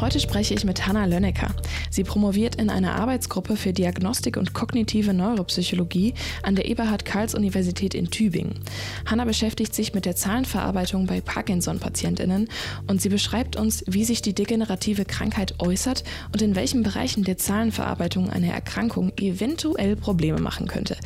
[0.00, 1.54] Heute spreche ich mit Hanna Lönnecker.
[1.90, 8.60] Sie promoviert in einer Arbeitsgruppe für Diagnostik und kognitive Neuropsychologie an der Eberhard-Karls-Universität in Tübingen.
[9.04, 12.48] Hanna beschäftigt sich mit der Zahlenverarbeitung bei Parkinson-PatientInnen
[12.86, 17.36] und sie beschreibt uns, wie sich die degenerative Krankheit äußert und in welchen Bereichen der
[17.36, 20.96] Zahlenverarbeitung eine Erkrankung eventuell Probleme machen könnte.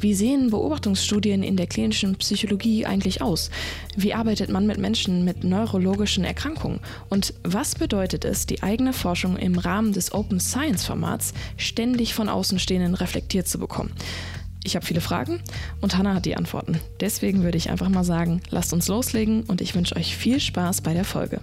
[0.00, 3.50] Wie sehen Beobachtungsstudien in der klinischen Psychologie eigentlich aus?
[3.96, 6.80] Wie arbeitet man mit Menschen mit neurologischen Erkrankungen?
[7.08, 12.28] Und was bedeutet es, die eigene Forschung im Rahmen des Open Science Formats ständig von
[12.28, 13.92] Außenstehenden reflektiert zu bekommen?
[14.64, 15.40] Ich habe viele Fragen
[15.80, 16.80] und Hannah hat die Antworten.
[17.00, 20.80] Deswegen würde ich einfach mal sagen, lasst uns loslegen und ich wünsche euch viel Spaß
[20.80, 21.40] bei der Folge.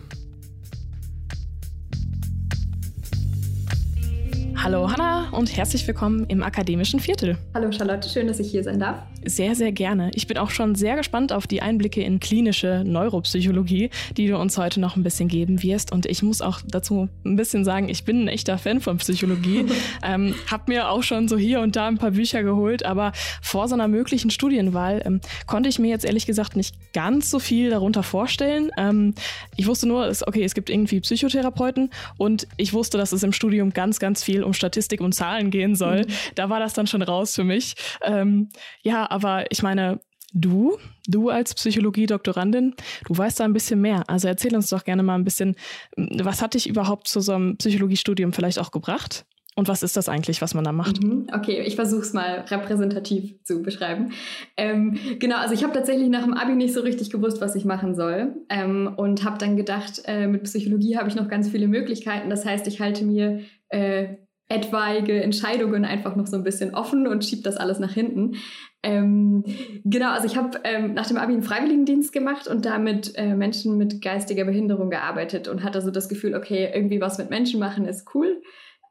[4.55, 7.37] Hallo Hanna und herzlich willkommen im akademischen Viertel.
[7.53, 8.97] Hallo Charlotte, schön, dass ich hier sein darf.
[9.25, 10.11] Sehr, sehr gerne.
[10.15, 14.57] Ich bin auch schon sehr gespannt auf die Einblicke in klinische Neuropsychologie, die du uns
[14.57, 15.91] heute noch ein bisschen geben wirst.
[15.91, 19.65] Und ich muss auch dazu ein bisschen sagen, ich bin ein echter Fan von Psychologie.
[20.03, 23.67] ähm, hab mir auch schon so hier und da ein paar Bücher geholt, aber vor
[23.67, 27.69] so einer möglichen Studienwahl ähm, konnte ich mir jetzt ehrlich gesagt nicht ganz so viel
[27.69, 28.71] darunter vorstellen.
[28.77, 29.13] Ähm,
[29.55, 33.71] ich wusste nur, okay, es gibt irgendwie Psychotherapeuten und ich wusste, dass es im Studium
[33.71, 36.01] ganz, ganz viel um Statistik und Zahlen gehen soll.
[36.01, 36.13] Mhm.
[36.35, 37.75] Da war das dann schon raus für mich.
[38.03, 38.49] Ähm,
[38.81, 39.99] ja, aber ich meine,
[40.33, 40.77] du,
[41.07, 42.75] du als Psychologie-Doktorandin,
[43.07, 44.03] du weißt da ein bisschen mehr.
[44.07, 45.55] Also erzähl uns doch gerne mal ein bisschen,
[45.95, 49.25] was hat dich überhaupt zu so einem Psychologiestudium vielleicht auch gebracht?
[49.55, 51.03] Und was ist das eigentlich, was man da macht?
[51.03, 54.11] Mhm, okay, ich versuche es mal repräsentativ zu beschreiben.
[54.57, 57.63] Ähm, genau, also ich habe tatsächlich nach dem Abi nicht so richtig gewusst, was ich
[57.63, 58.35] machen soll.
[58.49, 62.31] Ähm, und habe dann gedacht, äh, mit Psychologie habe ich noch ganz viele Möglichkeiten.
[62.31, 64.15] Das heißt, ich halte mir äh,
[64.49, 68.35] etwaige Entscheidungen einfach noch so ein bisschen offen und schiebt das alles nach hinten.
[68.83, 69.43] Ähm,
[69.85, 73.33] genau, also ich habe ähm, nach dem Abi einen Freiwilligendienst gemacht und da mit äh,
[73.33, 77.59] Menschen mit geistiger Behinderung gearbeitet und hatte so das Gefühl, okay, irgendwie was mit Menschen
[77.59, 78.41] machen ist cool.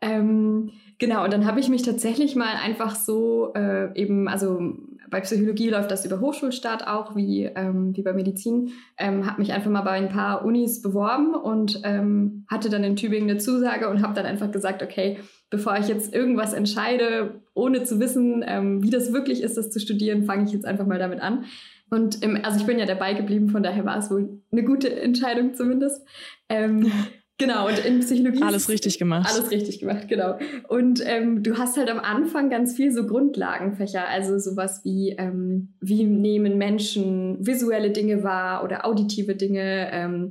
[0.00, 4.74] Ähm, genau, und dann habe ich mich tatsächlich mal einfach so äh, eben, also
[5.12, 9.52] bei Psychologie läuft das über Hochschulstart auch, wie, ähm, wie bei Medizin, ähm, habe mich
[9.52, 13.90] einfach mal bei ein paar Unis beworben und ähm, hatte dann in Tübingen eine Zusage
[13.90, 15.18] und habe dann einfach gesagt, okay,
[15.50, 19.80] bevor ich jetzt irgendwas entscheide, ohne zu wissen, ähm, wie das wirklich ist, das zu
[19.80, 21.44] studieren, fange ich jetzt einfach mal damit an.
[21.90, 24.98] Und im, also ich bin ja dabei geblieben, von daher war es wohl eine gute
[24.98, 26.02] Entscheidung zumindest.
[26.48, 26.90] Ähm,
[27.42, 28.42] Genau, und in Psychologie.
[28.42, 29.28] Alles richtig gemacht.
[29.28, 30.38] Alles richtig gemacht, genau.
[30.68, 35.74] Und ähm, du hast halt am Anfang ganz viel so Grundlagenfächer, also sowas wie, ähm,
[35.80, 40.30] wie nehmen Menschen visuelle Dinge wahr oder auditive Dinge, ähm,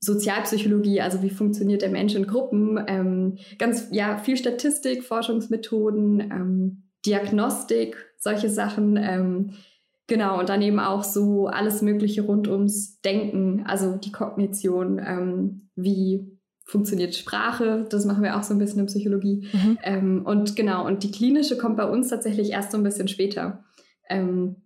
[0.00, 6.82] Sozialpsychologie, also wie funktioniert der Mensch in Gruppen, ähm, ganz, ja, viel Statistik, Forschungsmethoden, ähm,
[7.06, 9.54] Diagnostik, solche Sachen.
[10.06, 15.70] Genau, und dann eben auch so alles Mögliche rund ums Denken, also die Kognition, ähm,
[15.76, 19.48] wie funktioniert Sprache, das machen wir auch so ein bisschen in Psychologie.
[19.52, 19.78] Mhm.
[19.82, 23.64] Ähm, und genau, und die klinische kommt bei uns tatsächlich erst so ein bisschen später.
[24.08, 24.56] Ähm,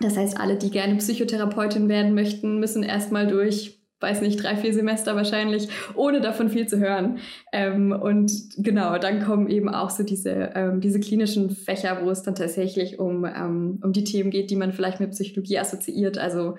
[0.00, 4.74] das heißt, alle, die gerne Psychotherapeutin werden möchten, müssen erstmal durch weiß nicht, drei, vier
[4.74, 7.18] Semester wahrscheinlich, ohne davon viel zu hören.
[7.52, 12.22] Ähm, und genau, dann kommen eben auch so diese, ähm, diese klinischen Fächer, wo es
[12.22, 16.18] dann tatsächlich um, ähm, um die Themen geht, die man vielleicht mit Psychologie assoziiert.
[16.18, 16.56] Also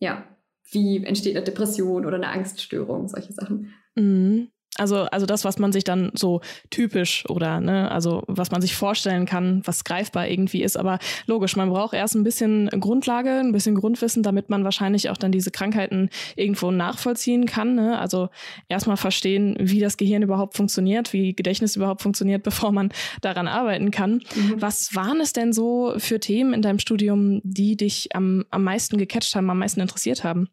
[0.00, 0.24] ja,
[0.70, 3.72] wie entsteht eine Depression oder eine Angststörung, solche Sachen.
[3.94, 4.48] Mhm.
[4.76, 8.76] Also, also das, was man sich dann so typisch oder, ne, also was man sich
[8.76, 10.76] vorstellen kann, was greifbar irgendwie ist.
[10.76, 15.16] Aber logisch, man braucht erst ein bisschen Grundlage, ein bisschen Grundwissen, damit man wahrscheinlich auch
[15.16, 17.74] dann diese Krankheiten irgendwo nachvollziehen kann.
[17.74, 17.98] Ne?
[17.98, 18.28] Also
[18.68, 22.90] erstmal verstehen, wie das Gehirn überhaupt funktioniert, wie Gedächtnis überhaupt funktioniert, bevor man
[23.22, 24.22] daran arbeiten kann.
[24.34, 24.62] Mhm.
[24.62, 28.98] Was waren es denn so für Themen in deinem Studium, die dich am, am meisten
[28.98, 30.48] gecatcht haben, am meisten interessiert haben?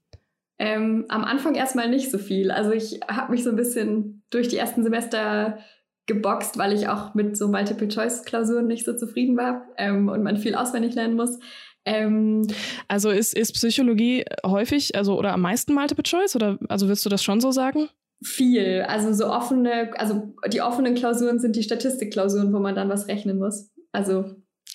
[0.59, 2.51] Ähm, am Anfang erstmal nicht so viel.
[2.51, 5.59] Also ich habe mich so ein bisschen durch die ersten Semester
[6.07, 10.55] geboxt, weil ich auch mit so Multiple-Choice-Klausuren nicht so zufrieden war ähm, und man viel
[10.55, 11.37] auswendig lernen muss.
[11.85, 12.47] Ähm,
[12.87, 17.09] also ist, ist Psychologie häufig, also oder am meisten Multiple Choice oder also würdest du
[17.09, 17.89] das schon so sagen?
[18.23, 18.83] Viel.
[18.87, 23.37] Also so offene, also die offenen Klausuren sind die Statistikklausuren, wo man dann was rechnen
[23.37, 23.69] muss.
[23.91, 24.25] Also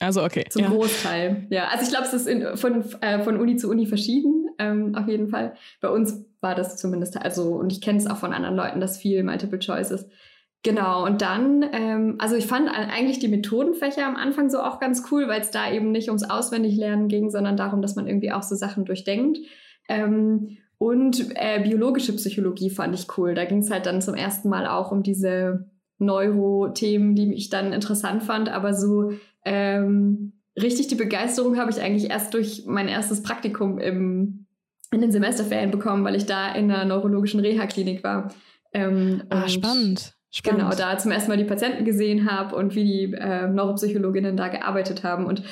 [0.01, 0.45] also okay.
[0.49, 0.69] Zum ja.
[0.69, 1.69] Großteil, ja.
[1.69, 5.09] Also ich glaube, es ist in, von, äh, von Uni zu Uni verschieden, ähm, auf
[5.09, 5.55] jeden Fall.
[5.81, 8.99] Bei uns war das zumindest, also, und ich kenne es auch von anderen Leuten, dass
[8.99, 10.11] viel Multiple Choice ist.
[10.65, 15.05] Genau, und dann, ähm, also ich fand eigentlich die Methodenfächer am Anfang so auch ganz
[15.11, 18.45] cool, weil es da eben nicht ums Auswendiglernen ging, sondern darum, dass man irgendwie auch
[18.45, 19.39] so Sachen durchdenkt.
[19.89, 23.35] Ähm, und äh, biologische Psychologie fand ich cool.
[23.35, 27.73] Da ging es halt dann zum ersten Mal auch um diese Neuro-Themen, die ich dann
[27.73, 29.13] interessant fand, aber so
[29.45, 34.42] ähm, richtig die Begeisterung habe ich eigentlich erst durch mein erstes Praktikum im,
[34.93, 38.33] in den Semesterferien bekommen, weil ich da in einer neurologischen Reha-Klinik war.
[38.73, 40.15] Ähm, ah, spannend.
[40.31, 40.63] Spannend.
[40.63, 44.49] Genau, da zum ersten Mal die Patienten gesehen habe und wie die äh, Neuropsychologinnen da
[44.49, 45.27] gearbeitet haben.
[45.27, 45.43] Und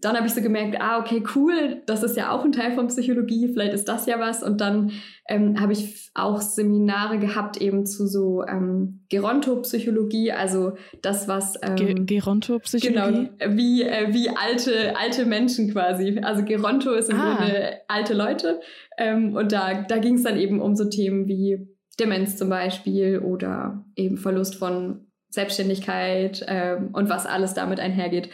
[0.00, 2.86] dann habe ich so gemerkt, ah, okay, cool, das ist ja auch ein Teil von
[2.86, 4.44] Psychologie, vielleicht ist das ja was.
[4.44, 4.92] Und dann
[5.28, 11.54] ähm, habe ich auch Seminare gehabt eben zu so ähm, Gerontopsychologie, also das, was...
[11.62, 13.30] Ähm, Ge Gerontopsychologie?
[13.38, 16.20] Genau, wie, äh, wie alte, alte Menschen quasi.
[16.22, 17.36] Also Geronto ist im ah.
[17.36, 18.60] Grunde alte Leute.
[18.98, 21.68] Ähm, und da, da ging es dann eben um so Themen wie
[21.98, 28.30] Demenz zum Beispiel oder eben Verlust von Selbstständigkeit ähm, und was alles damit einhergeht.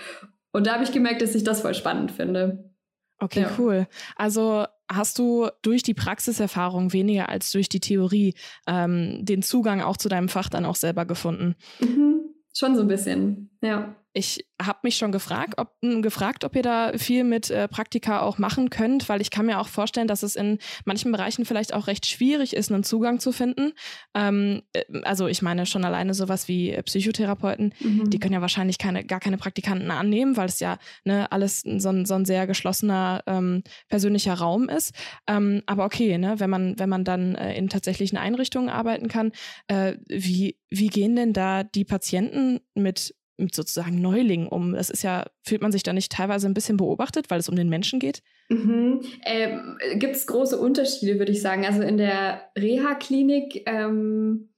[0.55, 2.73] Und da habe ich gemerkt, dass ich das voll spannend finde.
[3.19, 3.51] Okay, ja.
[3.59, 3.89] cool.
[4.15, 8.35] Also hast du durch die Praxiserfahrung weniger als durch die Theorie
[8.69, 11.57] ähm, den Zugang auch zu deinem Fach dann auch selber gefunden?
[11.81, 12.21] Mhm,
[12.57, 13.97] schon so ein bisschen, ja.
[14.17, 18.39] Ich habe mich schon gefragt ob, gefragt, ob ihr da viel mit äh, Praktika auch
[18.39, 21.89] machen könnt, weil ich kann mir auch vorstellen, dass es in manchen Bereichen vielleicht auch
[21.89, 23.73] recht schwierig ist, einen Zugang zu finden.
[24.15, 28.09] Ähm, äh, also ich meine schon alleine sowas wie Psychotherapeuten, mhm.
[28.09, 31.89] die können ja wahrscheinlich keine, gar keine Praktikanten annehmen, weil es ja ne, alles so
[31.89, 34.95] ein, so ein sehr geschlossener ähm, persönlicher Raum ist.
[35.27, 39.33] Ähm, aber okay, ne, wenn man, wenn man dann äh, in tatsächlichen Einrichtungen arbeiten kann,
[39.67, 44.73] äh, wie, wie gehen denn da die Patienten mit mit sozusagen Neulingen um?
[44.73, 47.57] Das ist ja, fühlt man sich da nicht teilweise ein bisschen beobachtet, weil es um
[47.57, 48.23] den Menschen geht?
[48.49, 49.01] Mhm.
[49.25, 51.65] Ähm, Gibt es große Unterschiede, würde ich sagen.
[51.65, 54.51] Also in der Reha-Klinik ähm,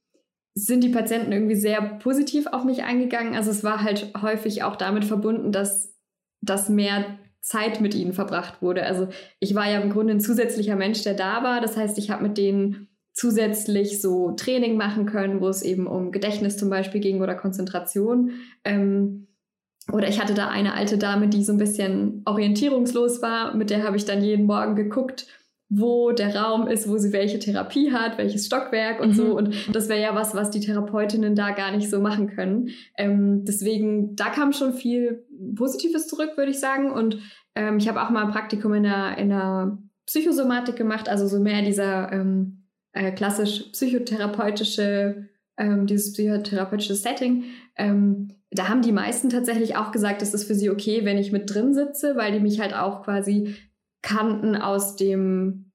[0.53, 3.35] sind die Patienten irgendwie sehr positiv auf mich eingegangen.
[3.35, 5.95] Also es war halt häufig auch damit verbunden, dass,
[6.41, 8.83] dass mehr Zeit mit ihnen verbracht wurde.
[8.83, 9.07] Also
[9.39, 11.61] ich war ja im Grunde ein zusätzlicher Mensch, der da war.
[11.61, 16.11] Das heißt, ich habe mit denen zusätzlich so Training machen können, wo es eben um
[16.11, 18.31] Gedächtnis zum Beispiel ging oder Konzentration.
[18.63, 19.27] Ähm,
[19.91, 23.83] oder ich hatte da eine alte Dame, die so ein bisschen orientierungslos war, mit der
[23.83, 25.25] habe ich dann jeden Morgen geguckt,
[25.67, 29.13] wo der Raum ist, wo sie welche Therapie hat, welches Stockwerk und mhm.
[29.13, 29.35] so.
[29.35, 32.69] Und das wäre ja was, was die Therapeutinnen da gar nicht so machen können.
[32.97, 35.25] Ähm, deswegen, da kam schon viel
[35.55, 36.91] Positives zurück, würde ich sagen.
[36.91, 37.17] Und
[37.55, 41.39] ähm, ich habe auch mal ein Praktikum in der, in der Psychosomatik gemacht, also so
[41.39, 42.66] mehr dieser ähm,
[42.97, 45.27] äh, klassisch psychotherapeutische,
[45.57, 47.45] ähm, dieses psychotherapeutische Setting.
[47.75, 51.31] Ähm, da haben die meisten tatsächlich auch gesagt, es ist für sie okay, wenn ich
[51.31, 53.55] mit drin sitze, weil die mich halt auch quasi
[54.01, 55.71] kannten aus dem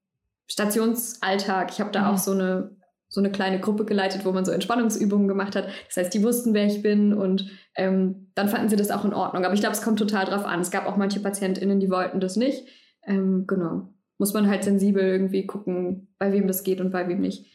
[0.47, 1.71] Stationsalltag.
[1.71, 2.07] Ich habe da mhm.
[2.07, 2.75] auch so eine
[3.07, 5.67] so eine kleine Gruppe geleitet, wo man so Entspannungsübungen gemacht hat.
[5.85, 9.13] Das heißt, die wussten, wer ich bin und ähm, dann fanden sie das auch in
[9.13, 9.45] Ordnung.
[9.45, 10.61] Aber ich glaube, es kommt total drauf an.
[10.61, 12.67] Es gab auch manche PatientInnen, die wollten das nicht.
[13.05, 17.19] Ähm, genau muss man halt sensibel irgendwie gucken, bei wem das geht und bei wem
[17.19, 17.45] nicht.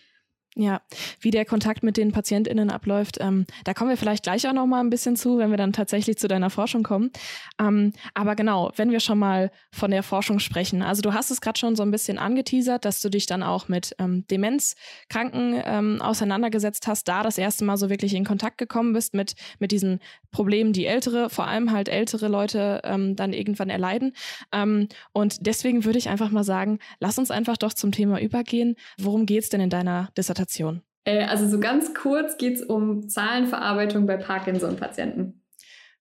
[0.61, 0.83] Ja,
[1.21, 4.67] wie der Kontakt mit den PatientInnen abläuft, ähm, da kommen wir vielleicht gleich auch noch
[4.67, 7.13] mal ein bisschen zu, wenn wir dann tatsächlich zu deiner Forschung kommen.
[7.61, 10.83] Ähm, aber genau, wenn wir schon mal von der Forschung sprechen.
[10.83, 13.69] Also du hast es gerade schon so ein bisschen angeteasert, dass du dich dann auch
[13.69, 18.95] mit ähm, Demenzkranken ähm, auseinandergesetzt hast, da das erste Mal so wirklich in Kontakt gekommen
[18.95, 20.01] bist mit, mit diesen
[20.33, 24.12] Problemen, die ältere, vor allem halt ältere Leute ähm, dann irgendwann erleiden.
[24.50, 28.75] Ähm, und deswegen würde ich einfach mal sagen, lass uns einfach doch zum Thema übergehen.
[28.99, 30.48] Worum geht es denn in deiner Dissertation?
[30.49, 30.83] Präsentation?
[31.05, 35.43] Äh, also so ganz kurz geht es um Zahlenverarbeitung bei Parkinson-Patienten.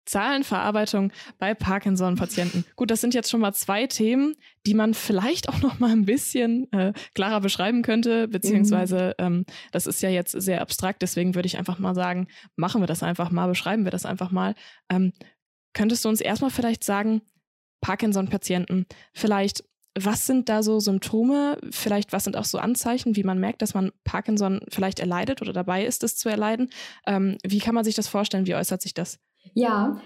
[0.05, 2.63] Zahlenverarbeitung bei Parkinson-Patienten.
[2.77, 4.35] Gut, das sind jetzt schon mal zwei Themen,
[4.65, 9.25] die man vielleicht auch noch mal ein bisschen äh, klarer beschreiben könnte, beziehungsweise mhm.
[9.25, 12.87] ähm, das ist ja jetzt sehr abstrakt, deswegen würde ich einfach mal sagen, machen wir
[12.87, 14.55] das einfach mal, beschreiben wir das einfach mal.
[14.89, 15.11] Ähm,
[15.73, 17.21] könntest du uns erstmal vielleicht sagen,
[17.81, 19.65] Parkinson-Patienten, vielleicht
[19.99, 21.57] was sind da so Symptome?
[21.71, 25.53] Vielleicht, was sind auch so Anzeichen, wie man merkt, dass man Parkinson vielleicht erleidet oder
[25.53, 26.69] dabei ist, es zu erleiden?
[27.05, 28.47] Ähm, wie kann man sich das vorstellen?
[28.47, 29.19] Wie äußert sich das?
[29.53, 30.01] Ja,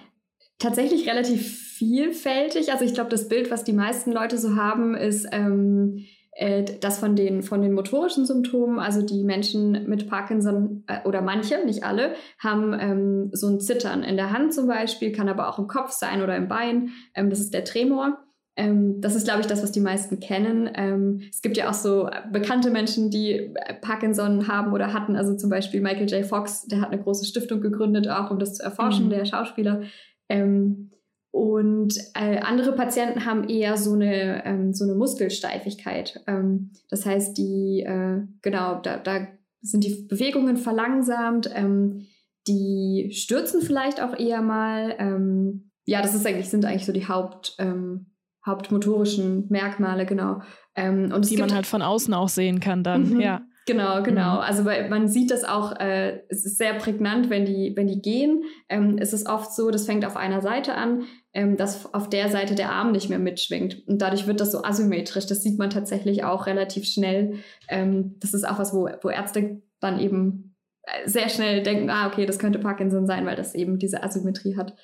[0.60, 2.72] tatsächlich relativ vielfältig.
[2.72, 7.00] Also ich glaube, das Bild, was die meisten Leute so haben, ist ähm, äh, das
[7.00, 8.80] von den, von den motorischen Symptomen.
[8.80, 14.04] Also die Menschen mit Parkinson äh, oder manche, nicht alle, haben ähm, so ein Zittern
[14.04, 16.90] in der Hand zum Beispiel, kann aber auch im Kopf sein oder im Bein.
[17.16, 18.18] Ähm, das ist der Tremor.
[18.58, 20.70] Ähm, das ist, glaube ich, das, was die meisten kennen.
[20.76, 25.16] Ähm, es gibt ja auch so bekannte Menschen, die äh, Parkinson haben oder hatten.
[25.16, 26.26] Also zum Beispiel Michael J.
[26.26, 29.12] Fox, der hat eine große Stiftung gegründet, auch um das zu erforschen, mhm.
[29.12, 29.84] der Schauspieler.
[30.28, 30.92] Ähm,
[31.34, 36.22] und äh, andere Patienten haben eher so eine, ähm, so eine Muskelsteifigkeit.
[36.28, 39.28] Ähm, das heißt, die, äh, genau, da, da
[39.62, 41.50] sind die Bewegungen verlangsamt.
[41.56, 42.08] Ähm,
[42.48, 45.62] die stürzen vielleicht auch eher mal.
[45.86, 48.11] Ja, das ist eigentlich, sind eigentlich so die Haupt, ähm,
[48.46, 50.42] hauptmotorischen Merkmale, genau.
[50.76, 53.22] Ähm, und die man halt von außen auch sehen kann dann, mhm.
[53.22, 53.42] ja.
[53.68, 54.40] Genau, genau.
[54.40, 58.02] Also weil man sieht das auch, äh, es ist sehr prägnant, wenn die, wenn die
[58.02, 58.44] gehen.
[58.70, 62.30] Ähm, es ist oft so, das fängt auf einer Seite an, ähm, dass auf der
[62.30, 63.88] Seite der Arm nicht mehr mitschwingt.
[63.88, 65.28] Und dadurch wird das so asymmetrisch.
[65.28, 67.36] Das sieht man tatsächlich auch relativ schnell.
[67.70, 72.08] Ähm, das ist auch was, wo, wo Ärzte dann eben äh, sehr schnell denken, ah,
[72.08, 74.76] okay, das könnte Parkinson sein, weil das eben diese Asymmetrie hat.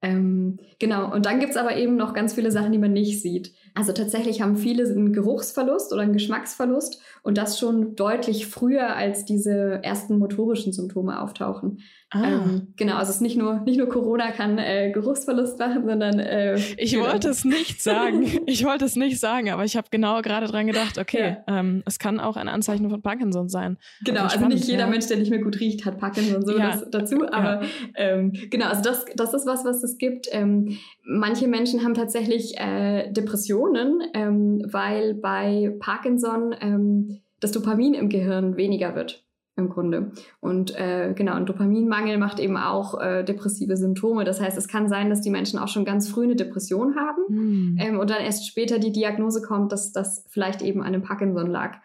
[0.00, 3.52] Ähm, genau, und dann gibt's aber eben noch ganz viele Sachen, die man nicht sieht.
[3.78, 9.24] Also tatsächlich haben viele einen Geruchsverlust oder einen Geschmacksverlust und das schon deutlich früher, als
[9.24, 11.78] diese ersten motorischen Symptome auftauchen.
[12.10, 12.24] Ah.
[12.24, 16.18] Ähm, genau, also es ist nicht nur, nicht nur Corona kann äh, Geruchsverlust machen, sondern
[16.18, 17.04] äh, Ich genau.
[17.04, 18.26] wollte es nicht sagen.
[18.46, 21.60] ich wollte es nicht sagen, aber ich habe genau gerade dran gedacht, okay, ja.
[21.60, 23.76] ähm, es kann auch ein Anzeichen von Parkinson sein.
[24.04, 24.86] Genau, also nicht jeder ja.
[24.86, 26.70] Mensch, der nicht mehr gut riecht, hat Parkinson so ja.
[26.70, 27.28] das, dazu.
[27.30, 27.62] Aber
[27.94, 30.26] ähm, genau, also das, das ist was, was es gibt.
[30.32, 33.67] Ähm, manche Menschen haben tatsächlich äh, Depressionen,
[34.14, 39.24] ähm, weil bei Parkinson ähm, das Dopamin im Gehirn weniger wird
[39.58, 40.12] im Grunde.
[40.40, 44.24] Und äh, genau, ein Dopaminmangel macht eben auch äh, depressive Symptome.
[44.24, 47.22] Das heißt, es kann sein, dass die Menschen auch schon ganz früh eine Depression haben
[47.28, 47.76] mhm.
[47.78, 51.50] ähm, und dann erst später die Diagnose kommt, dass das vielleicht eben an dem Parkinson
[51.50, 51.78] lag.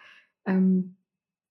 [0.46, 0.96] Ähm,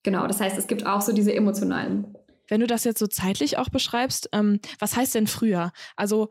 [0.02, 2.16] genau, das heißt, es gibt auch so diese emotionalen
[2.48, 5.72] wenn du das jetzt so zeitlich auch beschreibst, ähm, was heißt denn früher?
[5.96, 6.28] Also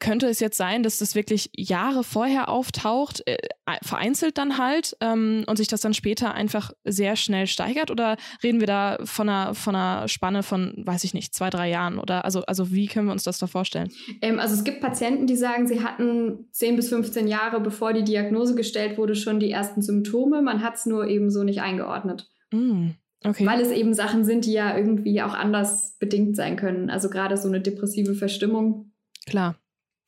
[0.00, 3.38] könnte es jetzt sein, dass das wirklich Jahre vorher auftaucht, äh,
[3.82, 7.90] vereinzelt dann halt ähm, und sich das dann später einfach sehr schnell steigert?
[7.90, 11.70] Oder reden wir da von einer, von einer Spanne von, weiß ich nicht, zwei, drei
[11.70, 11.98] Jahren?
[11.98, 13.90] Oder also, also wie können wir uns das da vorstellen?
[14.20, 18.04] Ähm, also es gibt Patienten, die sagen, sie hatten 10 bis 15 Jahre, bevor die
[18.04, 20.42] Diagnose gestellt wurde, schon die ersten Symptome.
[20.42, 22.28] Man hat es nur eben so nicht eingeordnet.
[22.52, 22.90] Mm.
[23.24, 23.46] Okay.
[23.46, 26.88] Weil es eben Sachen sind, die ja irgendwie auch anders bedingt sein können.
[26.88, 28.92] Also gerade so eine depressive Verstimmung.
[29.26, 29.56] Klar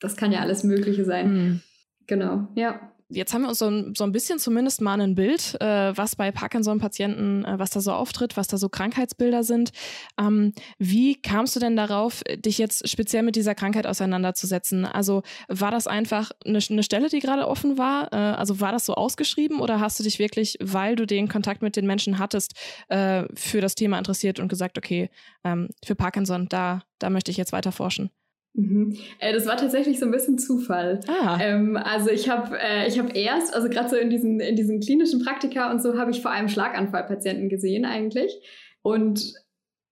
[0.01, 1.33] das kann ja alles Mögliche sein.
[1.33, 1.61] Mhm.
[2.07, 2.91] Genau, ja.
[3.13, 6.15] Jetzt haben wir uns so ein, so ein bisschen zumindest mal ein Bild, äh, was
[6.15, 9.71] bei Parkinson-Patienten, äh, was da so auftritt, was da so Krankheitsbilder sind.
[10.17, 14.85] Ähm, wie kamst du denn darauf, dich jetzt speziell mit dieser Krankheit auseinanderzusetzen?
[14.85, 18.13] Also war das einfach eine, eine Stelle, die gerade offen war?
[18.13, 21.61] Äh, also war das so ausgeschrieben oder hast du dich wirklich, weil du den Kontakt
[21.61, 22.53] mit den Menschen hattest,
[22.87, 25.09] äh, für das Thema interessiert und gesagt, okay,
[25.43, 28.09] ähm, für Parkinson, da, da möchte ich jetzt weiter forschen?
[28.53, 28.97] Mhm.
[29.19, 30.99] Äh, das war tatsächlich so ein bisschen Zufall.
[31.07, 31.39] Ah.
[31.41, 34.79] Ähm, also ich habe äh, ich hab erst, also gerade so in diesen, in diesen
[34.79, 38.33] klinischen Praktika und so, habe ich vor allem Schlaganfallpatienten gesehen eigentlich.
[38.81, 39.33] Und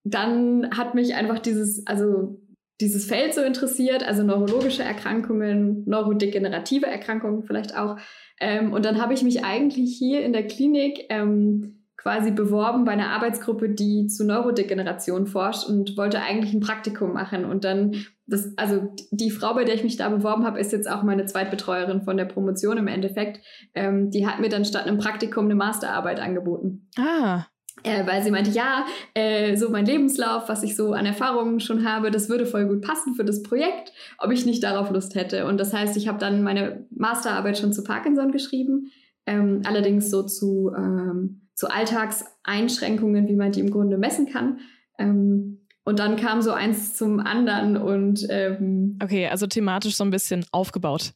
[0.04, 2.42] dann hat mich einfach dieses, also
[2.82, 7.98] dieses Feld so interessiert, also neurologische Erkrankungen, neurodegenerative Erkrankungen vielleicht auch.
[8.40, 12.94] Ähm, und dann habe ich mich eigentlich hier in der Klinik ähm, quasi beworben bei
[12.94, 17.44] einer Arbeitsgruppe, die zu Neurodegeneration forscht und wollte eigentlich ein Praktikum machen.
[17.44, 20.90] Und dann, das, also die Frau, bei der ich mich da beworben habe, ist jetzt
[20.90, 23.46] auch meine Zweitbetreuerin von der Promotion im Endeffekt.
[23.74, 26.88] Ähm, die hat mir dann statt einem Praktikum eine Masterarbeit angeboten.
[26.98, 27.48] Ah.
[27.84, 31.86] Äh, weil sie meinte, ja, äh, so mein Lebenslauf, was ich so an Erfahrungen schon
[31.86, 35.46] habe, das würde voll gut passen für das Projekt, ob ich nicht darauf Lust hätte.
[35.46, 38.92] Und das heißt, ich habe dann meine Masterarbeit schon zu Parkinson geschrieben,
[39.26, 44.62] ähm, allerdings so zu ähm, so Alltagseinschränkungen, wie man die im Grunde messen kann.
[44.98, 50.10] Ähm, und dann kam so eins zum anderen und ähm, okay, also thematisch so ein
[50.10, 51.12] bisschen aufgebaut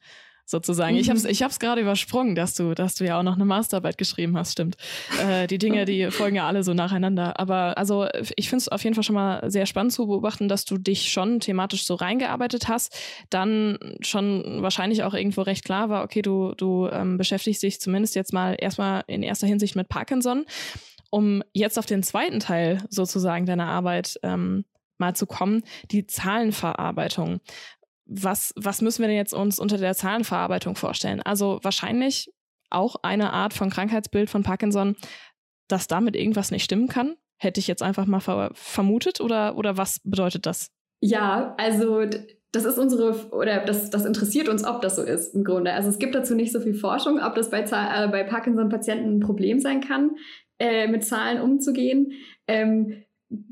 [0.46, 0.96] sozusagen.
[0.96, 1.02] Mhm.
[1.02, 3.46] Ich habe es ich hab's gerade übersprungen, dass du, dass du ja auch noch eine
[3.46, 4.76] Masterarbeit geschrieben hast, stimmt.
[5.22, 7.40] Äh, die Dinge, die folgen ja alle so nacheinander.
[7.40, 10.66] Aber also ich finde es auf jeden Fall schon mal sehr spannend zu beobachten, dass
[10.66, 12.96] du dich schon thematisch so reingearbeitet hast.
[13.30, 18.16] Dann schon wahrscheinlich auch irgendwo recht klar war, okay, du, du ähm, beschäftigst dich zumindest
[18.16, 20.46] jetzt mal erstmal in erster Hinsicht mit Parkinson.
[21.10, 24.66] Um jetzt auf den zweiten Teil sozusagen deiner Arbeit ähm,
[24.98, 27.40] mal zu kommen, die Zahlenverarbeitung
[28.14, 31.22] was, was müssen wir denn jetzt uns unter der Zahlenverarbeitung vorstellen?
[31.22, 32.32] Also wahrscheinlich
[32.70, 34.96] auch eine Art von Krankheitsbild von Parkinson,
[35.68, 37.16] dass damit irgendwas nicht stimmen kann?
[37.38, 40.70] Hätte ich jetzt einfach mal ver vermutet oder, oder was bedeutet das?
[41.02, 42.06] Ja, also
[42.52, 45.74] das ist unsere, oder das, das interessiert uns, ob das so ist im Grunde.
[45.74, 49.20] Also es gibt dazu nicht so viel Forschung, ob das bei, äh, bei Parkinson-Patienten ein
[49.20, 50.12] Problem sein kann,
[50.60, 52.14] äh, mit Zahlen umzugehen.
[52.48, 53.04] Ähm,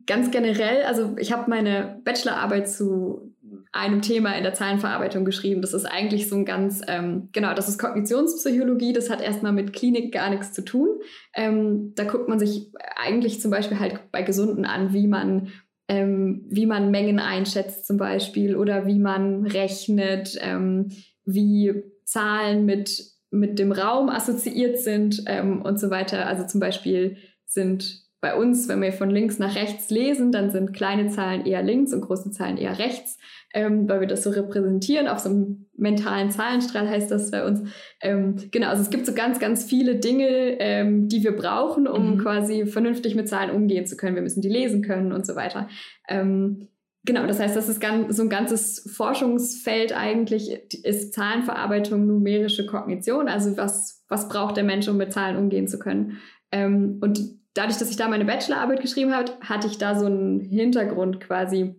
[0.05, 3.30] ganz generell, also ich habe meine Bachelorarbeit zu
[3.73, 5.61] einem Thema in der Zahlenverarbeitung geschrieben.
[5.61, 9.71] Das ist eigentlich so ein ganz, ähm, genau, das ist Kognitionspsychologie, das hat erstmal mit
[9.71, 10.99] Klinik gar nichts zu tun.
[11.33, 15.49] Ähm, da guckt man sich eigentlich zum Beispiel halt bei Gesunden an, wie man,
[15.87, 20.91] ähm, wie man Mengen einschätzt zum Beispiel oder wie man rechnet, ähm,
[21.23, 26.27] wie Zahlen mit, mit dem Raum assoziiert sind ähm, und so weiter.
[26.27, 30.73] Also zum Beispiel sind bei uns, wenn wir von links nach rechts lesen, dann sind
[30.73, 33.17] kleine Zahlen eher links und große Zahlen eher rechts,
[33.51, 35.07] ähm, weil wir das so repräsentieren.
[35.07, 37.67] Auf so einem mentalen Zahlenstrahl heißt das bei uns.
[37.99, 40.27] Ähm, genau, also es gibt so ganz, ganz viele Dinge,
[40.59, 42.17] ähm, die wir brauchen, um mhm.
[42.19, 44.15] quasi vernünftig mit Zahlen umgehen zu können.
[44.15, 45.67] Wir müssen die lesen können und so weiter.
[46.07, 46.67] Ähm,
[47.03, 50.51] Genau, das heißt, das ist so ein ganzes Forschungsfeld eigentlich,
[50.85, 55.79] ist Zahlenverarbeitung, numerische Kognition, also was, was braucht der Mensch, um mit Zahlen umgehen zu
[55.79, 56.19] können.
[56.51, 60.39] Ähm, und dadurch, dass ich da meine Bachelorarbeit geschrieben habe, hatte ich da so einen
[60.39, 61.75] Hintergrund quasi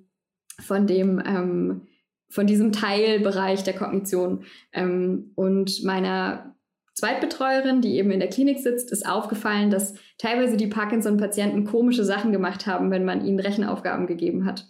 [0.60, 1.88] von dem, ähm,
[2.28, 4.44] von diesem Teilbereich der Kognition.
[4.72, 6.54] Ähm, und meiner
[6.94, 12.32] Zweitbetreuerin, die eben in der Klinik sitzt, ist aufgefallen, dass teilweise die Parkinson-Patienten komische Sachen
[12.32, 14.66] gemacht haben, wenn man ihnen Rechenaufgaben gegeben hat.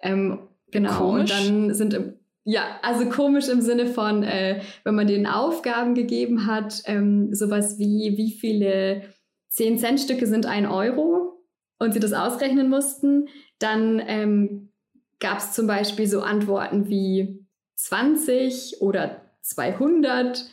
[0.00, 0.38] Ähm,
[0.70, 0.98] genau.
[0.98, 1.20] Komisch.
[1.20, 5.94] Und dann sind im, ja, also komisch im Sinne von, äh, wenn man denen Aufgaben
[5.94, 9.13] gegeben hat, ähm, sowas wie, wie viele
[9.56, 11.44] 10-Cent-Stücke sind ein Euro
[11.78, 14.72] und sie das ausrechnen mussten, dann ähm,
[15.20, 17.46] gab es zum Beispiel so Antworten wie
[17.76, 20.44] 20 oder 200,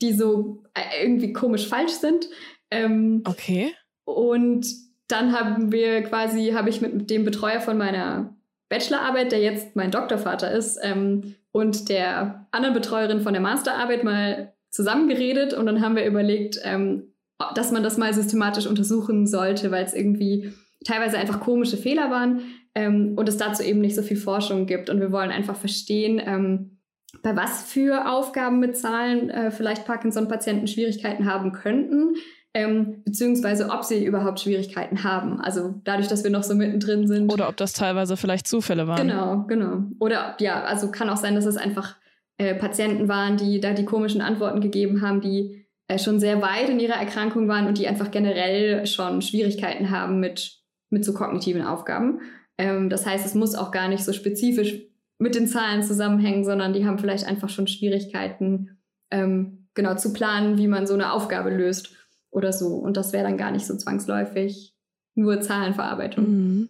[0.00, 2.28] die so äh, irgendwie komisch falsch sind.
[2.70, 3.74] Ähm, okay.
[4.04, 4.66] Und
[5.08, 8.36] dann haben wir quasi, habe ich mit dem Betreuer von meiner
[8.68, 14.52] Bachelorarbeit, der jetzt mein Doktorvater ist, ähm, und der anderen Betreuerin von der Masterarbeit mal
[14.70, 17.14] zusammengeredet und dann haben wir überlegt, ähm,
[17.54, 20.52] dass man das mal systematisch untersuchen sollte, weil es irgendwie
[20.84, 22.40] teilweise einfach komische Fehler waren
[22.74, 24.90] ähm, und es dazu eben nicht so viel Forschung gibt.
[24.90, 26.78] Und wir wollen einfach verstehen, ähm,
[27.22, 32.14] bei was für Aufgaben mit Zahlen äh, vielleicht Parkinson-Patienten Schwierigkeiten haben könnten,
[32.54, 35.40] ähm, beziehungsweise ob sie überhaupt Schwierigkeiten haben.
[35.40, 37.32] Also dadurch, dass wir noch so mittendrin sind.
[37.32, 39.06] Oder ob das teilweise vielleicht Zufälle waren.
[39.06, 39.84] Genau, genau.
[39.98, 41.96] Oder ja, also kann auch sein, dass es einfach
[42.36, 45.57] äh, Patienten waren, die da die komischen Antworten gegeben haben, die
[45.96, 50.60] schon sehr weit in ihrer Erkrankung waren und die einfach generell schon Schwierigkeiten haben mit,
[50.90, 52.20] mit so kognitiven Aufgaben.
[52.58, 54.82] Ähm, das heißt, es muss auch gar nicht so spezifisch
[55.18, 58.78] mit den Zahlen zusammenhängen, sondern die haben vielleicht einfach schon Schwierigkeiten,
[59.10, 61.96] ähm, genau zu planen, wie man so eine Aufgabe löst
[62.30, 62.74] oder so.
[62.74, 64.74] Und das wäre dann gar nicht so zwangsläufig
[65.14, 66.24] nur Zahlenverarbeitung.
[66.24, 66.68] Mhm.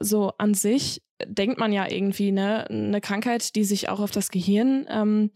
[0.00, 4.30] So an sich denkt man ja irgendwie, ne, eine Krankheit, die sich auch auf das
[4.30, 5.30] Gehirn ähm,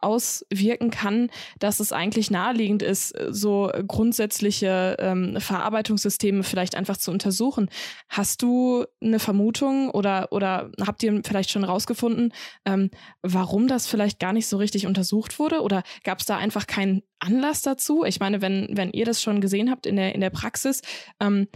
[0.00, 7.68] auswirken kann, dass es eigentlich naheliegend ist, so grundsätzliche ähm, Verarbeitungssysteme vielleicht einfach zu untersuchen.
[8.08, 12.32] Hast du eine Vermutung oder, oder habt ihr vielleicht schon rausgefunden,
[12.64, 12.90] ähm,
[13.22, 15.60] warum das vielleicht gar nicht so richtig untersucht wurde?
[15.60, 18.04] Oder gab es da einfach keinen Anlass dazu?
[18.04, 20.82] Ich meine, wenn, wenn ihr das schon gesehen habt in der, in der Praxis,
[21.20, 21.48] ähm,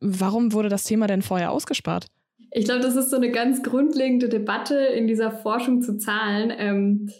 [0.00, 2.06] warum wurde das Thema denn vorher ausgespart?
[2.50, 6.52] Ich glaube, das ist so eine ganz grundlegende Debatte in dieser Forschung zu Zahlen.
[6.56, 7.10] Ähm,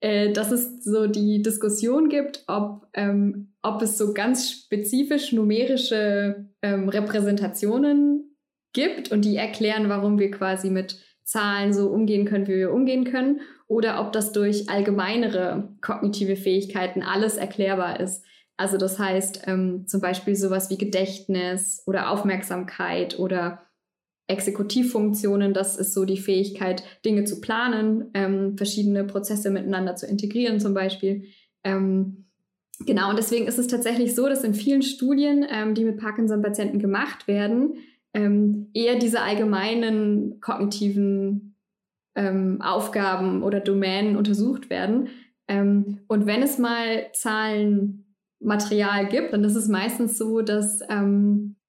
[0.00, 6.46] äh, dass es so die Diskussion gibt, ob, ähm, ob es so ganz spezifisch numerische
[6.62, 8.36] ähm, Repräsentationen
[8.72, 13.04] gibt und die erklären, warum wir quasi mit Zahlen so umgehen können, wie wir umgehen
[13.04, 18.24] können, oder ob das durch allgemeinere kognitive Fähigkeiten alles erklärbar ist.
[18.56, 23.67] Also das heißt ähm, zum Beispiel sowas wie Gedächtnis oder Aufmerksamkeit oder
[24.28, 30.60] Exekutivfunktionen, das ist so die Fähigkeit, Dinge zu planen, ähm, verschiedene Prozesse miteinander zu integrieren
[30.60, 31.24] zum Beispiel.
[31.64, 32.26] Ähm,
[32.86, 36.78] genau, und deswegen ist es tatsächlich so, dass in vielen Studien, ähm, die mit Parkinson-Patienten
[36.78, 37.78] gemacht werden,
[38.12, 41.56] ähm, eher diese allgemeinen kognitiven
[42.14, 45.08] ähm, Aufgaben oder Domänen untersucht werden.
[45.46, 50.80] Ähm, und wenn es mal Zahlenmaterial gibt, dann ist es meistens so, dass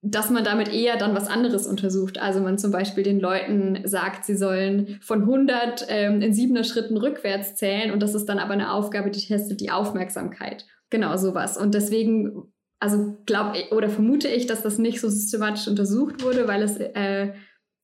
[0.01, 2.19] dass man damit eher dann was anderes untersucht.
[2.19, 6.95] Also man zum Beispiel den Leuten sagt, sie sollen von 100 ähm, in siebener Schritten
[6.95, 10.65] rückwärts zählen und das ist dann aber eine Aufgabe, die testet die Aufmerksamkeit.
[10.89, 11.57] Genau sowas.
[11.57, 16.63] Und deswegen, also glaube oder vermute ich, dass das nicht so systematisch untersucht wurde, weil
[16.63, 17.33] es, äh,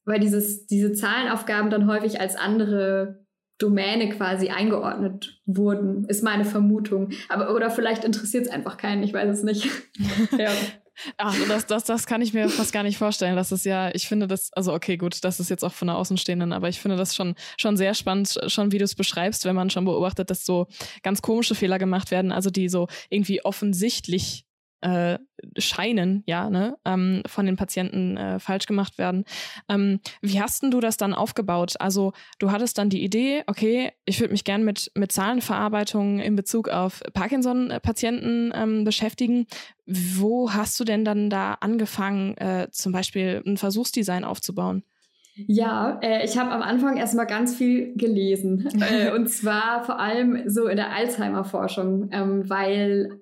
[0.06, 3.26] weil dieses, diese Zahlenaufgaben dann häufig als andere
[3.58, 7.10] Domäne quasi eingeordnet wurden, ist meine Vermutung.
[7.28, 9.70] Aber oder vielleicht interessiert es einfach keinen, ich weiß es nicht.
[10.38, 10.52] ja.
[11.18, 13.36] Ach, das, das, das kann ich mir fast gar nicht vorstellen.
[13.36, 15.98] Das ist ja, ich finde das, also okay, gut, das ist jetzt auch von der
[15.98, 19.56] Außenstehenden, aber ich finde das schon, schon sehr spannend, schon wie du es beschreibst, wenn
[19.56, 20.68] man schon beobachtet, dass so
[21.04, 24.45] ganz komische Fehler gemacht werden, also die so irgendwie offensichtlich
[24.86, 25.18] äh,
[25.58, 29.26] scheinen, ja, ne, ähm, von den Patienten äh, falsch gemacht werden.
[29.68, 31.74] Ähm, wie hast denn du das dann aufgebaut?
[31.80, 36.36] Also du hattest dann die Idee, okay, ich würde mich gern mit, mit Zahlenverarbeitung in
[36.36, 39.48] Bezug auf Parkinson-Patienten ähm, beschäftigen.
[39.88, 44.84] Wo hast du denn dann da angefangen, äh, zum Beispiel ein Versuchsdesign aufzubauen?
[45.48, 48.70] Ja, äh, ich habe am Anfang erstmal ganz viel gelesen.
[48.90, 53.20] äh, und zwar vor allem so in der Alzheimer-Forschung, ähm, weil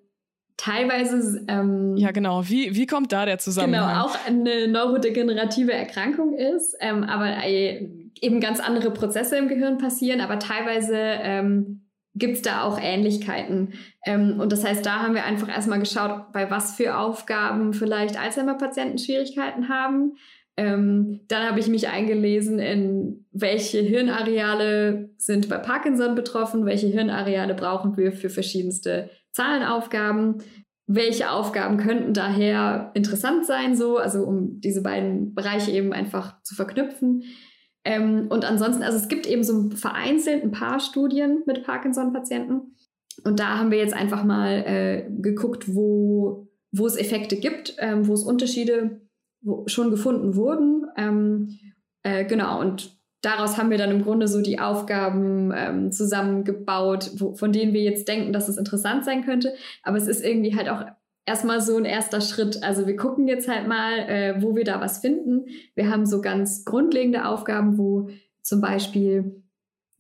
[0.63, 1.43] teilweise.
[1.47, 2.47] Ähm, ja, genau.
[2.47, 3.89] Wie, wie kommt da der Zusammenhang?
[3.89, 7.89] Genau, auch eine neurodegenerative Erkrankung ist, ähm, aber äh,
[8.21, 11.82] eben ganz andere Prozesse im Gehirn passieren, aber teilweise ähm,
[12.15, 13.73] gibt es da auch Ähnlichkeiten.
[14.06, 18.19] Ähm, und das heißt, da haben wir einfach erstmal geschaut, bei was für Aufgaben vielleicht
[18.19, 20.13] Alzheimer-Patienten Schwierigkeiten haben.
[20.56, 27.56] Ähm, dann habe ich mich eingelesen in welche Hirnareale sind bei Parkinson betroffen, welche Hirnareale
[27.56, 30.38] brauchen wir für verschiedenste Zahlenaufgaben,
[30.88, 36.56] welche Aufgaben könnten daher interessant sein, so, also um diese beiden Bereiche eben einfach zu
[36.56, 37.24] verknüpfen.
[37.86, 42.76] Ähm, und ansonsten, also es gibt eben so vereinzelt ein paar Studien mit Parkinson-Patienten.
[43.24, 48.08] Und da haben wir jetzt einfach mal äh, geguckt, wo, wo es Effekte gibt, ähm,
[48.08, 49.02] wo es Unterschiede
[49.43, 50.86] wo schon gefunden wurden.
[50.98, 51.60] Ähm,
[52.04, 57.33] äh, genau, und daraus haben wir dann im Grunde so die Aufgaben ähm, zusammengebaut, wo,
[57.33, 59.55] von denen wir jetzt denken, dass es interessant sein könnte.
[59.81, 60.86] Aber es ist irgendwie halt auch
[61.25, 62.62] erstmal so ein erster Schritt.
[62.63, 65.45] Also wir gucken jetzt halt mal, äh, wo wir da was finden.
[65.73, 68.09] Wir haben so ganz grundlegende Aufgaben, wo
[68.41, 69.41] zum Beispiel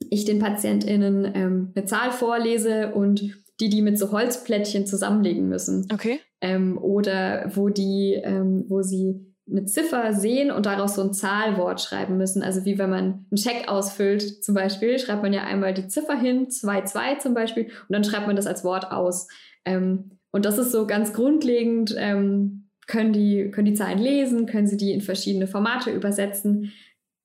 [0.09, 3.21] ich den PatientInnen ähm, eine Zahl vorlese und
[3.59, 5.87] die die mit so Holzplättchen zusammenlegen müssen.
[5.93, 6.19] Okay.
[6.41, 11.81] Ähm, oder wo die, ähm, wo sie eine Ziffer sehen und daraus so ein Zahlwort
[11.81, 12.43] schreiben müssen.
[12.43, 16.17] Also wie wenn man einen Scheck ausfüllt zum Beispiel, schreibt man ja einmal die Ziffer
[16.17, 19.27] hin, 2-2 zum Beispiel, und dann schreibt man das als Wort aus.
[19.65, 24.67] Ähm, und das ist so ganz grundlegend, ähm, können, die, können die Zahlen lesen, können
[24.67, 26.71] sie die in verschiedene Formate übersetzen.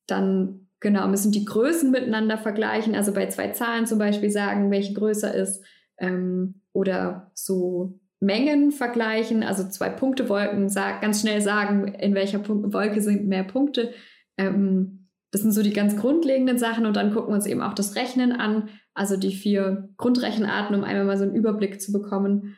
[0.06, 4.94] Dann genau müssen die Größen miteinander vergleichen, also bei zwei Zahlen zum Beispiel sagen, welche
[4.94, 5.64] größer ist.
[5.98, 12.72] Ähm, oder so Mengen vergleichen, also zwei Punktewolken, sag, ganz schnell sagen, in welcher Punkt
[12.72, 13.92] Wolke sind mehr Punkte.
[14.36, 17.74] Ähm, das sind so die ganz grundlegenden Sachen und dann gucken wir uns eben auch
[17.74, 22.56] das Rechnen an, also die vier Grundrechenarten, um einmal mal so einen Überblick zu bekommen.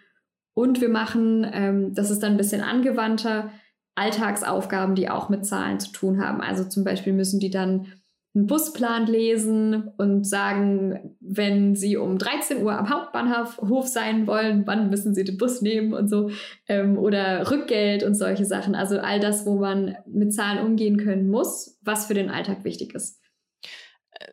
[0.55, 3.51] Und wir machen, ähm, das ist dann ein bisschen angewandter,
[3.96, 6.40] Alltagsaufgaben, die auch mit Zahlen zu tun haben.
[6.40, 7.87] Also zum Beispiel müssen die dann
[8.35, 14.88] einen Busplan lesen und sagen, wenn sie um 13 Uhr am Hauptbahnhof sein wollen, wann
[14.88, 16.31] müssen sie den Bus nehmen und so.
[16.69, 18.77] Ähm, oder Rückgeld und solche Sachen.
[18.77, 22.95] Also all das, wo man mit Zahlen umgehen können muss, was für den Alltag wichtig
[22.95, 23.21] ist.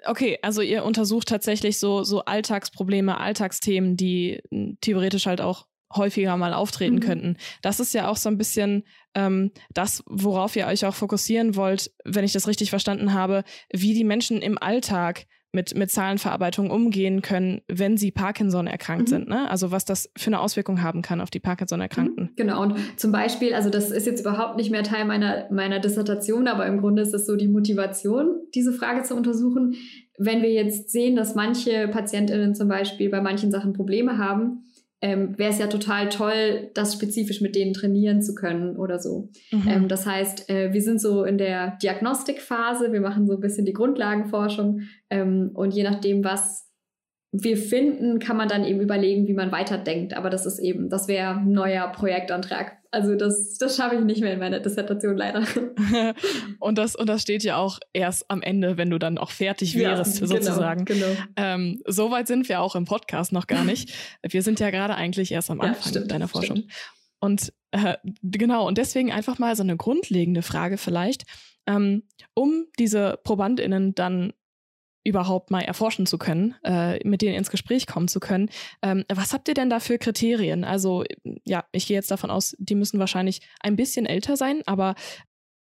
[0.06, 6.36] Okay, also ihr untersucht tatsächlich so, so Alltagsprobleme, Alltagsthemen, die hm, theoretisch halt auch häufiger
[6.38, 7.02] mal auftreten mhm.
[7.02, 7.38] könnten.
[7.62, 11.92] Das ist ja auch so ein bisschen ähm, das, worauf ihr euch auch fokussieren wollt,
[12.04, 17.22] wenn ich das richtig verstanden habe, wie die Menschen im Alltag mit, mit Zahlenverarbeitung umgehen
[17.22, 19.12] können, wenn sie Parkinson erkrankt mhm.
[19.12, 19.30] sind.
[19.30, 19.50] Ne?
[19.50, 22.26] Also was das für eine Auswirkung haben kann auf die Parkinson-Erkrankten.
[22.26, 25.80] Mhm, genau, und zum Beispiel, also das ist jetzt überhaupt nicht mehr Teil meiner, meiner
[25.80, 29.76] Dissertation, aber im Grunde ist es so die Motivation, diese Frage zu untersuchen.
[30.18, 34.64] Wenn wir jetzt sehen, dass manche PatientInnen zum Beispiel bei manchen Sachen Probleme haben,
[35.02, 39.30] ähm, wäre es ja total toll, das spezifisch mit denen trainieren zu können oder so.
[39.52, 39.68] Mhm.
[39.68, 43.66] Ähm, das heißt, äh, wir sind so in der Diagnostikphase, wir machen so ein bisschen
[43.66, 46.67] die Grundlagenforschung ähm, und je nachdem, was
[47.32, 50.14] wir finden, kann man dann eben überlegen, wie man weiterdenkt.
[50.14, 52.78] Aber das ist eben, das wäre ein neuer Projektantrag.
[52.90, 55.44] Also das, das schaffe ich nicht mehr in meiner Dissertation leider.
[56.60, 59.78] und, das, und das steht ja auch erst am Ende, wenn du dann auch fertig
[59.78, 60.86] wärst, ja, genau, sozusagen.
[60.86, 61.06] Genau.
[61.36, 63.94] Ähm, so weit sind wir auch im Podcast noch gar nicht.
[64.28, 66.58] Wir sind ja gerade eigentlich erst am Anfang ja, stimmt, deiner Forschung.
[66.58, 66.74] Stimmt.
[67.20, 71.26] Und äh, genau, und deswegen einfach mal so eine grundlegende Frage vielleicht,
[71.66, 74.34] ähm, um diese ProbandInnen dann
[75.08, 78.50] überhaupt mal erforschen zu können, äh, mit denen ins Gespräch kommen zu können.
[78.82, 80.64] Ähm, was habt ihr denn da für Kriterien?
[80.64, 81.04] Also
[81.46, 84.96] ja, ich gehe jetzt davon aus, die müssen wahrscheinlich ein bisschen älter sein, aber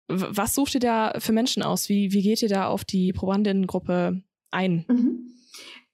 [0.06, 1.88] was sucht ihr da für Menschen aus?
[1.88, 4.84] Wie, wie geht ihr da auf die Probandinnengruppe ein?
[4.88, 5.30] Mhm.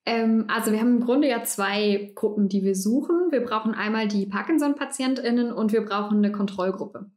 [0.05, 3.31] Ähm, also wir haben im Grunde ja zwei Gruppen, die wir suchen.
[3.31, 7.11] Wir brauchen einmal die Parkinson-PatientInnen und wir brauchen eine Kontrollgruppe.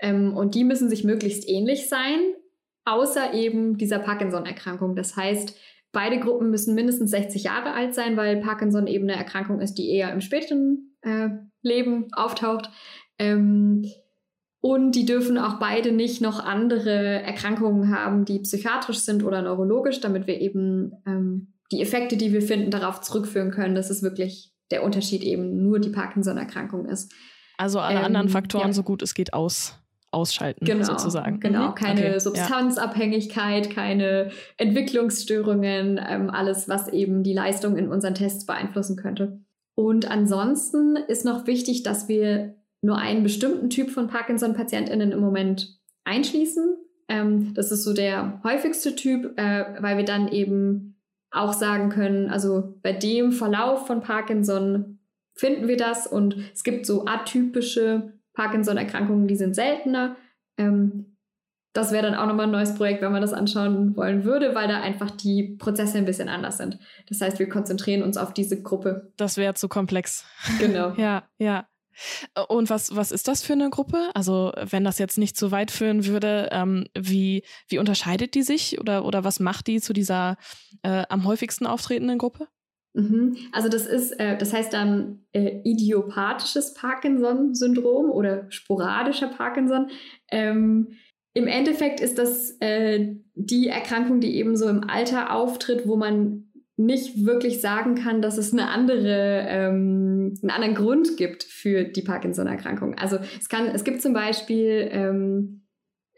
[0.00, 2.18] Ähm, und die müssen sich möglichst ähnlich sein
[2.84, 4.94] außer eben dieser Parkinson-Erkrankung.
[4.94, 5.56] Das heißt,
[5.92, 9.90] beide Gruppen müssen mindestens 60 Jahre alt sein, weil Parkinson eben eine Erkrankung ist, die
[9.90, 11.28] eher im späten äh,
[11.62, 12.70] Leben auftaucht.
[13.18, 13.86] Ähm,
[14.60, 20.00] und die dürfen auch beide nicht noch andere Erkrankungen haben, die psychiatrisch sind oder neurologisch,
[20.00, 24.54] damit wir eben ähm, die Effekte, die wir finden, darauf zurückführen können, dass es wirklich
[24.70, 27.12] der Unterschied eben nur die Parkinson-Erkrankung ist.
[27.58, 28.72] Also alle ähm, anderen Faktoren, ja.
[28.72, 29.78] so gut es geht, aus
[30.14, 31.40] ausschalten, genau, sozusagen.
[31.40, 31.74] Genau, mhm.
[31.74, 33.72] keine okay, Substanzabhängigkeit, ja.
[33.72, 39.40] keine Entwicklungsstörungen, ähm, alles, was eben die Leistung in unseren Tests beeinflussen könnte.
[39.74, 45.80] Und ansonsten ist noch wichtig, dass wir nur einen bestimmten Typ von Parkinson-PatientInnen im Moment
[46.04, 46.76] einschließen.
[47.08, 51.00] Ähm, das ist so der häufigste Typ, äh, weil wir dann eben
[51.30, 55.00] auch sagen können, also bei dem Verlauf von Parkinson
[55.34, 60.16] finden wir das und es gibt so atypische Parkinson-Erkrankungen, die sind seltener.
[60.58, 61.16] Ähm,
[61.74, 64.68] das wäre dann auch nochmal ein neues Projekt, wenn man das anschauen wollen würde, weil
[64.68, 66.78] da einfach die Prozesse ein bisschen anders sind.
[67.08, 69.12] Das heißt, wir konzentrieren uns auf diese Gruppe.
[69.16, 70.24] Das wäre zu komplex.
[70.60, 70.94] Genau.
[70.96, 71.66] ja, ja.
[72.48, 74.10] Und was, was ist das für eine Gruppe?
[74.14, 78.80] Also, wenn das jetzt nicht zu weit führen würde, ähm, wie, wie unterscheidet die sich
[78.80, 80.36] oder, oder was macht die zu dieser
[80.82, 82.48] äh, am häufigsten auftretenden Gruppe?
[82.94, 83.36] Mhm.
[83.52, 89.88] Also das ist, äh, das heißt dann äh, idiopathisches Parkinson-Syndrom oder sporadischer Parkinson.
[90.30, 90.92] Ähm,
[91.34, 96.52] Im Endeffekt ist das äh, die Erkrankung, die eben so im Alter auftritt, wo man
[96.76, 102.02] nicht wirklich sagen kann, dass es eine andere, ähm, einen anderen Grund gibt für die
[102.02, 102.94] Parkinson-Erkrankung.
[102.94, 105.63] Also es kann, es gibt zum Beispiel ähm,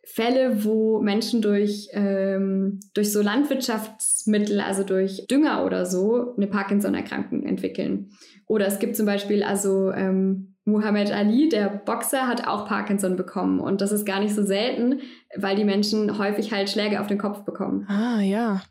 [0.09, 7.43] Fälle, wo Menschen durch, ähm, durch so Landwirtschaftsmittel, also durch Dünger oder so, eine Parkinson-Erkrankung
[7.43, 8.11] entwickeln.
[8.47, 13.59] Oder es gibt zum Beispiel also ähm, Muhammad Ali, der Boxer, hat auch Parkinson bekommen.
[13.59, 15.01] Und das ist gar nicht so selten,
[15.37, 17.85] weil die Menschen häufig halt Schläge auf den Kopf bekommen.
[17.89, 18.63] Ah, ja.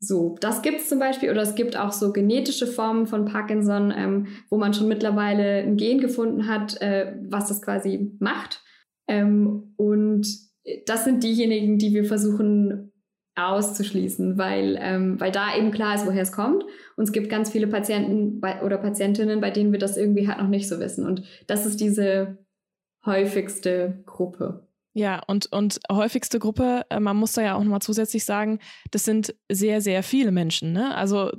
[0.00, 3.92] So, das gibt es zum Beispiel, oder es gibt auch so genetische Formen von Parkinson,
[3.94, 8.62] ähm, wo man schon mittlerweile ein Gen gefunden hat, äh, was das quasi macht.
[9.06, 10.47] Ähm, und
[10.86, 12.92] das sind diejenigen, die wir versuchen
[13.38, 16.64] auszuschließen, weil, ähm, weil da eben klar ist, woher es kommt.
[16.96, 20.38] Und es gibt ganz viele Patienten bei, oder Patientinnen, bei denen wir das irgendwie halt
[20.38, 21.06] noch nicht so wissen.
[21.06, 22.38] Und das ist diese
[23.06, 24.68] häufigste Gruppe.
[24.94, 28.58] Ja, und, und häufigste Gruppe, äh, man muss da ja auch nochmal zusätzlich sagen,
[28.90, 30.72] das sind sehr, sehr viele Menschen.
[30.72, 30.92] Ne?
[30.96, 31.30] Also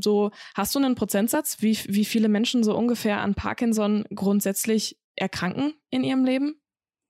[0.00, 5.74] so, hast du einen Prozentsatz, wie, wie viele Menschen so ungefähr an Parkinson grundsätzlich erkranken
[5.90, 6.56] in ihrem Leben?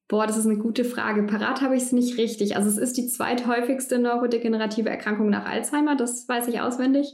[0.09, 1.23] Boah, das ist eine gute Frage.
[1.23, 2.57] Parat habe ich es nicht richtig.
[2.57, 7.07] Also es ist die zweithäufigste neurodegenerative Erkrankung nach Alzheimer, das weiß ich auswendig.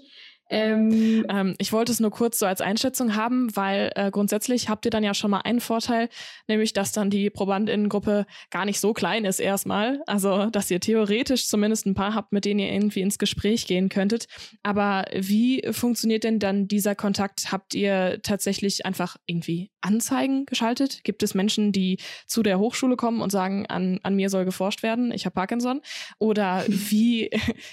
[0.50, 4.84] Ähm, ähm, ich wollte es nur kurz so als Einschätzung haben, weil äh, grundsätzlich habt
[4.84, 6.08] ihr dann ja schon mal einen Vorteil,
[6.48, 10.02] nämlich dass dann die Probandinnengruppe gar nicht so klein ist erstmal.
[10.06, 13.88] Also, dass ihr theoretisch zumindest ein paar habt, mit denen ihr irgendwie ins Gespräch gehen
[13.88, 14.26] könntet.
[14.64, 17.52] Aber wie funktioniert denn dann dieser Kontakt?
[17.52, 21.04] Habt ihr tatsächlich einfach irgendwie Anzeigen geschaltet?
[21.04, 24.82] Gibt es Menschen, die zu der Hochschule kommen und sagen, an, an mir soll geforscht
[24.82, 25.80] werden, ich habe Parkinson?
[26.18, 27.30] Oder wie,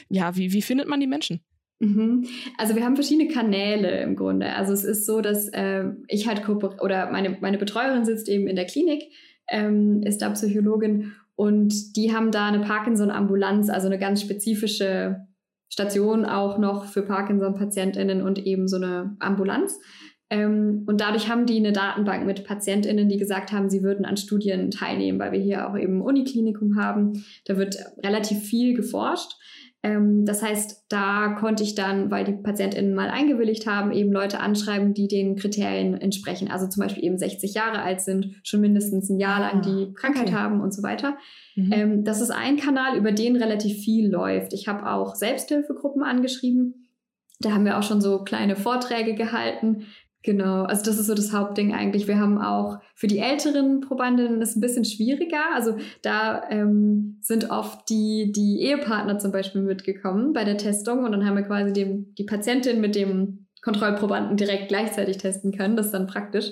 [0.09, 1.43] ja, wie, wie findet man die Menschen?
[1.79, 2.25] Mhm.
[2.57, 4.53] Also wir haben verschiedene Kanäle im Grunde.
[4.53, 8.55] Also es ist so, dass äh, ich halt oder meine, meine Betreuerin sitzt eben in
[8.55, 9.03] der Klinik,
[9.49, 15.27] ähm, ist da Psychologin und die haben da eine Parkinson-Ambulanz, also eine ganz spezifische
[15.69, 19.79] Station auch noch für Parkinson-PatientInnen und eben so eine Ambulanz.
[20.29, 24.17] Ähm, und dadurch haben die eine Datenbank mit PatientInnen, die gesagt haben, sie würden an
[24.17, 27.23] Studien teilnehmen, weil wir hier auch eben Uniklinikum haben.
[27.45, 29.33] Da wird relativ viel geforscht.
[29.88, 34.39] Ähm, das heißt, da konnte ich dann, weil die PatientInnen mal eingewilligt haben, eben Leute
[34.39, 36.52] anschreiben, die den Kriterien entsprechen.
[36.52, 39.93] Also zum Beispiel eben 60 Jahre alt sind, schon mindestens ein Jahr lang die ah,
[39.95, 40.36] Krankheit okay.
[40.36, 41.17] haben und so weiter.
[41.56, 41.71] Mhm.
[41.71, 44.54] Ähm, das ist ein Kanal, über den relativ viel läuft.
[44.54, 46.88] Ich habe auch Selbsthilfegruppen angeschrieben.
[47.39, 49.86] Da haben wir auch schon so kleine Vorträge gehalten,
[50.27, 52.05] Genau, also das ist so das Hauptding eigentlich.
[52.05, 55.39] Wir haben auch für die älteren Probandinnen ist ein bisschen schwieriger.
[55.55, 61.13] Also da ähm, sind oft die, die Ehepartner zum Beispiel mitgekommen bei der Testung und
[61.13, 65.77] dann haben wir quasi dem, die Patientin mit dem Kontrollprobanden direkt gleichzeitig testen können.
[65.77, 66.51] Das ist dann praktisch.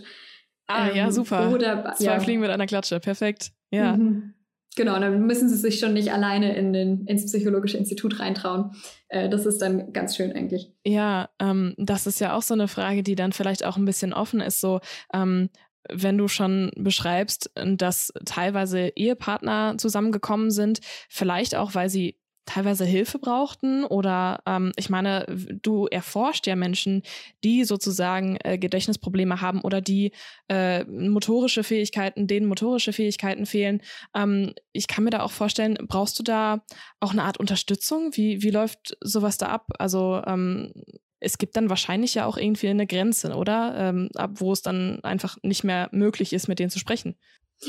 [0.67, 1.51] Ah, ähm, ja, super.
[1.51, 2.19] Oder, Zwei ja.
[2.21, 3.51] Fliegen mit einer Klatsche, perfekt.
[3.71, 3.97] Ja.
[3.97, 4.34] Mhm.
[4.75, 8.71] Genau, dann müssen sie sich schon nicht alleine in den, ins psychologische Institut reintrauen.
[9.07, 10.71] Äh, das ist dann ganz schön eigentlich.
[10.85, 14.13] Ja, ähm, das ist ja auch so eine Frage, die dann vielleicht auch ein bisschen
[14.13, 14.59] offen ist.
[14.59, 14.81] So,
[15.13, 15.49] ähm,
[15.89, 23.19] wenn du schon beschreibst, dass teilweise Ehepartner zusammengekommen sind, vielleicht auch, weil sie teilweise Hilfe
[23.19, 25.25] brauchten oder ähm, ich meine,
[25.61, 27.01] du erforscht ja Menschen,
[27.43, 30.11] die sozusagen äh, Gedächtnisprobleme haben oder die
[30.49, 33.81] äh, motorische Fähigkeiten, denen motorische Fähigkeiten fehlen.
[34.15, 36.63] Ähm, ich kann mir da auch vorstellen, brauchst du da
[36.99, 38.11] auch eine Art Unterstützung?
[38.13, 39.67] Wie, wie läuft sowas da ab?
[39.79, 40.71] Also ähm,
[41.19, 43.73] es gibt dann wahrscheinlich ja auch irgendwie eine Grenze, oder?
[43.77, 47.15] Ähm, ab wo es dann einfach nicht mehr möglich ist, mit denen zu sprechen.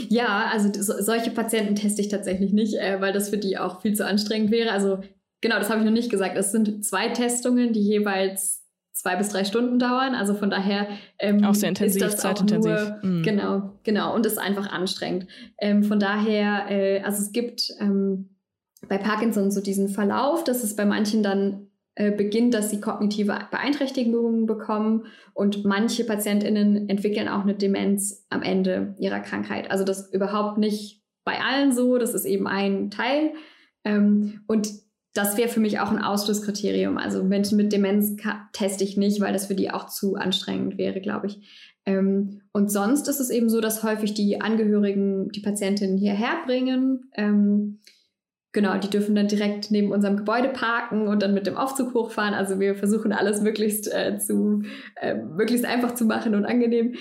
[0.08, 3.80] Ja, also so, solche Patienten teste ich tatsächlich nicht, äh, weil das für die auch
[3.80, 4.72] viel zu anstrengend wäre.
[4.72, 4.98] Also
[5.40, 6.36] genau, das habe ich noch nicht gesagt.
[6.36, 10.14] Es sind zwei Testungen, die jeweils zwei bis drei Stunden dauern.
[10.14, 12.72] Also von daher ähm, auch sehr intensiv, ist das zeitintensiv.
[12.72, 13.22] Nur, mhm.
[13.22, 15.26] Genau, genau und ist einfach anstrengend.
[15.58, 18.36] Ähm, von daher, äh, also es gibt ähm,
[18.88, 24.44] bei Parkinson so diesen Verlauf, dass es bei manchen dann beginnt, dass sie kognitive Beeinträchtigungen
[24.44, 29.70] bekommen und manche Patientinnen entwickeln auch eine Demenz am Ende ihrer Krankheit.
[29.70, 33.32] Also das überhaupt nicht bei allen so, das ist eben ein Teil.
[33.84, 34.68] Ähm, und
[35.14, 36.98] das wäre für mich auch ein Ausschlusskriterium.
[36.98, 38.16] Also Menschen mit Demenz
[38.52, 41.40] teste ich nicht, weil das für die auch zu anstrengend wäre, glaube ich.
[41.86, 47.10] Ähm, und sonst ist es eben so, dass häufig die Angehörigen die Patientinnen hierher bringen.
[48.56, 52.32] Genau, die dürfen dann direkt neben unserem Gebäude parken und dann mit dem Aufzug hochfahren.
[52.32, 54.62] Also wir versuchen alles möglichst äh, zu
[54.98, 56.94] äh, möglichst einfach zu machen und angenehm.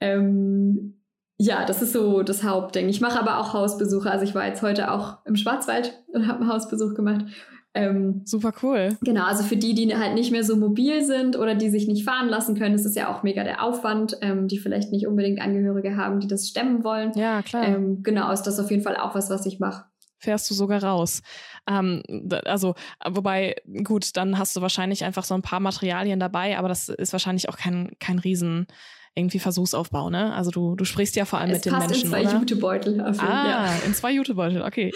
[0.00, 1.02] Ähm,
[1.36, 2.88] ja, das ist so das Hauptding.
[2.88, 4.10] Ich mache aber auch Hausbesuche.
[4.10, 7.26] Also ich war jetzt heute auch im Schwarzwald und habe einen Hausbesuch gemacht.
[7.74, 8.96] Ähm, Super cool.
[9.02, 12.04] Genau, also für die, die halt nicht mehr so mobil sind oder die sich nicht
[12.06, 15.42] fahren lassen können, ist es ja auch mega der Aufwand, ähm, die vielleicht nicht unbedingt
[15.42, 17.12] Angehörige haben, die das stemmen wollen.
[17.16, 17.68] Ja, klar.
[17.68, 19.91] Ähm, genau, ist das auf jeden Fall auch was, was ich mache.
[20.22, 21.20] Fährst du sogar raus.
[21.68, 22.02] Ähm,
[22.44, 26.88] also, wobei, gut, dann hast du wahrscheinlich einfach so ein paar Materialien dabei, aber das
[26.88, 28.66] ist wahrscheinlich auch kein, kein Riesen
[29.14, 30.32] irgendwie Versuchsaufbau, ne?
[30.32, 32.38] Also du, du sprichst ja vor allem es mit den Menschen, in zwei oder?
[32.38, 33.00] Jutebeutel.
[33.00, 33.74] Ah, ja.
[33.84, 34.90] in zwei Jutebeutel, okay.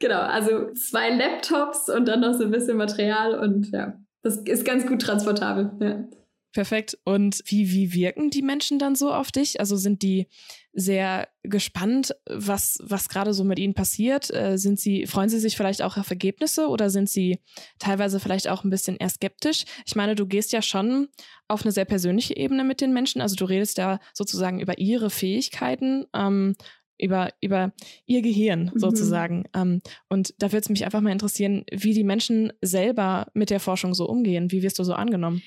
[0.00, 4.64] Genau, also zwei Laptops und dann noch so ein bisschen Material und ja, das ist
[4.64, 5.70] ganz gut transportabel.
[5.80, 6.04] Ja.
[6.52, 6.98] Perfekt.
[7.04, 9.60] Und wie, wie wirken die Menschen dann so auf dich?
[9.60, 10.26] Also sind die
[10.72, 14.32] sehr gespannt, was, was gerade so mit ihnen passiert?
[14.34, 17.40] Äh, sind sie, freuen sie sich vielleicht auch auf Ergebnisse oder sind sie
[17.78, 19.64] teilweise vielleicht auch ein bisschen eher skeptisch?
[19.86, 21.08] Ich meine, du gehst ja schon
[21.48, 23.20] auf eine sehr persönliche Ebene mit den Menschen.
[23.20, 26.54] Also du redest ja sozusagen über ihre Fähigkeiten ähm,
[27.02, 27.72] über, über
[28.06, 28.78] ihr Gehirn mhm.
[28.78, 29.44] sozusagen.
[29.54, 33.60] Ähm, und da würde es mich einfach mal interessieren, wie die Menschen selber mit der
[33.60, 34.52] Forschung so umgehen.
[34.52, 35.42] Wie wirst du so angenommen?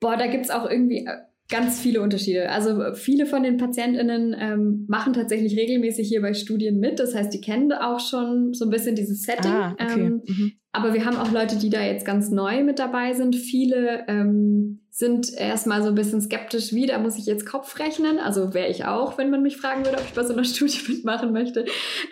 [0.00, 1.16] Boah, da gibt es auch irgendwie äh,
[1.48, 2.50] ganz viele Unterschiede.
[2.50, 6.98] Also viele von den PatientInnen ähm, machen tatsächlich regelmäßig hier bei Studien mit.
[6.98, 9.50] Das heißt, die kennen auch schon so ein bisschen dieses Setting.
[9.50, 10.00] Ah, okay.
[10.00, 10.52] ähm, mhm.
[10.72, 13.34] Aber wir haben auch Leute, die da jetzt ganz neu mit dabei sind.
[13.34, 18.18] Viele ähm, sind erstmal so ein bisschen skeptisch, wie, da muss ich jetzt Kopf rechnen.
[18.18, 20.80] Also wäre ich auch, wenn man mich fragen würde, ob ich bei so einer Studie
[20.88, 21.64] mitmachen möchte.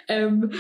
[0.08, 0.52] Ähm,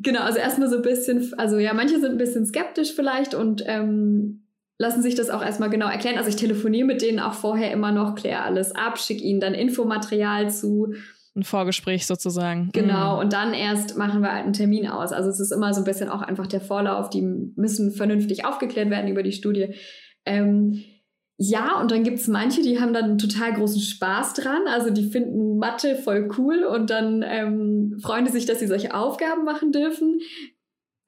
[0.00, 3.62] genau, also erstmal so ein bisschen, also ja, manche sind ein bisschen skeptisch vielleicht und
[3.66, 4.41] ähm,
[4.82, 6.18] lassen sich das auch erstmal genau erklären.
[6.18, 9.54] Also ich telefoniere mit denen auch vorher immer noch, kläre alles ab, schicke ihnen dann
[9.54, 10.94] Infomaterial zu.
[11.36, 12.68] Ein Vorgespräch sozusagen.
[12.72, 13.20] Genau, mhm.
[13.20, 15.12] und dann erst machen wir halt einen Termin aus.
[15.12, 18.90] Also es ist immer so ein bisschen auch einfach der Vorlauf, die müssen vernünftig aufgeklärt
[18.90, 19.74] werden über die Studie.
[20.26, 20.82] Ähm,
[21.38, 24.62] ja, und dann gibt es manche, die haben dann einen total großen Spaß dran.
[24.66, 28.94] Also die finden Mathe voll cool und dann ähm, freuen die sich, dass sie solche
[28.94, 30.20] Aufgaben machen dürfen.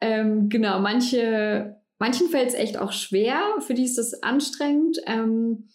[0.01, 4.99] Ähm, genau, manche, manchen fällt es echt auch schwer, für die ist das anstrengend.
[5.07, 5.69] Ähm,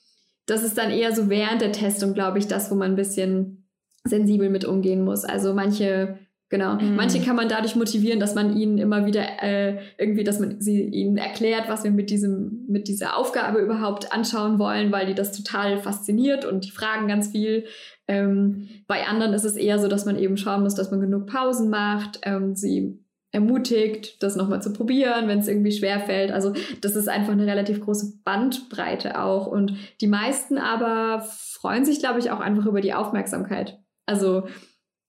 [0.46, 3.70] das ist dann eher so während der Testung, glaube ich, das, wo man ein bisschen
[4.04, 5.26] sensibel mit umgehen muss.
[5.26, 6.76] Also manche Genau.
[6.76, 6.96] Mhm.
[6.96, 10.82] Manche kann man dadurch motivieren, dass man ihnen immer wieder äh, irgendwie, dass man sie
[10.82, 15.32] ihnen erklärt, was wir mit diesem, mit dieser Aufgabe überhaupt anschauen wollen, weil die das
[15.32, 17.66] total fasziniert und die fragen ganz viel.
[18.08, 21.28] Ähm, bei anderen ist es eher so, dass man eben schauen muss, dass man genug
[21.28, 23.00] Pausen macht, ähm, sie
[23.32, 26.32] ermutigt, das nochmal zu probieren, wenn es irgendwie schwer fällt.
[26.32, 29.48] Also das ist einfach eine relativ große Bandbreite auch.
[29.48, 33.80] Und die meisten aber freuen sich, glaube ich, auch einfach über die Aufmerksamkeit.
[34.08, 34.48] Also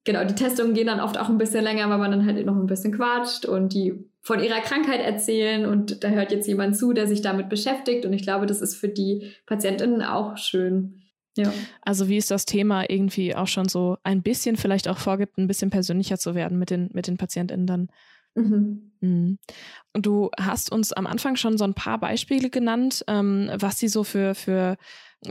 [0.04, 2.56] genau, die Testungen gehen dann oft auch ein bisschen länger, weil man dann halt noch
[2.56, 6.92] ein bisschen quatscht und die von ihrer Krankheit erzählen und da hört jetzt jemand zu,
[6.92, 10.99] der sich damit beschäftigt und ich glaube, das ist für die Patientinnen auch schön.
[11.44, 11.52] Ja.
[11.82, 15.46] Also wie ist das Thema irgendwie auch schon so ein bisschen vielleicht auch vorgibt, ein
[15.46, 17.88] bisschen persönlicher zu werden mit den, mit den PatientInnen dann?
[18.34, 18.92] Mhm.
[19.00, 19.38] Mhm.
[19.94, 24.04] Du hast uns am Anfang schon so ein paar Beispiele genannt, ähm, was sie so
[24.04, 24.76] für, für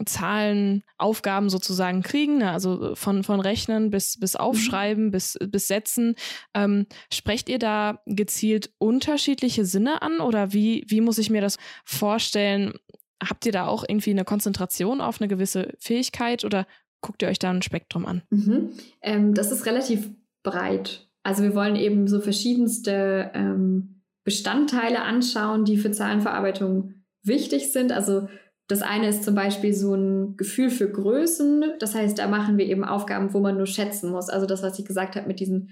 [0.05, 2.51] Zahlen, Aufgaben sozusagen kriegen, ne?
[2.51, 4.39] also von, von Rechnen bis, bis mhm.
[4.39, 5.11] Aufschreiben, mhm.
[5.11, 6.15] bis, bis Setzen.
[6.53, 11.57] Ähm, sprecht ihr da gezielt unterschiedliche Sinne an oder wie, wie muss ich mir das
[11.85, 12.73] vorstellen?
[13.23, 16.65] Habt ihr da auch irgendwie eine Konzentration auf eine gewisse Fähigkeit oder
[17.01, 18.21] guckt ihr euch da ein Spektrum an?
[18.29, 18.71] Mhm.
[19.01, 20.09] Ähm, das ist relativ
[20.43, 21.07] breit.
[21.23, 27.91] Also wir wollen eben so verschiedenste ähm, Bestandteile anschauen, die für Zahlenverarbeitung wichtig sind.
[27.91, 28.27] Also
[28.67, 31.73] das eine ist zum Beispiel so ein Gefühl für Größen.
[31.79, 34.29] Das heißt, da machen wir eben Aufgaben, wo man nur schätzen muss.
[34.29, 35.71] Also das, was ich gesagt habe mit diesen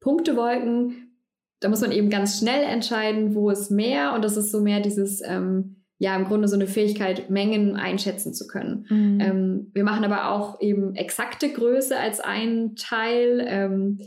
[0.00, 1.14] Punktewolken,
[1.60, 4.14] da muss man eben ganz schnell entscheiden, wo ist mehr.
[4.14, 8.32] Und das ist so mehr dieses, ähm, ja, im Grunde so eine Fähigkeit, Mengen einschätzen
[8.32, 8.86] zu können.
[8.88, 9.20] Mhm.
[9.20, 13.44] Ähm, wir machen aber auch eben exakte Größe als einen Teil.
[13.46, 13.98] Ähm,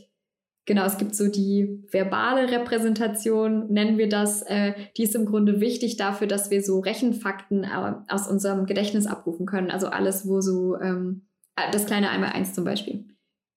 [0.67, 4.43] Genau, es gibt so die verbale Repräsentation, nennen wir das.
[4.43, 9.07] Äh, die ist im Grunde wichtig dafür, dass wir so Rechenfakten äh, aus unserem Gedächtnis
[9.07, 9.71] abrufen können.
[9.71, 11.23] Also alles, wo so ähm,
[11.55, 13.05] äh, das kleine einmal eins zum Beispiel.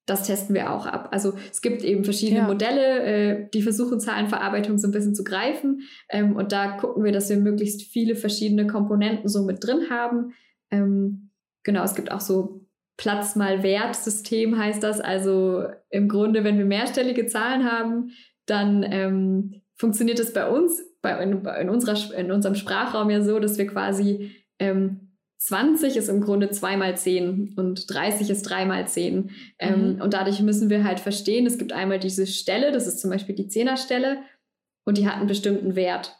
[0.06, 1.08] Das testen wir auch ab.
[1.12, 2.46] Also es gibt eben verschiedene ja.
[2.46, 5.80] Modelle, äh, die versuchen Zahlenverarbeitung so ein bisschen zu greifen.
[6.10, 10.34] Ähm, und da gucken wir, dass wir möglichst viele verschiedene Komponenten so mit drin haben.
[10.70, 11.30] Ähm,
[11.62, 15.00] genau, es gibt auch so Platz mal Wert-System heißt das.
[15.00, 18.10] Also im Grunde, wenn wir mehrstellige Zahlen haben,
[18.46, 23.40] dann ähm, funktioniert es bei uns, bei, in, in, unserer, in unserem Sprachraum ja so,
[23.40, 28.64] dass wir quasi ähm, 20 ist im Grunde 2 mal 10 und 30 ist 3
[28.64, 29.30] mal 10.
[29.58, 30.00] Ähm, mhm.
[30.00, 33.34] und dadurch müssen wir halt verstehen, es gibt einmal diese Stelle, das ist zum Beispiel
[33.34, 34.18] die Zehnerstelle,
[34.84, 36.16] und die hat einen bestimmten Wert.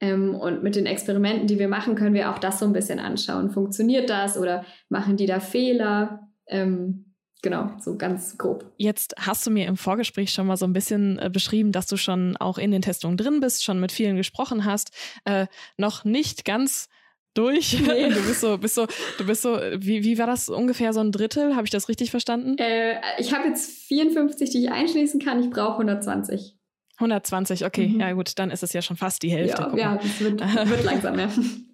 [0.00, 2.98] Ähm, und mit den Experimenten, die wir machen, können wir auch das so ein bisschen
[2.98, 3.50] anschauen.
[3.50, 6.28] Funktioniert das oder machen die da Fehler?
[6.46, 8.70] Ähm, genau, so ganz grob.
[8.76, 11.96] Jetzt hast du mir im Vorgespräch schon mal so ein bisschen äh, beschrieben, dass du
[11.96, 14.90] schon auch in den Testungen drin bist, schon mit vielen gesprochen hast.
[15.24, 15.46] Äh,
[15.78, 16.88] noch nicht ganz
[17.36, 17.80] durch.
[17.80, 18.08] Nee.
[18.16, 18.86] Du bist so, bist so,
[19.18, 21.54] du bist so, wie, wie war das ungefähr so ein Drittel?
[21.54, 22.56] Habe ich das richtig verstanden?
[22.58, 25.40] Äh, ich habe jetzt 54, die ich einschließen kann.
[25.40, 26.56] Ich brauche 120.
[26.98, 28.00] 120, okay, mhm.
[28.00, 29.70] ja gut, dann ist es ja schon fast die Hälfte.
[29.72, 31.28] Ja, ja es wird, wird langsam mehr.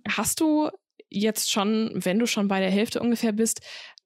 [0.09, 0.69] Hast du
[1.11, 3.61] jetzt schon, wenn du schon bei der Hälfte ungefähr bist,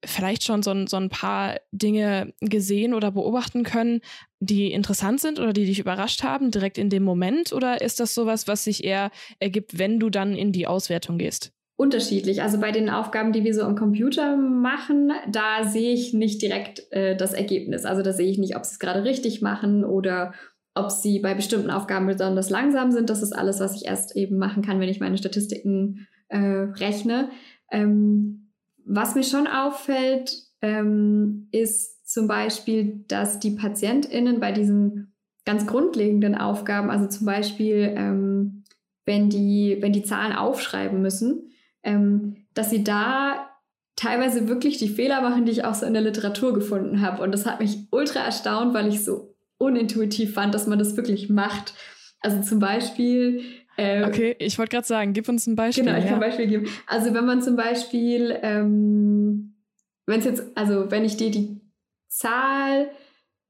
[0.05, 4.01] vielleicht schon so ein, so ein paar Dinge gesehen oder beobachten können,
[4.39, 7.53] die interessant sind oder die dich überrascht haben, direkt in dem Moment?
[7.53, 11.51] Oder ist das sowas, was sich eher ergibt, wenn du dann in die Auswertung gehst?
[11.79, 12.41] Unterschiedlich.
[12.41, 16.91] Also bei den Aufgaben, die wir so am Computer machen, da sehe ich nicht direkt
[16.91, 17.85] äh, das Ergebnis.
[17.85, 20.33] Also da sehe ich nicht, ob sie es gerade richtig machen oder
[20.73, 23.09] ob sie bei bestimmten Aufgaben besonders langsam sind.
[23.09, 27.29] Das ist alles, was ich erst eben machen kann, wenn ich meine Statistiken äh, rechne.
[27.71, 28.46] Ähm,
[28.87, 35.13] was mir schon auffällt, ähm, ist zum Beispiel, dass die PatientInnen bei diesen
[35.45, 38.63] ganz grundlegenden Aufgaben, also zum Beispiel, ähm,
[39.05, 41.51] wenn, die, wenn die Zahlen aufschreiben müssen,
[41.83, 43.49] ähm, dass sie da
[43.95, 47.23] teilweise wirklich die Fehler machen, die ich auch so in der Literatur gefunden habe.
[47.23, 51.29] Und das hat mich ultra erstaunt, weil ich so unintuitiv fand, dass man das wirklich
[51.29, 51.73] macht.
[52.21, 53.41] Also zum Beispiel.
[53.77, 55.85] Äh, okay, ich wollte gerade sagen, gib uns ein Beispiel.
[55.85, 56.09] Genau, ich ja.
[56.09, 56.67] kann ein Beispiel geben.
[56.87, 59.55] Also wenn man zum Beispiel, ähm,
[60.07, 61.61] wenn es jetzt, also wenn ich dir die
[62.07, 62.89] Zahl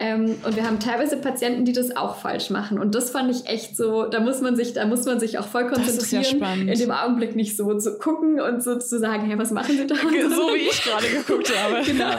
[0.00, 2.80] ähm, und wir haben teilweise Patienten, die das auch falsch machen.
[2.80, 5.46] Und das fand ich echt so, da muss man sich, da muss man sich auch
[5.46, 9.38] voll konzentrieren, ja in dem Augenblick nicht so zu gucken und so zu sagen, hey,
[9.38, 9.94] was machen Sie da?
[10.34, 11.82] So wie ich gerade geguckt habe.
[11.86, 12.10] genau.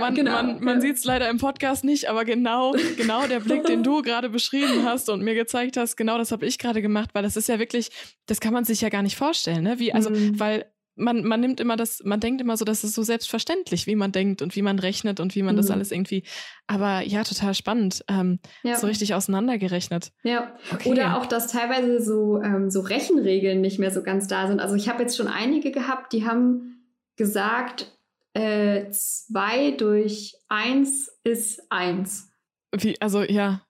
[0.00, 0.32] Man, genau.
[0.32, 4.00] man, man sieht es leider im Podcast nicht, aber genau, genau der Blick, den du
[4.02, 7.36] gerade beschrieben hast und mir gezeigt hast, genau das habe ich gerade gemacht, weil das
[7.36, 7.90] ist ja wirklich,
[8.26, 9.78] das kann man sich ja gar nicht vorstellen, ne?
[9.78, 10.40] Wie, also, mhm.
[10.40, 10.64] weil
[10.98, 14.12] man, man nimmt immer das, man denkt immer so, das ist so selbstverständlich, wie man
[14.12, 15.58] denkt und wie man rechnet und wie man mhm.
[15.58, 16.24] das alles irgendwie.
[16.66, 18.04] Aber ja, total spannend.
[18.08, 18.76] Ähm, ja.
[18.76, 20.12] So richtig auseinandergerechnet.
[20.22, 20.54] Ja.
[20.72, 20.90] Okay.
[20.90, 24.60] Oder auch, dass teilweise so, ähm, so Rechenregeln nicht mehr so ganz da sind.
[24.60, 26.84] Also ich habe jetzt schon einige gehabt, die haben
[27.16, 27.96] gesagt,
[28.34, 32.30] äh, zwei durch eins ist eins.
[32.76, 33.62] Wie, also ja.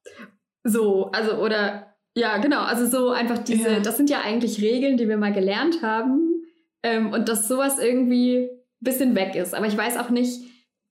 [0.65, 2.63] So, also oder ja, genau.
[2.63, 3.81] Also so einfach diese, ja.
[3.81, 6.38] das sind ja eigentlich Regeln, die wir mal gelernt haben
[6.83, 9.55] ähm, und dass sowas irgendwie ein bisschen weg ist.
[9.55, 10.41] Aber ich weiß auch nicht,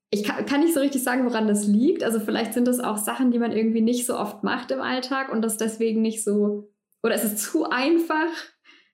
[0.10, 2.04] ich kann, kann, nicht so richtig sagen, woran das liegt.
[2.04, 5.32] Also vielleicht sind das auch Sachen, die man irgendwie nicht so oft macht im Alltag
[5.32, 6.70] und das deswegen nicht so,
[7.04, 8.30] oder ist es zu einfach?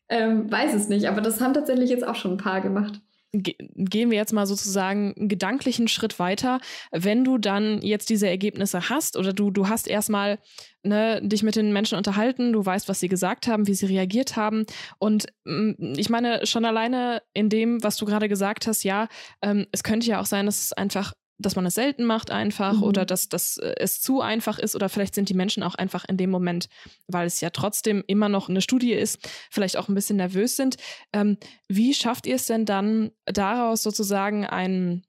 [0.10, 3.02] Ähm, weiß es nicht, aber das haben tatsächlich jetzt auch schon ein paar gemacht
[3.34, 6.60] gehen wir jetzt mal sozusagen einen gedanklichen Schritt weiter.
[6.92, 10.40] Wenn du dann jetzt diese Ergebnisse hast oder du, du hast erstmal
[10.84, 14.36] ne, dich mit den Menschen unterhalten, du weißt, was sie gesagt haben, wie sie reagiert
[14.36, 14.66] haben.
[15.00, 19.08] Und mm, ich meine, schon alleine in dem, was du gerade gesagt hast, ja,
[19.42, 22.74] ähm, es könnte ja auch sein, dass es einfach dass man es selten macht einfach
[22.74, 22.84] mhm.
[22.84, 26.06] oder dass, dass äh, es zu einfach ist oder vielleicht sind die Menschen auch einfach
[26.06, 26.70] in dem Moment,
[27.08, 29.20] weil es ja trotzdem immer noch eine Studie ist,
[29.52, 30.78] vielleicht auch ein bisschen nervös sind.
[31.12, 35.04] Ähm, wie schafft ihr es denn dann daraus sozusagen ein,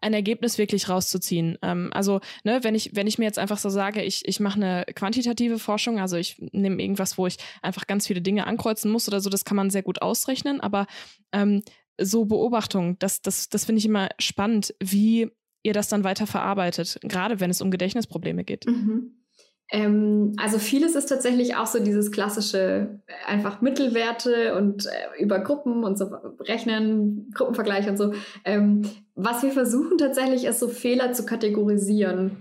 [0.00, 1.56] ein Ergebnis wirklich rauszuziehen.
[1.62, 4.56] Ähm, also, ne, wenn ich, wenn ich mir jetzt einfach so sage, ich, ich mache
[4.56, 9.08] eine quantitative Forschung, also ich nehme irgendwas, wo ich einfach ganz viele Dinge ankreuzen muss
[9.08, 10.86] oder so, das kann man sehr gut ausrechnen, aber
[11.32, 11.62] ähm,
[12.00, 15.30] so Beobachtungen, das, das, das finde ich immer spannend, wie
[15.68, 18.66] ihr das dann weiter verarbeitet, gerade wenn es um Gedächtnisprobleme geht?
[18.66, 19.14] Mhm.
[19.70, 25.40] Ähm, also vieles ist tatsächlich auch so dieses klassische, äh, einfach Mittelwerte und äh, über
[25.40, 26.06] Gruppen und so
[26.40, 28.14] rechnen, Gruppenvergleich und so.
[28.44, 28.82] Ähm,
[29.14, 32.38] was wir versuchen tatsächlich ist so Fehler zu kategorisieren.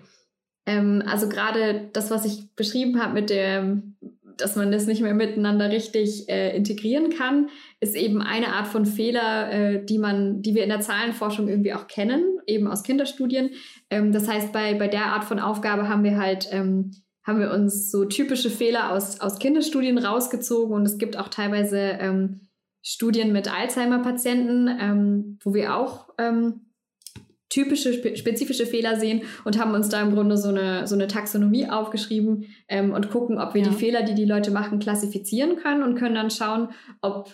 [0.66, 3.98] Ähm, also gerade das, was ich beschrieben habe mit dem
[4.38, 8.86] dass man das nicht mehr miteinander richtig äh, integrieren kann, ist eben eine Art von
[8.86, 13.52] Fehler, äh, die man, die wir in der Zahlenforschung irgendwie auch kennen, eben aus Kinderstudien.
[13.90, 16.92] Ähm, das heißt, bei, bei der Art von Aufgabe haben wir halt, ähm,
[17.24, 21.78] haben wir uns so typische Fehler aus, aus Kinderstudien rausgezogen und es gibt auch teilweise
[21.78, 22.42] ähm,
[22.82, 26.67] Studien mit Alzheimer-Patienten, ähm, wo wir auch ähm,
[27.50, 31.70] typische, spezifische Fehler sehen und haben uns da im Grunde so eine, so eine Taxonomie
[31.70, 33.70] aufgeschrieben ähm, und gucken, ob wir ja.
[33.70, 36.70] die Fehler, die die Leute machen, klassifizieren können und können dann schauen,
[37.02, 37.34] ob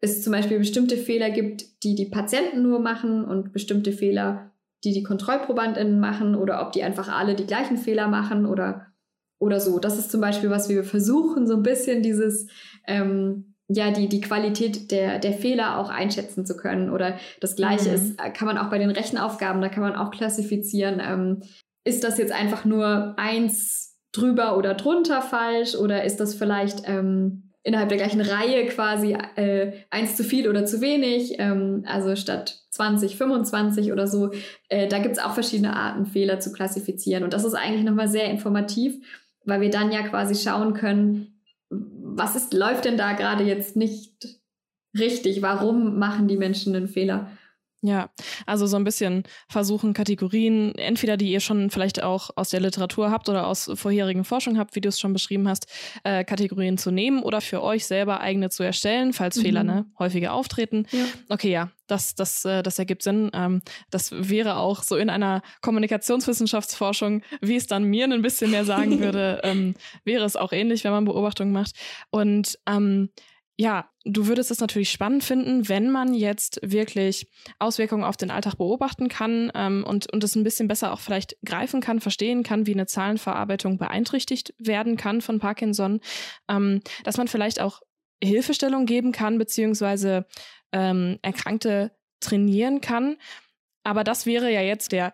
[0.00, 4.50] es zum Beispiel bestimmte Fehler gibt, die die Patienten nur machen und bestimmte Fehler,
[4.82, 8.88] die die KontrollprobandInnen machen oder ob die einfach alle die gleichen Fehler machen oder,
[9.38, 9.78] oder so.
[9.78, 12.48] Das ist zum Beispiel, was wir versuchen, so ein bisschen dieses
[12.88, 16.90] ähm, ja, die, die Qualität der, der Fehler auch einschätzen zu können.
[16.90, 17.94] Oder das Gleiche mhm.
[17.94, 21.00] ist, äh, kann man auch bei den Rechenaufgaben, da kann man auch klassifizieren.
[21.00, 21.42] Ähm,
[21.84, 25.74] ist das jetzt einfach nur eins drüber oder drunter falsch?
[25.74, 30.64] Oder ist das vielleicht ähm, innerhalb der gleichen Reihe quasi äh, eins zu viel oder
[30.64, 31.36] zu wenig?
[31.38, 34.32] Ähm, also statt 20, 25 oder so.
[34.68, 37.24] Äh, da gibt es auch verschiedene Arten, Fehler zu klassifizieren.
[37.24, 38.94] Und das ist eigentlich nochmal sehr informativ,
[39.44, 41.41] weil wir dann ja quasi schauen können,
[42.16, 44.40] was ist, läuft denn da gerade jetzt nicht
[44.98, 45.42] richtig?
[45.42, 47.30] Warum machen die Menschen einen Fehler?
[47.84, 48.10] Ja,
[48.46, 53.10] also so ein bisschen versuchen, Kategorien, entweder die ihr schon vielleicht auch aus der Literatur
[53.10, 55.66] habt oder aus vorherigen Forschung habt, wie du es schon beschrieben hast,
[56.04, 59.42] äh, Kategorien zu nehmen oder für euch selber eigene zu erstellen, falls mhm.
[59.42, 60.86] Fehler ne, häufiger auftreten.
[60.92, 61.06] Ja.
[61.28, 63.32] Okay, ja, das, das, äh, das ergibt Sinn.
[63.34, 68.64] Ähm, das wäre auch so in einer Kommunikationswissenschaftsforschung, wie es dann mir ein bisschen mehr
[68.64, 69.74] sagen würde, ähm,
[70.04, 71.74] wäre es auch ähnlich, wenn man Beobachtungen macht.
[72.10, 73.10] Und ähm,
[73.58, 78.56] ja, du würdest es natürlich spannend finden, wenn man jetzt wirklich Auswirkungen auf den Alltag
[78.56, 82.66] beobachten kann ähm, und, und es ein bisschen besser auch vielleicht greifen kann, verstehen kann,
[82.66, 86.00] wie eine Zahlenverarbeitung beeinträchtigt werden kann von Parkinson,
[86.48, 87.82] ähm, dass man vielleicht auch
[88.22, 90.26] Hilfestellung geben kann, beziehungsweise
[90.72, 93.16] ähm, Erkrankte trainieren kann.
[93.84, 95.12] Aber das wäre ja jetzt der,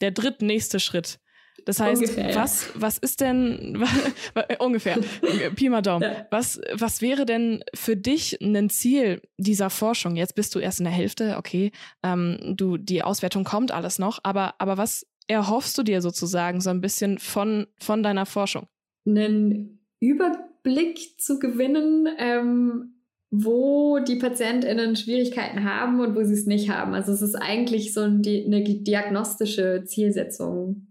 [0.00, 1.20] der drittnächste Schritt.
[1.68, 3.84] Das heißt, ungefähr, was, was ist denn
[4.58, 4.96] ungefähr,
[5.54, 6.26] Pi mal Daumen, ja.
[6.30, 10.16] was, was wäre denn für dich ein Ziel dieser Forschung?
[10.16, 14.18] Jetzt bist du erst in der Hälfte, okay, ähm, du, die Auswertung kommt alles noch,
[14.22, 18.66] aber, aber was erhoffst du dir sozusagen so ein bisschen von, von deiner Forschung?
[19.06, 22.94] Einen Überblick zu gewinnen, ähm,
[23.30, 26.94] wo die PatientInnen Schwierigkeiten haben und wo sie es nicht haben.
[26.94, 30.87] Also es ist eigentlich so eine diagnostische Zielsetzung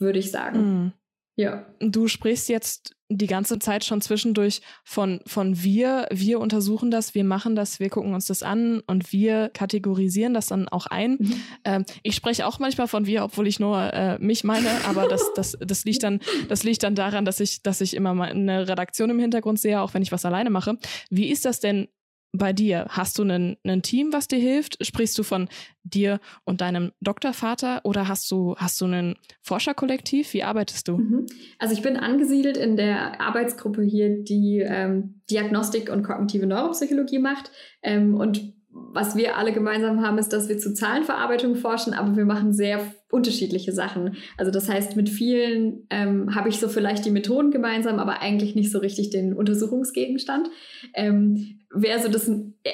[0.00, 0.58] würde ich sagen.
[0.58, 0.92] Mhm.
[1.36, 1.66] Ja.
[1.78, 7.24] Du sprichst jetzt die ganze Zeit schon zwischendurch von, von wir, wir untersuchen das, wir
[7.24, 11.16] machen das, wir gucken uns das an und wir kategorisieren das dann auch ein.
[11.18, 11.42] Mhm.
[11.64, 15.22] Ähm, ich spreche auch manchmal von wir, obwohl ich nur äh, mich meine, aber das,
[15.34, 18.68] das, das, liegt dann, das liegt dann daran, dass ich, dass ich immer mal eine
[18.68, 20.76] Redaktion im Hintergrund sehe, auch wenn ich was alleine mache.
[21.08, 21.88] Wie ist das denn
[22.32, 22.86] bei dir?
[22.88, 24.84] Hast du ein Team, was dir hilft?
[24.84, 25.48] Sprichst du von
[25.82, 30.32] dir und deinem Doktorvater oder hast du, hast du ein Forscherkollektiv?
[30.34, 30.98] Wie arbeitest du?
[30.98, 31.26] Mhm.
[31.58, 37.50] Also ich bin angesiedelt in der Arbeitsgruppe hier, die ähm, Diagnostik und kognitive Neuropsychologie macht.
[37.82, 42.24] Ähm, und was wir alle gemeinsam haben, ist, dass wir zu Zahlenverarbeitung forschen, aber wir
[42.24, 44.16] machen sehr unterschiedliche Sachen.
[44.36, 48.54] Also das heißt, mit vielen ähm, habe ich so vielleicht die Methoden gemeinsam, aber eigentlich
[48.54, 50.48] nicht so richtig den Untersuchungsgegenstand.
[50.94, 52.30] Ähm, wer so das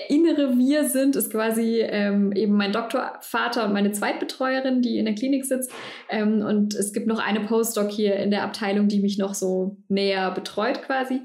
[0.08, 5.14] innere Wir sind, ist quasi ähm, eben mein Doktorvater und meine Zweitbetreuerin, die in der
[5.14, 5.70] Klinik sitzt.
[6.10, 9.78] Ähm, und es gibt noch eine Postdoc hier in der Abteilung, die mich noch so
[9.88, 11.22] näher betreut quasi.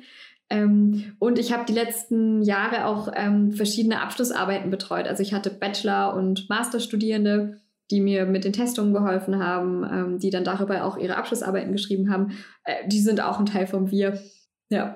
[0.51, 5.07] Ähm, und ich habe die letzten Jahre auch ähm, verschiedene Abschlussarbeiten betreut.
[5.07, 10.29] Also ich hatte Bachelor- und Masterstudierende, die mir mit den Testungen geholfen haben, ähm, die
[10.29, 12.37] dann darüber auch ihre Abschlussarbeiten geschrieben haben.
[12.65, 14.21] Äh, die sind auch ein Teil von Wir.
[14.69, 14.95] Ja.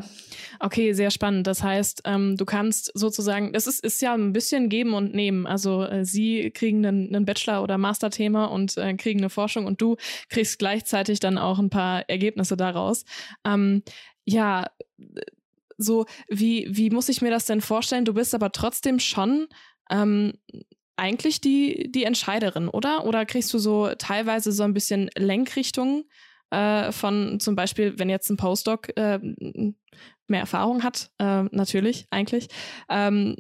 [0.60, 1.48] Okay, sehr spannend.
[1.48, 5.48] Das heißt, ähm, du kannst sozusagen, das ist, ist ja ein bisschen geben und nehmen.
[5.48, 9.96] Also äh, sie kriegen einen Bachelor- oder Masterthema und äh, kriegen eine Forschung und du
[10.30, 13.04] kriegst gleichzeitig dann auch ein paar Ergebnisse daraus.
[13.46, 13.84] Ähm,
[14.26, 14.66] ja,
[15.78, 18.06] so, wie, wie muss ich mir das denn vorstellen?
[18.06, 19.48] Du bist aber trotzdem schon
[19.90, 20.34] ähm,
[20.98, 23.06] eigentlich die, die Entscheiderin, oder?
[23.06, 26.06] Oder kriegst du so teilweise so ein bisschen Lenkrichtung
[26.52, 29.20] äh, von zum Beispiel, wenn jetzt ein Postdoc äh,
[30.28, 32.48] mehr Erfahrung hat, äh, natürlich, eigentlich,
[32.90, 33.36] ähm,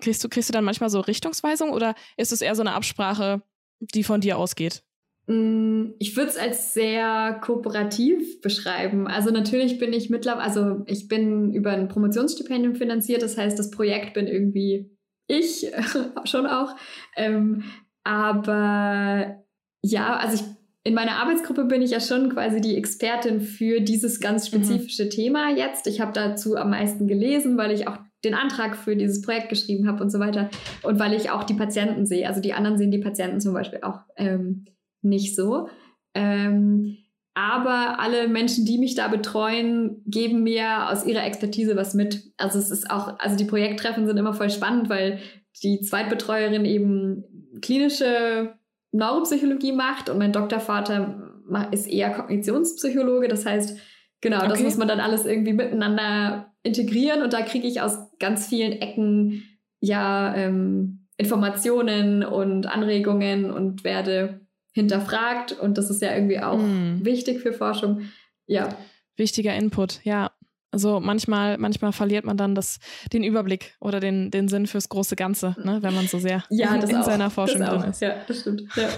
[0.00, 3.42] kriegst, du, kriegst du dann manchmal so Richtungsweisung oder ist es eher so eine Absprache,
[3.80, 4.82] die von dir ausgeht?
[5.26, 9.08] Mm, ich würde es als sehr kooperativ beschreiben.
[9.08, 13.70] Also natürlich bin ich mittlerweile, also ich bin über ein Promotionsstipendium finanziert, das heißt, das
[13.70, 14.96] Projekt bin irgendwie
[15.28, 15.66] ich
[16.24, 16.76] schon auch.
[17.16, 17.64] Ähm,
[18.04, 19.42] aber
[19.82, 20.42] ja, also ich,
[20.84, 24.56] in meiner Arbeitsgruppe bin ich ja schon quasi die Expertin für dieses ganz mhm.
[24.58, 25.10] spezifische mhm.
[25.10, 25.88] Thema jetzt.
[25.88, 29.88] Ich habe dazu am meisten gelesen, weil ich auch den Antrag für dieses Projekt geschrieben
[29.88, 30.48] habe und so weiter.
[30.82, 32.28] Und weil ich auch die Patienten sehe.
[32.28, 34.00] Also die anderen sehen die Patienten zum Beispiel auch.
[34.16, 34.66] Ähm,
[35.08, 35.68] nicht so.
[36.14, 36.98] Ähm,
[37.34, 42.32] aber alle Menschen, die mich da betreuen, geben mir aus ihrer Expertise was mit.
[42.38, 45.18] Also es ist auch, also die Projekttreffen sind immer voll spannend, weil
[45.62, 47.24] die Zweitbetreuerin eben
[47.60, 48.54] klinische
[48.92, 51.30] Neuropsychologie macht und mein Doktorvater
[51.72, 53.28] ist eher Kognitionspsychologe.
[53.28, 53.78] Das heißt,
[54.22, 54.48] genau, okay.
[54.48, 58.72] das muss man dann alles irgendwie miteinander integrieren und da kriege ich aus ganz vielen
[58.72, 59.42] Ecken
[59.80, 64.45] ja ähm, Informationen und Anregungen und werde
[64.76, 67.02] hinterfragt und das ist ja irgendwie auch mm.
[67.02, 68.02] wichtig für Forschung.
[68.46, 68.76] Ja.
[69.16, 70.32] Wichtiger Input, ja.
[70.70, 72.78] Also manchmal, manchmal verliert man dann das,
[73.10, 76.74] den Überblick oder den, den Sinn fürs große Ganze, ne, wenn man so sehr ja,
[76.74, 78.02] in, in seiner Forschung drin ist.
[78.02, 78.64] Ja, das stimmt.
[78.76, 78.88] Ja.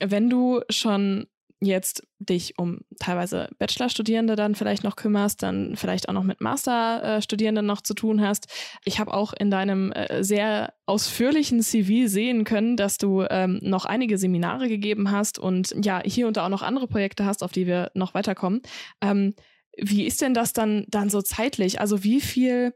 [0.00, 1.26] Wenn du schon
[1.66, 7.66] jetzt dich um teilweise Bachelorstudierende dann vielleicht noch kümmerst, dann vielleicht auch noch mit Masterstudierenden
[7.66, 8.46] noch zu tun hast.
[8.84, 13.84] Ich habe auch in deinem äh, sehr ausführlichen CV sehen können, dass du ähm, noch
[13.84, 17.52] einige Seminare gegeben hast und ja, hier und da auch noch andere Projekte hast, auf
[17.52, 18.62] die wir noch weiterkommen.
[19.00, 19.34] Ähm,
[19.76, 21.80] wie ist denn das dann, dann so zeitlich?
[21.80, 22.74] Also wie viel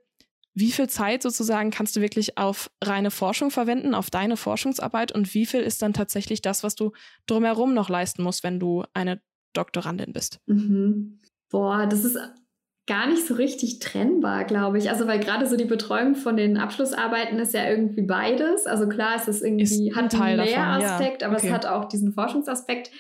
[0.57, 5.35] wie viel Zeit sozusagen kannst du wirklich auf reine Forschung verwenden, auf deine Forschungsarbeit und
[5.35, 6.93] wie viel ist dann tatsächlich das, was du
[7.27, 9.21] drumherum noch leisten musst, wenn du eine
[9.53, 10.41] Doktorandin bist?
[10.47, 11.21] Mhm.
[11.51, 12.19] Boah, das ist
[12.87, 14.89] gar nicht so richtig trennbar, glaube ich.
[14.89, 18.67] Also weil gerade so die Betreuung von den Abschlussarbeiten ist ja irgendwie beides.
[18.67, 21.29] Also klar, es ist irgendwie ist hat einen Lehraspekt, ja.
[21.29, 21.49] aber okay.
[21.49, 22.91] es hat auch diesen Forschungsaspekt.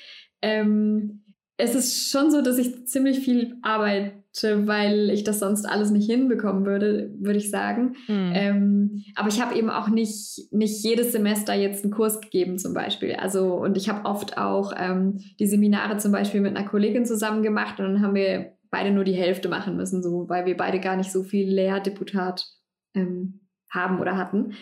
[0.42, 1.24] Ähm,
[1.56, 4.12] es ist schon so, dass ich ziemlich viel arbeite,
[4.42, 7.96] weil ich das sonst alles nicht hinbekommen würde, würde ich sagen.
[8.08, 8.32] Mhm.
[8.34, 12.74] Ähm, aber ich habe eben auch nicht, nicht jedes Semester jetzt einen Kurs gegeben zum
[12.74, 13.14] Beispiel.
[13.14, 17.42] Also, und ich habe oft auch ähm, die Seminare zum Beispiel mit einer Kollegin zusammen
[17.42, 20.80] gemacht und dann haben wir beide nur die Hälfte machen müssen, so, weil wir beide
[20.80, 22.46] gar nicht so viel Lehrdeputat
[22.94, 24.52] ähm, haben oder hatten.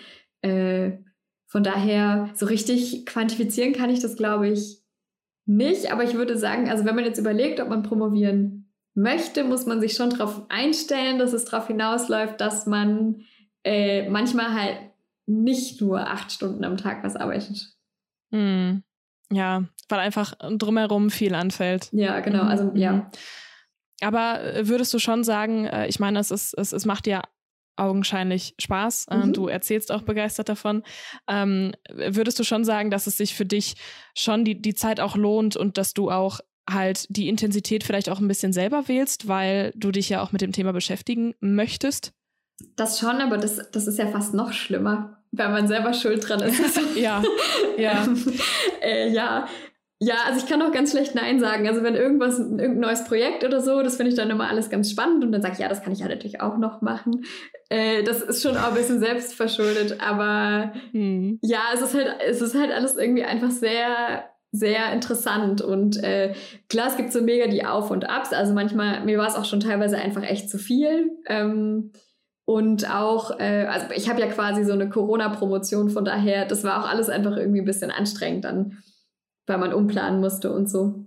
[0.43, 0.99] Äh,
[1.47, 4.83] von daher, so richtig quantifizieren kann ich das, glaube ich,
[5.47, 8.64] nicht, aber ich würde sagen, also wenn man jetzt überlegt, ob man promovieren
[8.95, 13.23] möchte, muss man sich schon darauf einstellen, dass es darauf hinausläuft, dass man
[13.65, 14.79] äh, manchmal halt
[15.27, 17.75] nicht nur acht Stunden am Tag was arbeitet.
[18.31, 18.83] Hm.
[19.31, 21.89] Ja, weil einfach drumherum viel anfällt.
[21.93, 22.43] Ja, genau.
[22.43, 22.93] Also ja.
[22.93, 23.07] Mhm.
[24.01, 27.23] Aber äh, würdest du schon sagen, äh, ich meine, es, ist, es, es macht ja
[27.77, 29.07] augenscheinlich Spaß.
[29.11, 29.33] Äh, mhm.
[29.33, 30.83] Du erzählst auch begeistert davon.
[31.29, 33.77] Ähm, würdest du schon sagen, dass es sich für dich
[34.15, 38.21] schon die, die Zeit auch lohnt und dass du auch halt die Intensität vielleicht auch
[38.21, 42.13] ein bisschen selber wählst, weil du dich ja auch mit dem Thema beschäftigen möchtest?
[42.77, 46.41] Das schon, aber das, das ist ja fast noch schlimmer, weil man selber schuld dran
[46.41, 46.81] ist.
[46.97, 47.23] ja,
[47.77, 48.07] ja.
[48.83, 49.47] äh, ja,
[50.01, 51.69] ja, also ich kann auch ganz schlecht Nein sagen.
[51.69, 54.91] Also wenn irgendwas, irgendein neues Projekt oder so, das finde ich dann immer alles ganz
[54.91, 57.25] spannend und dann sage ich, ja, das kann ich ja natürlich auch noch machen.
[57.71, 61.39] Äh, das ist schon auch ein bisschen selbstverschuldet, aber hm.
[61.43, 66.35] ja, es ist halt, es ist halt alles irgendwie einfach sehr, sehr interessant und äh,
[66.69, 68.33] klar, es gibt so mega die Auf und Abs.
[68.33, 71.11] Also manchmal, mir war es auch schon teilweise einfach echt zu viel.
[71.27, 71.93] Ähm,
[72.47, 76.85] und auch, äh, also ich habe ja quasi so eine Corona-Promotion, von daher, das war
[76.85, 78.79] auch alles einfach irgendwie ein bisschen anstrengend dann
[79.47, 81.07] weil man umplanen musste und so.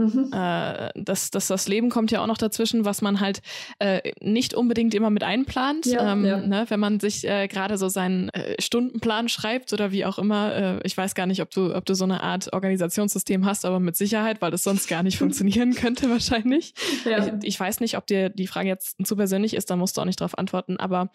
[0.00, 0.30] Mhm.
[0.32, 3.42] Äh, das, das, das Leben kommt ja auch noch dazwischen, was man halt
[3.80, 5.84] äh, nicht unbedingt immer mit einplant.
[5.84, 6.38] Ja, ähm, ja.
[6.38, 10.54] Ne, wenn man sich äh, gerade so seinen äh, Stundenplan schreibt oder wie auch immer.
[10.54, 13.78] Äh, ich weiß gar nicht, ob du, ob du so eine Art Organisationssystem hast, aber
[13.78, 16.72] mit Sicherheit, weil das sonst gar nicht funktionieren könnte wahrscheinlich.
[17.04, 17.26] Ja.
[17.26, 20.00] Ich, ich, weiß nicht, ob dir die Frage jetzt zu persönlich ist, da musst du
[20.00, 20.78] auch nicht drauf antworten.
[20.78, 21.10] Aber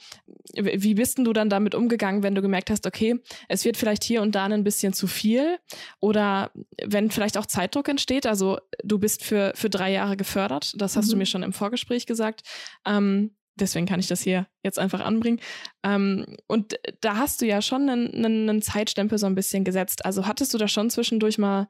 [0.53, 4.03] wie bist denn du dann damit umgegangen, wenn du gemerkt hast, okay, es wird vielleicht
[4.03, 5.57] hier und da ein bisschen zu viel
[5.99, 6.51] oder
[6.83, 10.73] wenn vielleicht auch Zeitdruck entsteht, also du bist für, für drei Jahre gefördert.
[10.77, 11.11] Das hast mhm.
[11.11, 12.41] du mir schon im Vorgespräch gesagt.
[12.85, 15.39] Ähm, deswegen kann ich das hier jetzt einfach anbringen.
[15.83, 20.05] Ähm, und da hast du ja schon einen, einen, einen, Zeitstempel so ein bisschen gesetzt.
[20.05, 21.67] Also hattest du da schon zwischendurch mal,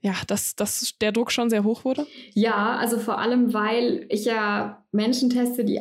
[0.00, 2.06] ja, dass, dass der Druck schon sehr hoch wurde?
[2.34, 5.80] Ja, also vor allem, weil ich ja Menschen teste, die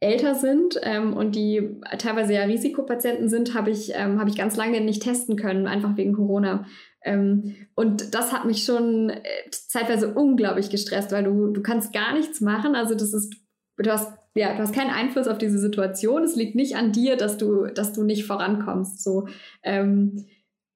[0.00, 4.56] älter sind ähm, und die teilweise ja Risikopatienten sind, habe ich, ähm, hab ich ganz
[4.56, 6.66] lange nicht testen können, einfach wegen Corona.
[7.06, 12.12] Ähm, und das hat mich schon äh, zeitweise unglaublich gestresst, weil du, du kannst gar
[12.12, 12.74] nichts machen.
[12.74, 13.36] Also das ist,
[13.78, 16.24] du hast, ja, du hast keinen Einfluss auf diese Situation.
[16.24, 19.02] Es liegt nicht an dir, dass du, dass du nicht vorankommst.
[19.02, 19.28] So.
[19.62, 20.26] Ähm,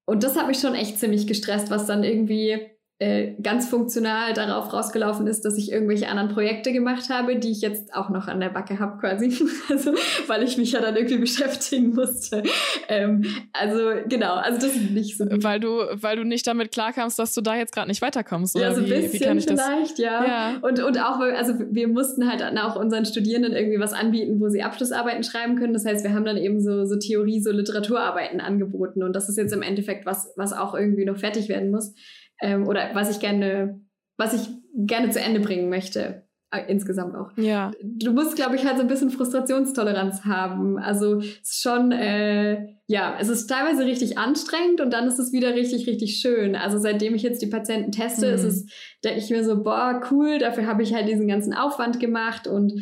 [0.07, 2.71] und das hat mich schon echt ziemlich gestresst, was dann irgendwie
[3.03, 7.63] äh, ganz funktional darauf rausgelaufen ist, dass ich irgendwelche anderen Projekte gemacht habe, die ich
[7.63, 9.35] jetzt auch noch an der Backe habe quasi,
[9.71, 9.95] also,
[10.27, 12.43] weil ich mich ja dann irgendwie beschäftigen musste.
[12.89, 13.25] Ähm,
[13.55, 15.25] also genau, also das ist nicht so.
[15.25, 15.43] Gut.
[15.43, 18.55] Weil du, weil du nicht damit klarkamst, dass du da jetzt gerade nicht weiterkommst.
[18.55, 19.99] Oder ja, so ein bisschen wie kann ich vielleicht, das?
[19.99, 20.27] ja.
[20.27, 20.59] ja.
[20.61, 24.51] Und, und auch, also wir mussten halt dann auch unseren Studierenden irgendwie was anbieten, wo
[24.51, 25.73] sie Abschlussarbeiten schreiben können.
[25.73, 29.03] Das heißt, wir haben dann eben so, so Theorie, so Literaturarbeiten angeboten.
[29.03, 31.95] Und das ist jetzt im Endeffekt was, was auch irgendwie noch fertig werden muss
[32.41, 33.81] ähm, oder was ich gerne,
[34.17, 36.29] was ich gerne zu Ende bringen möchte.
[36.53, 37.31] Äh, insgesamt auch.
[37.37, 37.71] Ja.
[37.81, 40.79] Du musst, glaube ich, halt so ein bisschen Frustrationstoleranz haben.
[40.79, 45.33] Also es ist schon, äh, ja, es ist teilweise richtig anstrengend und dann ist es
[45.33, 46.57] wieder richtig, richtig schön.
[46.57, 48.35] Also seitdem ich jetzt die Patienten teste, mhm.
[48.35, 48.67] ist es,
[49.05, 52.73] denke ich mir so, boah, cool, dafür habe ich halt diesen ganzen Aufwand gemacht und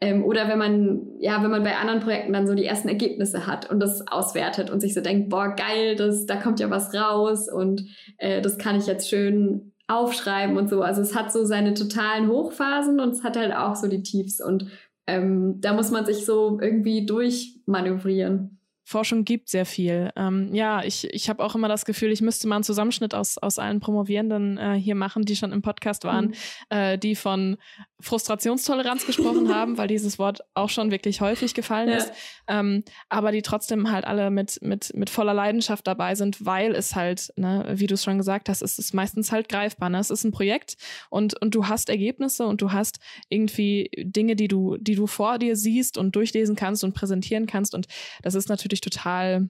[0.00, 3.46] ähm, oder wenn man, ja, wenn man bei anderen Projekten dann so die ersten Ergebnisse
[3.46, 6.94] hat und das auswertet und sich so denkt, boah, geil, das, da kommt ja was
[6.94, 7.82] raus und
[8.18, 10.82] äh, das kann ich jetzt schön aufschreiben und so.
[10.82, 14.44] Also es hat so seine totalen Hochphasen und es hat halt auch so die Tiefs
[14.44, 14.66] und
[15.06, 18.55] ähm, da muss man sich so irgendwie durchmanövrieren.
[18.88, 20.12] Forschung gibt sehr viel.
[20.14, 23.36] Ähm, ja, ich, ich habe auch immer das Gefühl, ich müsste mal einen Zusammenschnitt aus,
[23.36, 26.34] aus allen Promovierenden äh, hier machen, die schon im Podcast waren, mhm.
[26.70, 27.56] äh, die von
[27.98, 31.96] Frustrationstoleranz gesprochen haben, weil dieses Wort auch schon wirklich häufig gefallen ja.
[31.96, 32.12] ist,
[32.46, 36.94] ähm, aber die trotzdem halt alle mit, mit, mit voller Leidenschaft dabei sind, weil es
[36.94, 39.90] halt, ne, wie du es schon gesagt hast, es ist meistens halt greifbar.
[39.90, 39.98] Ne?
[39.98, 40.76] Es ist ein Projekt
[41.10, 45.38] und, und du hast Ergebnisse und du hast irgendwie Dinge, die du, die du vor
[45.38, 47.74] dir siehst und durchlesen kannst und präsentieren kannst.
[47.74, 47.86] Und
[48.22, 49.48] das ist natürlich wirklich total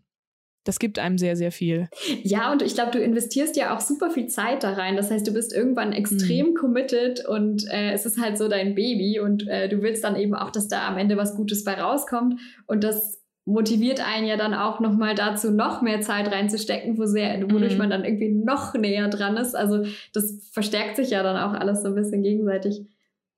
[0.64, 1.89] das gibt einem sehr, sehr viel.
[2.24, 4.97] Ja, und ich glaube, du investierst ja auch super viel Zeit da rein.
[4.97, 6.55] Das heißt, du bist irgendwann extrem mhm.
[6.55, 10.35] committed und äh, es ist halt so dein Baby und äh, du willst dann eben
[10.35, 12.41] auch, dass da am Ende was Gutes bei rauskommt.
[12.66, 17.41] Und das motiviert einen ja dann auch nochmal dazu, noch mehr Zeit reinzustecken, wo sehr,
[17.45, 17.79] wodurch mhm.
[17.79, 19.55] man dann irgendwie noch näher dran ist.
[19.55, 22.83] Also das verstärkt sich ja dann auch alles so ein bisschen gegenseitig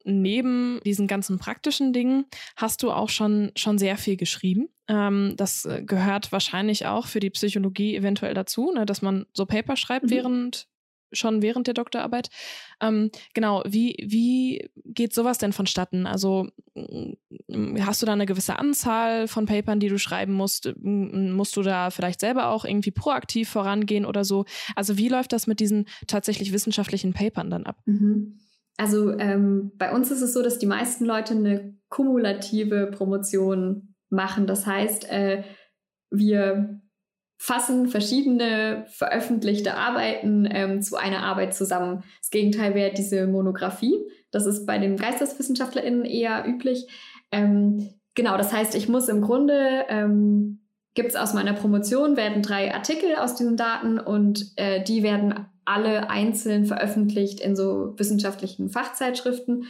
[0.04, 2.26] neben diesen ganzen praktischen Dingen
[2.56, 4.68] hast du auch schon, schon sehr viel geschrieben.
[4.88, 9.44] Ähm, das äh, gehört wahrscheinlich auch für die Psychologie eventuell dazu, ne, dass man so
[9.46, 10.10] Paper schreibt mhm.
[10.10, 10.68] während
[11.12, 12.28] schon während der Doktorarbeit.
[12.80, 16.06] Ähm, genau, wie, wie geht sowas denn vonstatten?
[16.06, 20.72] Also mm, hast du da eine gewisse Anzahl von Papern, die du schreiben musst?
[20.76, 24.44] Musst du da vielleicht selber auch irgendwie proaktiv vorangehen oder so?
[24.76, 27.78] Also wie läuft das mit diesen tatsächlich wissenschaftlichen Papern dann ab?
[27.86, 28.38] Mhm.
[28.78, 34.46] Also ähm, bei uns ist es so, dass die meisten Leute eine kumulative Promotion machen.
[34.46, 35.42] Das heißt, äh,
[36.10, 36.80] wir
[37.40, 42.04] fassen verschiedene veröffentlichte Arbeiten ähm, zu einer Arbeit zusammen.
[42.20, 43.96] Das Gegenteil wäre diese Monographie.
[44.30, 46.86] Das ist bei den GeisteswissenschaftlerInnen eher üblich.
[47.32, 50.67] Ähm, genau, das heißt, ich muss im Grunde, ähm,
[50.98, 55.46] gibt es aus meiner Promotion, werden drei Artikel aus diesen Daten und äh, die werden
[55.64, 59.66] alle einzeln veröffentlicht in so wissenschaftlichen Fachzeitschriften.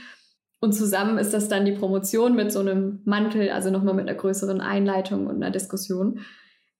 [0.59, 4.17] Und zusammen ist das dann die Promotion mit so einem Mantel, also nochmal mit einer
[4.17, 6.21] größeren Einleitung und einer Diskussion.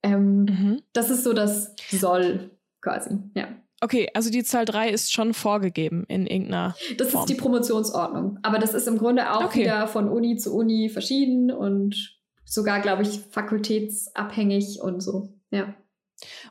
[0.03, 0.83] Ähm, mhm.
[0.95, 3.49] Das ist so das Soll quasi, ja.
[3.83, 6.75] Okay, also die Zahl 3 ist schon vorgegeben in irgendeiner.
[6.97, 7.25] Das Form.
[7.25, 8.39] ist die Promotionsordnung.
[8.43, 9.61] Aber das ist im Grunde auch okay.
[9.61, 12.18] wieder von Uni zu Uni verschieden und
[12.49, 15.29] sogar, glaube ich, fakultätsabhängig und so.
[15.51, 15.75] Ja.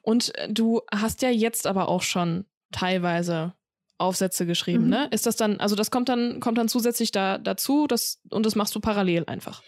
[0.02, 3.54] Und äh, du hast ja jetzt aber auch schon teilweise
[3.98, 4.89] Aufsätze geschrieben, mhm.
[4.89, 5.08] ne?
[5.12, 8.56] Ist das dann, also das kommt dann, kommt dann zusätzlich da dazu, das, und das
[8.56, 9.64] machst du parallel einfach?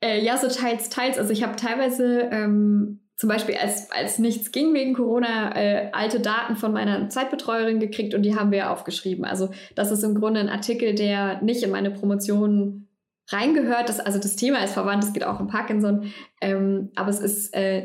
[0.00, 1.18] Äh, ja, so teils, teils.
[1.18, 6.20] Also ich habe teilweise ähm, zum Beispiel, als, als nichts ging wegen Corona, äh, alte
[6.20, 9.24] Daten von meiner Zeitbetreuerin gekriegt und die haben wir aufgeschrieben.
[9.24, 12.88] Also das ist im Grunde ein Artikel, der nicht in meine Promotion
[13.28, 13.88] reingehört.
[13.88, 17.54] Das, also das Thema ist verwandt, es geht auch um Parkinson, ähm, aber es ist
[17.54, 17.84] äh,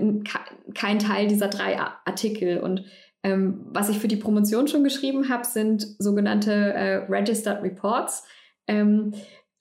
[0.73, 2.59] kein Teil dieser drei Artikel.
[2.59, 2.85] Und
[3.23, 8.23] ähm, was ich für die Promotion schon geschrieben habe, sind sogenannte äh, Registered Reports.
[8.67, 9.13] Ähm,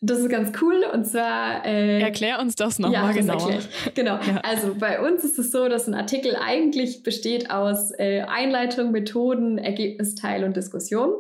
[0.07, 1.65] das ist ganz cool und zwar.
[1.65, 3.59] Äh, Erklär uns das nochmal ja, genauer.
[3.95, 4.15] Genau.
[4.15, 4.41] Ja.
[4.43, 9.59] Also bei uns ist es so, dass ein Artikel eigentlich besteht aus äh, Einleitung, Methoden,
[9.59, 11.11] Ergebnisteil und Diskussion.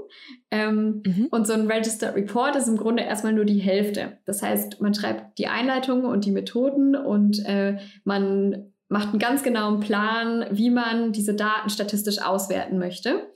[0.50, 1.28] Ähm, mhm.
[1.30, 4.18] Und so ein Registered Report ist im Grunde erstmal nur die Hälfte.
[4.24, 9.42] Das heißt, man schreibt die Einleitung und die Methoden und äh, man macht einen ganz
[9.42, 13.32] genauen Plan, wie man diese Daten statistisch auswerten möchte.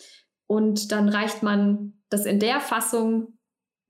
[0.46, 3.38] Und dann reicht man das in der Fassung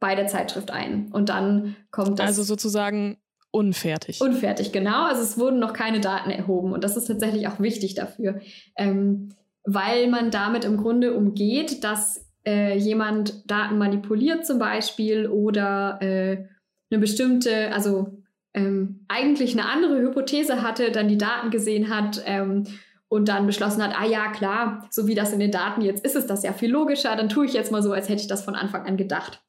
[0.01, 1.09] bei der Zeitschrift ein.
[1.13, 2.27] Und dann kommt das.
[2.27, 3.19] Also sozusagen
[3.53, 4.21] unfertig.
[4.21, 5.05] Unfertig, genau.
[5.05, 6.73] Also es wurden noch keine Daten erhoben.
[6.73, 8.41] Und das ist tatsächlich auch wichtig dafür.
[8.77, 9.29] Ähm,
[9.65, 16.47] weil man damit im Grunde umgeht, dass äh, jemand Daten manipuliert zum Beispiel oder äh,
[16.91, 18.23] eine bestimmte, also
[18.55, 22.65] ähm, eigentlich eine andere Hypothese hatte, dann die Daten gesehen hat ähm,
[23.09, 26.17] und dann beschlossen hat, ah ja, klar, so wie das in den Daten jetzt ist,
[26.17, 28.43] ist das ja viel logischer, dann tue ich jetzt mal so, als hätte ich das
[28.43, 29.43] von Anfang an gedacht.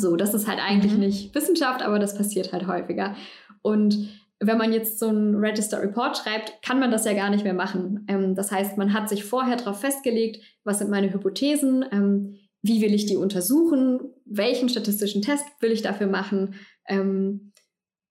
[0.00, 1.00] So, das ist halt eigentlich mhm.
[1.00, 3.14] nicht Wissenschaft, aber das passiert halt häufiger.
[3.62, 4.08] Und
[4.40, 7.54] wenn man jetzt so einen Register Report schreibt, kann man das ja gar nicht mehr
[7.54, 8.06] machen.
[8.08, 12.80] Ähm, das heißt, man hat sich vorher darauf festgelegt, was sind meine Hypothesen, ähm, wie
[12.80, 16.54] will ich die untersuchen, welchen statistischen Test will ich dafür machen.
[16.88, 17.52] Ähm,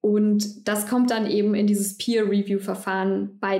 [0.01, 3.59] und das kommt dann eben in dieses Peer-Review-Verfahren bei,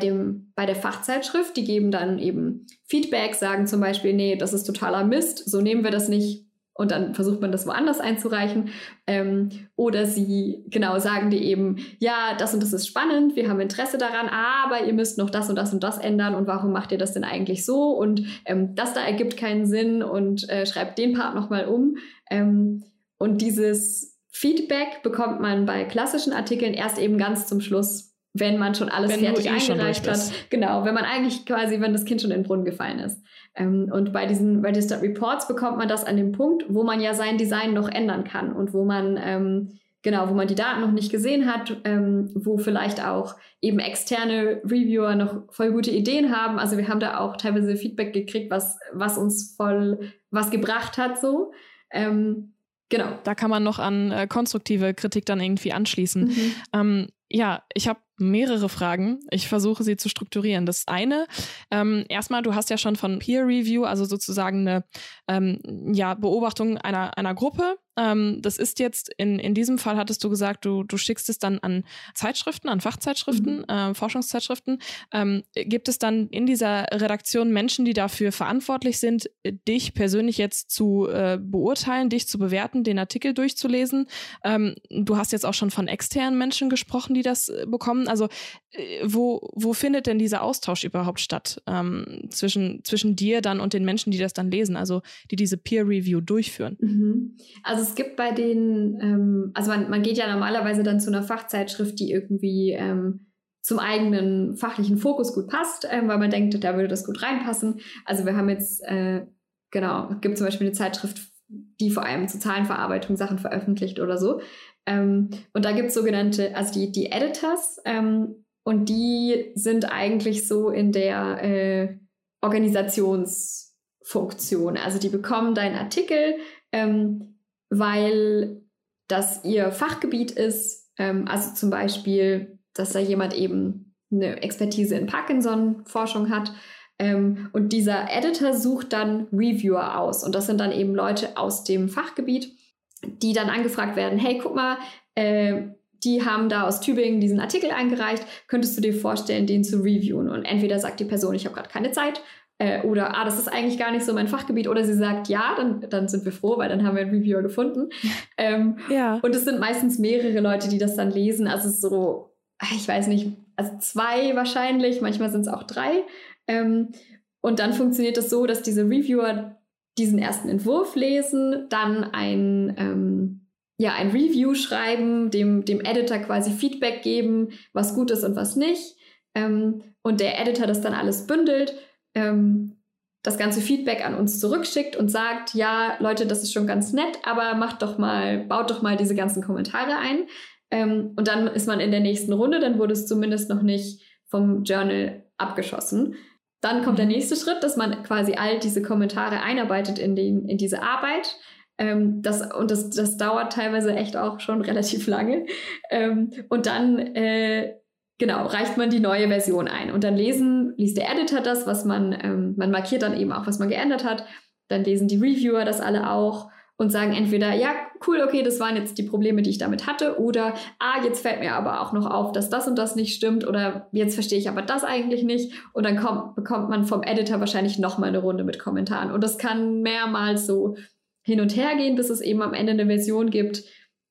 [0.56, 1.58] bei der Fachzeitschrift.
[1.58, 5.84] Die geben dann eben Feedback, sagen zum Beispiel, nee, das ist totaler Mist, so nehmen
[5.84, 6.49] wir das nicht
[6.80, 8.70] und dann versucht man das woanders einzureichen.
[9.06, 13.60] Ähm, oder sie genau sagen dir eben, ja, das und das ist spannend, wir haben
[13.60, 16.94] Interesse daran, aber ihr müsst noch das und das und das ändern und warum macht
[16.94, 17.90] ihr das denn eigentlich so?
[17.90, 21.98] Und ähm, das da ergibt keinen Sinn und äh, schreibt den Part nochmal um.
[22.32, 22.86] Ähm,
[23.18, 28.76] und dieses Feedback bekommt man bei klassischen Artikeln erst eben ganz zum Schluss, wenn man
[28.76, 30.32] schon alles wenn fertig eh eingereicht hat.
[30.50, 33.22] Genau, wenn man eigentlich quasi, wenn das Kind schon in den Brunnen gefallen ist.
[33.56, 37.14] Ähm, und bei diesen Registered Reports bekommt man das an dem Punkt, wo man ja
[37.14, 40.92] sein Design noch ändern kann und wo man ähm, genau, wo man die Daten noch
[40.92, 46.60] nicht gesehen hat, ähm, wo vielleicht auch eben externe Reviewer noch voll gute Ideen haben.
[46.60, 50.00] Also wir haben da auch teilweise Feedback gekriegt, was, was uns voll
[50.32, 51.52] was gebracht hat so.
[51.92, 52.54] Ähm,
[52.90, 53.18] genau.
[53.24, 56.26] Da kann man noch an äh, konstruktive Kritik dann irgendwie anschließen.
[56.26, 56.56] Mhm.
[56.74, 59.20] Ähm, ja, ich habe mehrere Fragen.
[59.32, 60.66] Ich versuche sie zu strukturieren.
[60.66, 61.28] Das eine,
[61.72, 64.84] ähm, erstmal, du hast ja schon von Peer Review, also sozusagen eine
[65.28, 65.60] ähm,
[65.94, 67.78] ja, Beobachtung einer, einer Gruppe.
[67.98, 71.40] Ähm, das ist jetzt, in, in diesem Fall hattest du gesagt, du, du schickst es
[71.40, 71.84] dann an
[72.14, 73.70] Zeitschriften, an Fachzeitschriften, mhm.
[73.70, 74.82] äh, Forschungszeitschriften.
[75.12, 79.30] Ähm, gibt es dann in dieser Redaktion Menschen, die dafür verantwortlich sind,
[79.68, 84.08] dich persönlich jetzt zu äh, beurteilen, dich zu bewerten, den Artikel durchzulesen?
[84.44, 88.08] Ähm, du hast jetzt auch schon von externen Menschen gesprochen, die das äh, bekommen.
[88.08, 88.28] Also
[88.72, 93.74] äh, wo, wo findet denn dieser Austausch überhaupt statt ähm, zwischen, zwischen dir dann und
[93.74, 96.78] den Menschen, die das dann lesen, also die diese Peer Review durchführen?
[96.80, 97.38] Mhm.
[97.64, 101.24] Also es gibt bei den, ähm, also man, man geht ja normalerweise dann zu einer
[101.24, 103.28] Fachzeitschrift, die irgendwie ähm,
[103.62, 107.82] zum eigenen fachlichen Fokus gut passt, ähm, weil man denkt, da würde das gut reinpassen.
[108.06, 109.26] Also wir haben jetzt, äh,
[109.72, 114.18] genau, es gibt zum Beispiel eine Zeitschrift, die vor allem zur Zahlenverarbeitung Sachen veröffentlicht oder
[114.18, 114.42] so.
[114.86, 120.48] Ähm, und da gibt es sogenannte, also die, die Editors, ähm, und die sind eigentlich
[120.48, 121.98] so in der äh,
[122.42, 124.78] Organisationsfunktion.
[124.78, 126.36] Also die bekommen deinen Artikel,
[126.72, 127.29] ähm,
[127.70, 128.62] weil
[129.08, 130.92] das ihr Fachgebiet ist.
[130.98, 136.52] Ähm, also zum Beispiel, dass da jemand eben eine Expertise in Parkinson-Forschung hat.
[136.98, 140.24] Ähm, und dieser Editor sucht dann Reviewer aus.
[140.24, 142.60] Und das sind dann eben Leute aus dem Fachgebiet
[143.04, 144.78] die dann angefragt werden, hey, guck mal,
[145.16, 145.62] äh,
[146.04, 150.30] die haben da aus Tübingen diesen Artikel eingereicht, könntest du dir vorstellen, den zu reviewen?
[150.30, 152.22] Und entweder sagt die Person, ich habe gerade keine Zeit,
[152.60, 155.56] äh, oder, ah, das ist eigentlich gar nicht so mein Fachgebiet, oder sie sagt, ja,
[155.56, 157.90] dann, dann sind wir froh, weil dann haben wir einen Reviewer gefunden.
[158.42, 159.20] Ähm, ja.
[159.22, 162.38] Und es sind meistens mehrere Leute, die das dann lesen, also so,
[162.74, 166.04] ich weiß nicht, also zwei wahrscheinlich, manchmal sind es auch drei.
[166.48, 166.94] Ähm,
[167.42, 169.58] und dann funktioniert das so, dass diese Reviewer
[169.98, 173.42] diesen ersten Entwurf lesen, dann ein, ähm,
[173.78, 178.56] ja, ein Review schreiben, dem, dem Editor quasi Feedback geben, was gut ist und was
[178.56, 178.96] nicht.
[179.36, 181.76] Ähm, und der Editor das dann alles bündelt,
[182.20, 182.76] ähm,
[183.24, 187.20] das ganze Feedback an uns zurückschickt und sagt, ja, Leute, das ist schon ganz nett,
[187.24, 190.28] aber macht doch mal, baut doch mal diese ganzen Kommentare ein.
[190.72, 194.02] Ähm, und dann ist man in der nächsten Runde, dann wurde es zumindest noch nicht
[194.28, 196.16] vom Journal abgeschossen.
[196.62, 197.14] Dann kommt der mhm.
[197.14, 201.38] nächste Schritt, dass man quasi all diese Kommentare einarbeitet in, den, in diese Arbeit.
[201.78, 205.46] Ähm, das, und das, das dauert teilweise echt auch schon relativ lange.
[205.90, 207.79] Ähm, und dann, äh,
[208.20, 209.92] genau, reicht man die neue Version ein.
[209.92, 213.48] Und dann lesen, liest der Editor das, was man, ähm, man markiert dann eben auch,
[213.48, 214.26] was man geändert hat.
[214.68, 217.72] Dann lesen die Reviewer das alle auch und sagen entweder, ja,
[218.08, 221.42] cool, okay, das waren jetzt die Probleme, die ich damit hatte, oder, ah, jetzt fällt
[221.42, 224.48] mir aber auch noch auf, dass das und das nicht stimmt, oder jetzt verstehe ich
[224.48, 225.52] aber das eigentlich nicht.
[225.74, 229.12] Und dann kommt, bekommt man vom Editor wahrscheinlich nochmal eine Runde mit Kommentaren.
[229.12, 230.78] Und das kann mehrmals so
[231.22, 233.64] hin und her gehen, bis es eben am Ende eine Version gibt,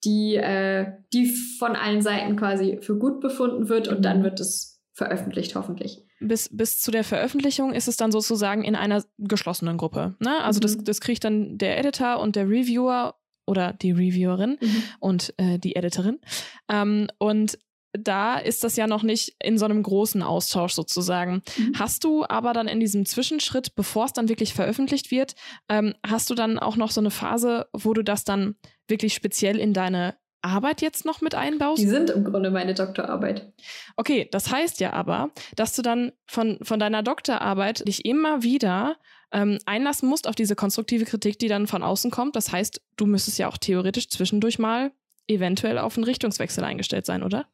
[0.05, 1.27] die, äh, die
[1.59, 4.25] von allen Seiten quasi für gut befunden wird und dann mhm.
[4.25, 9.05] wird es veröffentlicht, hoffentlich bis, bis zu der Veröffentlichung ist es dann sozusagen in einer
[9.19, 10.17] geschlossenen Gruppe.
[10.21, 10.43] Ne?
[10.43, 10.63] Also mhm.
[10.63, 13.15] das, das kriegt dann der Editor und der Reviewer
[13.47, 14.83] oder die Reviewerin mhm.
[15.01, 16.21] und äh, die Editorin.
[16.69, 17.59] Ähm, und
[17.93, 21.43] da ist das ja noch nicht in so einem großen Austausch sozusagen.
[21.57, 21.73] Mhm.
[21.79, 25.35] Hast du aber dann in diesem Zwischenschritt, bevor es dann wirklich veröffentlicht wird,
[25.69, 28.57] ähm, hast du dann auch noch so eine Phase, wo du das dann
[28.89, 31.83] wirklich speziell in deine Arbeit jetzt noch mit einbaust?
[31.83, 33.53] Die sind im Grunde meine Doktorarbeit.
[33.97, 38.97] Okay, das heißt ja aber, dass du dann von, von deiner Doktorarbeit dich immer wieder
[39.33, 42.37] ähm, einlassen musst auf diese konstruktive Kritik, die dann von außen kommt.
[42.37, 44.93] Das heißt, du müsstest ja auch theoretisch zwischendurch mal
[45.27, 47.47] eventuell auf einen Richtungswechsel eingestellt sein, oder?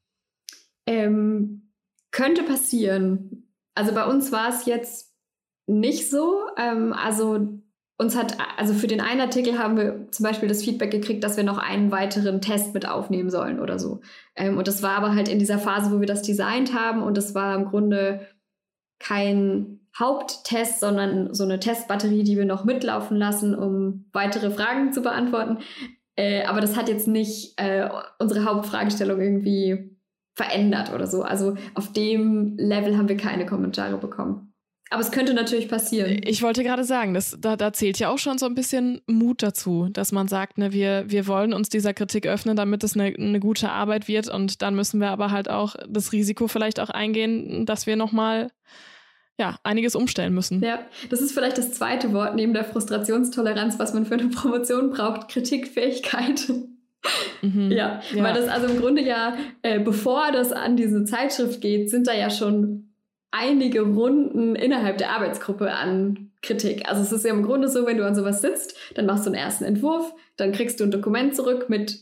[0.86, 1.72] Ähm,
[2.10, 3.50] könnte passieren.
[3.74, 5.12] Also bei uns war es jetzt
[5.66, 6.46] nicht so.
[6.56, 7.60] Ähm, also
[7.96, 11.36] uns hat, also für den einen Artikel haben wir zum Beispiel das Feedback gekriegt, dass
[11.36, 14.00] wir noch einen weiteren Test mit aufnehmen sollen oder so.
[14.34, 17.16] Ähm, und das war aber halt in dieser Phase, wo wir das designt haben und
[17.16, 18.26] das war im Grunde
[18.98, 25.02] kein Haupttest, sondern so eine Testbatterie, die wir noch mitlaufen lassen, um weitere Fragen zu
[25.02, 25.58] beantworten.
[26.16, 27.88] Äh, aber das hat jetzt nicht äh,
[28.18, 29.96] unsere Hauptfragestellung irgendwie
[30.34, 31.22] verändert oder so.
[31.22, 34.53] Also auf dem Level haben wir keine Kommentare bekommen.
[34.94, 36.20] Aber es könnte natürlich passieren.
[36.24, 39.42] Ich wollte gerade sagen, das, da, da zählt ja auch schon so ein bisschen Mut
[39.42, 43.06] dazu, dass man sagt, ne, wir, wir wollen uns dieser Kritik öffnen, damit es eine,
[43.06, 44.28] eine gute Arbeit wird.
[44.28, 48.52] Und dann müssen wir aber halt auch das Risiko vielleicht auch eingehen, dass wir nochmal
[49.36, 50.62] ja, einiges umstellen müssen.
[50.62, 50.78] Ja,
[51.10, 55.28] das ist vielleicht das zweite Wort neben der Frustrationstoleranz, was man für eine Promotion braucht,
[55.28, 56.50] Kritikfähigkeit.
[57.42, 57.72] Mhm.
[57.72, 61.90] Ja, ja, weil das also im Grunde ja, äh, bevor das an diese Zeitschrift geht,
[61.90, 62.83] sind da ja schon
[63.34, 66.88] einige Runden innerhalb der Arbeitsgruppe an Kritik.
[66.88, 69.30] Also es ist ja im Grunde so, wenn du an sowas sitzt, dann machst du
[69.30, 71.98] einen ersten Entwurf, dann kriegst du ein Dokument zurück mit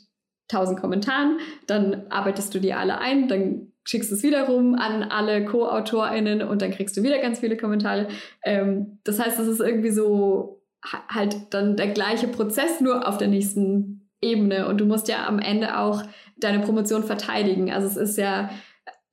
[0.48, 5.44] tausend Kommentaren, dann arbeitest du die alle ein, dann schickst du es wiederum an alle
[5.44, 8.08] Co-AutorInnen und dann kriegst du wieder ganz viele Kommentare.
[8.44, 10.62] Ähm, das heißt, es ist irgendwie so
[11.08, 14.68] halt dann der gleiche Prozess, nur auf der nächsten Ebene.
[14.68, 16.02] Und du musst ja am Ende auch
[16.36, 17.72] deine Promotion verteidigen.
[17.72, 18.50] Also es ist ja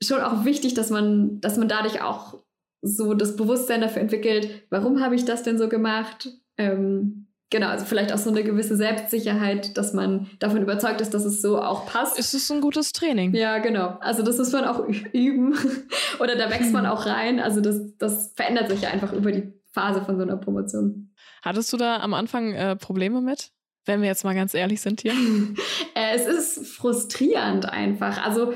[0.01, 2.37] schon auch wichtig, dass man, dass man dadurch auch
[2.81, 6.29] so das Bewusstsein dafür entwickelt, warum habe ich das denn so gemacht?
[6.57, 11.25] Ähm, genau, also vielleicht auch so eine gewisse Selbstsicherheit, dass man davon überzeugt ist, dass
[11.25, 12.17] es so auch passt.
[12.17, 13.33] Es ist ein gutes Training.
[13.33, 13.97] Ja, genau.
[13.99, 15.55] Also das muss man auch üben
[16.19, 17.39] oder da wächst man auch rein.
[17.39, 21.13] Also das, das verändert sich ja einfach über die Phase von so einer Promotion.
[21.41, 23.51] Hattest du da am Anfang äh, Probleme mit?
[23.85, 25.13] Wenn wir jetzt mal ganz ehrlich sind hier.
[25.95, 28.23] äh, es ist frustrierend einfach.
[28.23, 28.53] Also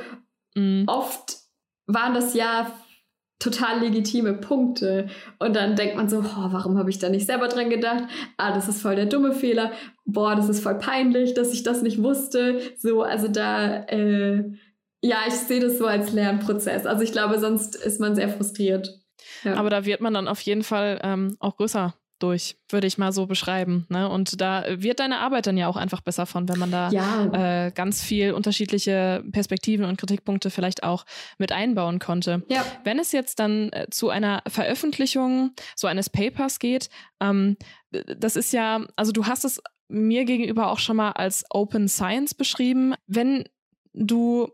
[0.55, 0.85] mhm.
[0.87, 1.37] oft
[1.87, 2.71] waren das ja
[3.43, 5.07] total legitime Punkte.
[5.37, 8.05] Und dann denkt man so, oh, warum habe ich da nicht selber dran gedacht?
[8.37, 9.73] Ah, das ist voll der dumme Fehler.
[10.05, 12.61] Boah, das ist voll peinlich, dass ich das nicht wusste.
[12.77, 14.43] So, also da, äh,
[15.01, 16.85] ja, ich sehe das so als Lernprozess.
[16.85, 18.89] Also ich glaube, sonst ist man sehr frustriert.
[19.43, 19.55] Ja.
[19.55, 21.93] Aber da wird man dann auf jeden Fall ähm, auch größer
[22.23, 23.85] durch, würde ich mal so beschreiben.
[23.89, 24.09] Ne?
[24.09, 27.65] Und da wird deine Arbeit dann ja auch einfach besser von, wenn man da ja.
[27.65, 31.05] äh, ganz viel unterschiedliche Perspektiven und Kritikpunkte vielleicht auch
[31.37, 32.43] mit einbauen konnte.
[32.47, 32.65] Ja.
[32.83, 37.57] Wenn es jetzt dann äh, zu einer Veröffentlichung so eines Papers geht, ähm,
[37.91, 42.33] das ist ja, also du hast es mir gegenüber auch schon mal als Open Science
[42.33, 42.95] beschrieben.
[43.05, 43.43] Wenn
[43.93, 44.49] du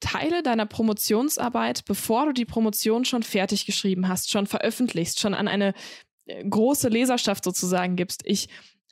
[0.00, 5.48] Teile deiner Promotionsarbeit, bevor du die Promotion schon fertig geschrieben hast, schon veröffentlichst, schon an
[5.48, 5.72] eine
[6.26, 8.22] große Leserschaft sozusagen gibst.
[8.24, 8.48] Ich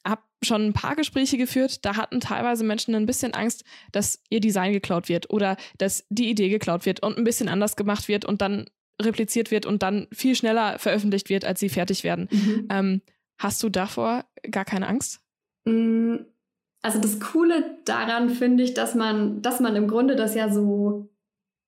[0.06, 4.40] habe schon ein paar Gespräche geführt, da hatten teilweise Menschen ein bisschen Angst, dass ihr
[4.40, 8.24] Design geklaut wird oder dass die Idee geklaut wird und ein bisschen anders gemacht wird
[8.24, 8.66] und dann
[9.00, 12.28] repliziert wird und dann viel schneller veröffentlicht wird, als sie fertig werden.
[12.30, 12.68] Mhm.
[12.70, 13.02] Ähm,
[13.38, 15.20] hast du davor gar keine Angst?
[15.64, 16.16] Mm,
[16.82, 21.08] also das Coole daran finde ich, dass man, dass man im Grunde das ja so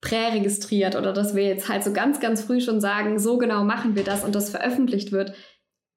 [0.01, 3.97] präregistriert oder dass wir jetzt halt so ganz, ganz früh schon sagen, so genau machen
[3.97, 5.35] wir das und das veröffentlicht wird,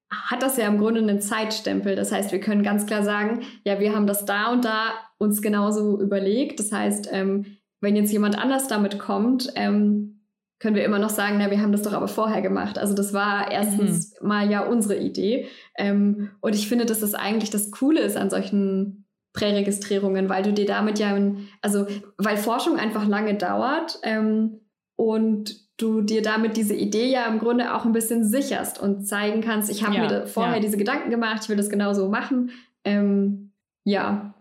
[0.10, 1.95] hat das ja im Grunde einen Zeitstempel.
[1.95, 5.41] Das heißt, wir können ganz klar sagen, ja, wir haben das da und da uns
[5.41, 6.60] genauso überlegt.
[6.60, 10.18] Das heißt, ähm, wenn jetzt jemand anders damit kommt, ähm,
[10.60, 12.80] können wir immer noch sagen, na, wir haben das doch aber vorher gemacht.
[12.80, 14.28] Also das war erstens mhm.
[14.28, 15.47] mal ja unsere Idee.
[15.78, 20.53] Ähm, und ich finde, dass das eigentlich das Coole ist an solchen Präregistrierungen, weil du
[20.53, 21.16] dir damit ja,
[21.62, 21.86] also
[22.18, 24.62] weil Forschung einfach lange dauert ähm,
[24.95, 29.41] und du dir damit diese Idee ja im Grunde auch ein bisschen sicherst und zeigen
[29.41, 30.59] kannst, ich habe ja, mir vorher ja.
[30.59, 32.51] diese Gedanken gemacht, ich will das genauso machen.
[32.84, 33.51] Ähm,
[33.84, 34.34] ja,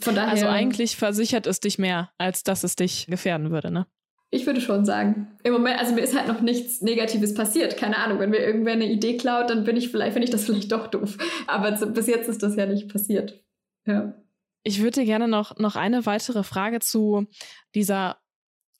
[0.00, 0.30] von daher.
[0.30, 3.86] Also eigentlich versichert es dich mehr, als dass es dich gefährden würde, ne?
[4.32, 5.26] Ich würde schon sagen.
[5.42, 7.76] Im Moment, also mir ist halt noch nichts Negatives passiert.
[7.76, 10.44] Keine Ahnung, wenn mir irgendwer eine Idee klaut, dann bin ich vielleicht, finde ich das
[10.46, 11.18] vielleicht doch doof.
[11.48, 13.42] Aber zu, bis jetzt ist das ja nicht passiert.
[13.86, 14.14] Ja.
[14.62, 17.26] Ich würde gerne noch, noch eine weitere Frage zu
[17.74, 18.19] dieser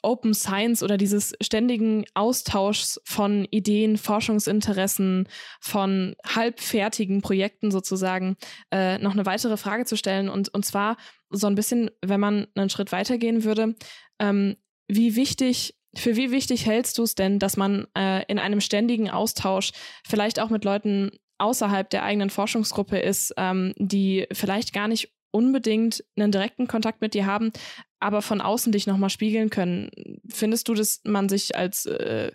[0.03, 5.29] Open Science oder dieses ständigen Austauschs von Ideen, Forschungsinteressen,
[5.61, 8.37] von halbfertigen Projekten sozusagen,
[8.71, 10.29] äh, noch eine weitere Frage zu stellen.
[10.29, 10.97] Und, und zwar
[11.31, 13.75] so ein bisschen, wenn man einen Schritt weitergehen würde,
[14.19, 14.57] ähm,
[14.89, 19.11] wie wichtig für wie wichtig hältst du es denn, dass man äh, in einem ständigen
[19.11, 19.73] Austausch
[20.07, 26.05] vielleicht auch mit Leuten außerhalb der eigenen Forschungsgruppe ist, ähm, die vielleicht gar nicht unbedingt
[26.17, 27.53] einen direkten Kontakt mit dir haben,
[27.99, 29.91] aber von außen dich nochmal spiegeln können.
[30.29, 32.33] Findest du, dass man sich als äh,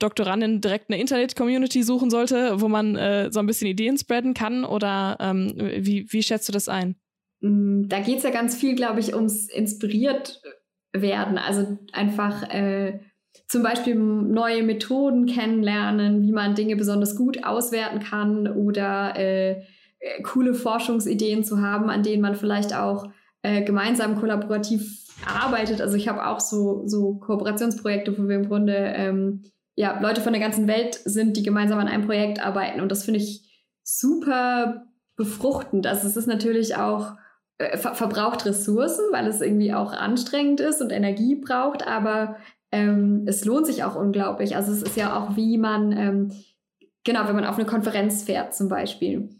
[0.00, 4.64] Doktorandin direkt eine Internet-Community suchen sollte, wo man äh, so ein bisschen Ideen spreaden kann?
[4.64, 6.96] Oder ähm, wie, wie schätzt du das ein?
[7.40, 10.40] Mm, da geht es ja ganz viel, glaube ich, ums inspiriert
[10.92, 11.38] werden.
[11.38, 13.00] Also einfach äh,
[13.46, 19.62] zum Beispiel neue Methoden kennenlernen, wie man Dinge besonders gut auswerten kann oder äh,
[20.00, 23.10] äh, coole Forschungsideen zu haben, an denen man vielleicht auch
[23.42, 25.80] äh, gemeinsam kollaborativ arbeitet.
[25.80, 29.44] Also ich habe auch so, so Kooperationsprojekte, wo wir im Grunde ähm,
[29.76, 32.80] ja, Leute von der ganzen Welt sind, die gemeinsam an einem Projekt arbeiten.
[32.80, 33.48] Und das finde ich
[33.82, 34.86] super
[35.16, 35.86] befruchtend.
[35.86, 37.14] Also es ist natürlich auch
[37.58, 42.36] äh, ver verbraucht Ressourcen, weil es irgendwie auch anstrengend ist und Energie braucht, aber
[42.72, 44.56] ähm, es lohnt sich auch unglaublich.
[44.56, 46.32] Also es ist ja auch, wie man, ähm,
[47.04, 49.39] genau, wenn man auf eine Konferenz fährt zum Beispiel.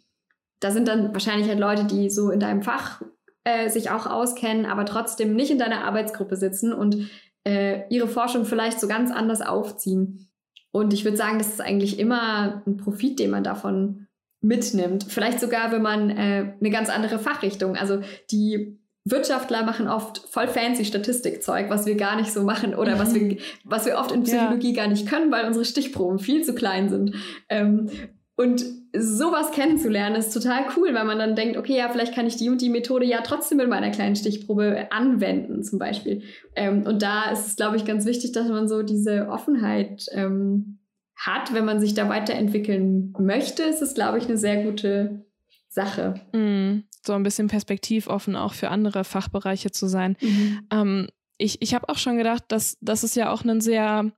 [0.61, 3.03] Da sind dann wahrscheinlich halt Leute, die so in deinem Fach
[3.45, 7.11] äh, sich auch auskennen, aber trotzdem nicht in deiner Arbeitsgruppe sitzen und
[7.45, 10.29] äh, ihre Forschung vielleicht so ganz anders aufziehen.
[10.73, 14.07] Und ich würde sagen, das ist eigentlich immer ein Profit, den man davon
[14.41, 15.05] mitnimmt.
[15.09, 18.01] Vielleicht sogar, wenn man äh, eine ganz andere Fachrichtung, also
[18.31, 23.15] die Wirtschaftler machen oft voll fancy Statistikzeug, was wir gar nicht so machen oder was
[23.15, 23.39] wir, mhm.
[23.65, 24.83] was wir oft in Psychologie ja.
[24.83, 27.15] gar nicht können, weil unsere Stichproben viel zu klein sind.
[27.49, 27.89] Ähm,
[28.37, 32.37] und sowas kennenzulernen ist total cool, weil man dann denkt, okay, ja, vielleicht kann ich
[32.37, 36.23] die und die Methode ja trotzdem mit meiner kleinen Stichprobe anwenden, zum Beispiel.
[36.57, 40.79] Ähm, und da ist es, glaube ich, ganz wichtig, dass man so diese Offenheit ähm,
[41.17, 45.25] hat, wenn man sich da weiterentwickeln möchte, ist es, glaube ich, eine sehr gute
[45.69, 46.15] Sache.
[46.33, 50.17] Mm, so ein bisschen perspektivoffen auch für andere Fachbereiche zu sein.
[50.21, 50.61] Mhm.
[50.73, 54.11] Ähm, ich ich habe auch schon gedacht, dass, dass es ja auch einen sehr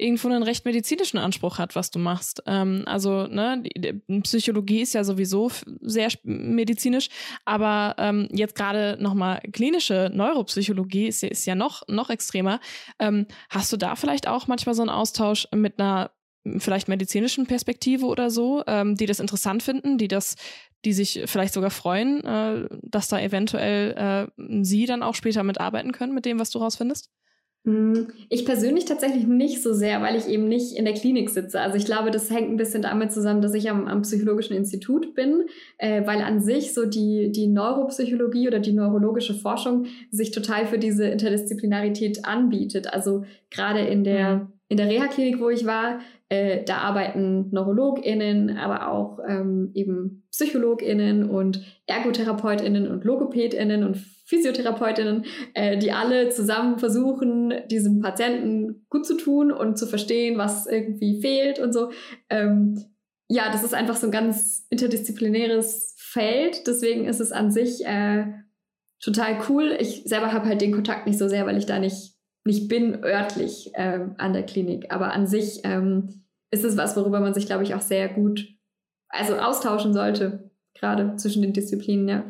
[0.00, 2.42] irgendwo einen recht medizinischen Anspruch hat, was du machst.
[2.46, 3.62] Ähm, also, ne,
[4.22, 7.08] Psychologie ist ja sowieso sehr medizinisch,
[7.44, 12.60] aber ähm, jetzt gerade nochmal klinische Neuropsychologie ist, ist ja noch, noch extremer.
[12.98, 16.10] Ähm, hast du da vielleicht auch manchmal so einen Austausch mit einer
[16.58, 20.36] vielleicht medizinischen Perspektive oder so, ähm, die das interessant finden, die das,
[20.84, 25.92] die sich vielleicht sogar freuen, äh, dass da eventuell äh, sie dann auch später mitarbeiten
[25.92, 27.10] können mit dem, was du rausfindest?
[27.66, 31.60] Hm, ich persönlich tatsächlich nicht so sehr, weil ich eben nicht in der Klinik sitze.
[31.60, 35.14] Also ich glaube, das hängt ein bisschen damit zusammen, dass ich am, am Psychologischen Institut
[35.14, 35.44] bin,
[35.76, 40.78] äh, weil an sich so die, die Neuropsychologie oder die neurologische Forschung sich total für
[40.78, 42.94] diese Interdisziplinarität anbietet.
[42.94, 44.52] Also gerade in der, mhm.
[44.68, 46.00] in der Reha-Klinik, wo ich war,
[46.30, 53.98] äh, da arbeiten NeurologInnen, aber auch ähm, eben PsychologInnen und ErgotherapeutInnen und LogopädInnen und
[54.30, 55.24] PhysiotherapeutInnen,
[55.54, 61.20] äh, die alle zusammen versuchen, diesem Patienten gut zu tun und zu verstehen, was irgendwie
[61.20, 61.90] fehlt und so.
[62.30, 62.84] Ähm,
[63.28, 66.66] ja, das ist einfach so ein ganz interdisziplinäres Feld.
[66.66, 68.26] Deswegen ist es an sich äh,
[69.00, 69.76] total cool.
[69.78, 72.14] Ich selber habe halt den Kontakt nicht so sehr, weil ich da nicht
[72.44, 77.20] nicht bin örtlich äh, an der Klinik, aber an sich ähm, ist es was, worüber
[77.20, 78.48] man sich, glaube ich, auch sehr gut
[79.08, 82.24] also austauschen sollte, gerade zwischen den Disziplinen, ja.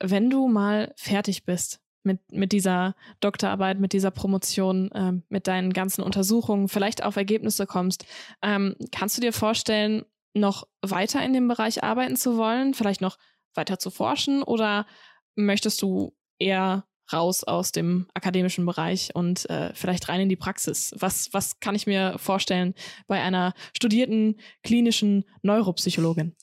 [0.00, 5.72] Wenn du mal fertig bist mit, mit dieser Doktorarbeit, mit dieser Promotion, äh, mit deinen
[5.72, 8.06] ganzen Untersuchungen, vielleicht auf Ergebnisse kommst,
[8.42, 13.18] ähm, kannst du dir vorstellen, noch weiter in dem Bereich arbeiten zu wollen, vielleicht noch
[13.54, 14.86] weiter zu forschen oder
[15.34, 20.92] möchtest du eher raus aus dem akademischen Bereich und äh, vielleicht rein in die Praxis?
[20.98, 22.74] Was, was kann ich mir vorstellen
[23.06, 26.36] bei einer studierten klinischen Neuropsychologin?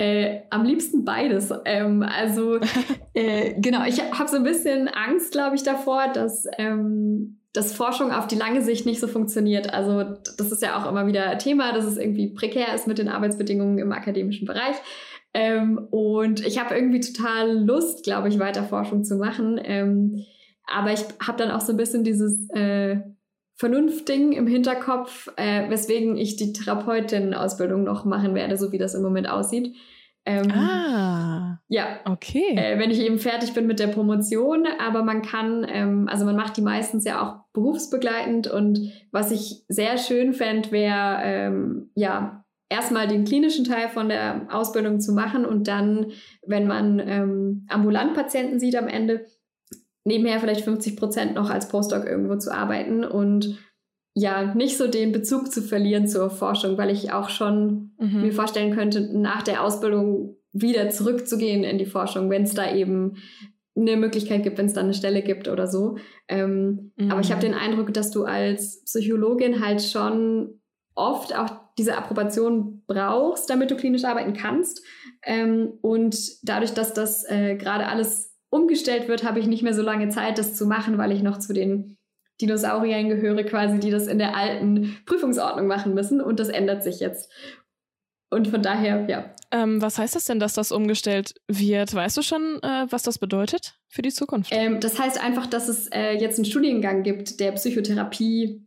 [0.00, 1.52] Äh, am liebsten beides.
[1.66, 2.58] Ähm, also
[3.12, 8.10] äh, genau, ich habe so ein bisschen Angst, glaube ich, davor, dass, ähm, dass Forschung
[8.10, 9.74] auf die lange Sicht nicht so funktioniert.
[9.74, 10.04] Also
[10.38, 13.76] das ist ja auch immer wieder Thema, dass es irgendwie prekär ist mit den Arbeitsbedingungen
[13.76, 14.76] im akademischen Bereich.
[15.34, 19.60] Ähm, und ich habe irgendwie total Lust, glaube ich, weiter Forschung zu machen.
[19.62, 20.24] Ähm,
[20.66, 23.00] aber ich habe dann auch so ein bisschen dieses äh,
[23.60, 29.02] Vernunftding im Hinterkopf, äh, weswegen ich die Therapeutin-Ausbildung noch machen werde, so wie das im
[29.02, 29.76] Moment aussieht.
[30.24, 32.00] Ähm, ah, ja.
[32.06, 32.56] Okay.
[32.56, 36.36] Äh, wenn ich eben fertig bin mit der Promotion, aber man kann, ähm, also man
[36.36, 38.80] macht die meistens ja auch berufsbegleitend und
[39.12, 45.00] was ich sehr schön fände, wäre, ähm, ja, erstmal den klinischen Teil von der Ausbildung
[45.00, 46.12] zu machen und dann,
[46.46, 49.26] wenn man ähm, ambulant Patienten sieht am Ende,
[50.04, 53.58] nebenher vielleicht 50 Prozent noch als Postdoc irgendwo zu arbeiten und
[54.14, 58.22] ja, nicht so den Bezug zu verlieren zur Forschung, weil ich auch schon mhm.
[58.22, 63.16] mir vorstellen könnte, nach der Ausbildung wieder zurückzugehen in die Forschung, wenn es da eben
[63.76, 65.96] eine Möglichkeit gibt, wenn es da eine Stelle gibt oder so.
[66.28, 67.10] Ähm, mhm.
[67.10, 70.60] Aber ich habe den Eindruck, dass du als Psychologin halt schon
[70.94, 74.84] oft auch diese Approbation brauchst, damit du klinisch arbeiten kannst.
[75.22, 79.82] Ähm, und dadurch, dass das äh, gerade alles umgestellt wird, habe ich nicht mehr so
[79.82, 81.96] lange Zeit, das zu machen, weil ich noch zu den
[82.40, 86.20] Dinosauriern gehöre, quasi, die das in der alten Prüfungsordnung machen müssen.
[86.20, 87.30] Und das ändert sich jetzt.
[88.30, 89.34] Und von daher, ja.
[89.50, 91.92] Ähm, was heißt das denn, dass das umgestellt wird?
[91.92, 94.50] Weißt du schon, äh, was das bedeutet für die Zukunft?
[94.54, 98.64] Ähm, das heißt einfach, dass es äh, jetzt einen Studiengang gibt, der Psychotherapie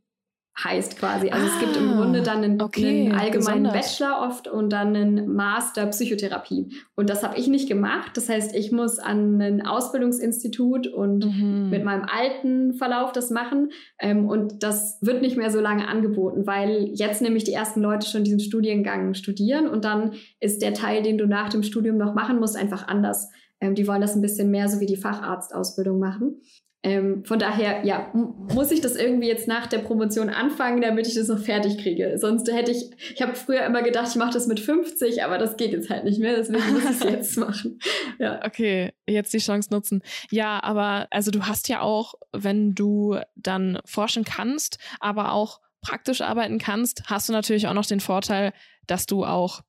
[0.61, 1.30] heißt quasi.
[1.30, 3.73] Also ah, es gibt im ah, Grunde dann einen, okay, einen allgemeinen besonders.
[3.73, 6.73] Bachelor oft und dann einen Master Psychotherapie.
[6.95, 8.11] Und das habe ich nicht gemacht.
[8.15, 11.69] Das heißt, ich muss an ein Ausbildungsinstitut und mhm.
[11.71, 13.71] mit meinem alten Verlauf das machen.
[13.99, 18.07] Ähm, und das wird nicht mehr so lange angeboten, weil jetzt nämlich die ersten Leute
[18.07, 22.13] schon diesen Studiengang studieren und dann ist der Teil, den du nach dem Studium noch
[22.13, 23.30] machen musst, einfach anders.
[23.59, 26.41] Ähm, die wollen das ein bisschen mehr so wie die Facharztausbildung machen.
[26.85, 31.15] Ähm, von daher, ja, muss ich das irgendwie jetzt nach der Promotion anfangen, damit ich
[31.15, 32.18] das noch fertig kriege.
[32.18, 35.55] Sonst hätte ich, ich habe früher immer gedacht, ich mache das mit 50, aber das
[35.55, 37.80] geht jetzt halt nicht mehr, deswegen muss ich es jetzt machen.
[38.19, 38.45] Ja.
[38.45, 40.01] Okay, jetzt die Chance nutzen.
[40.30, 46.22] Ja, aber also du hast ja auch, wenn du dann forschen kannst, aber auch praktisch
[46.22, 48.51] arbeiten kannst, hast du natürlich auch noch den Vorteil,
[48.88, 49.61] dass du auch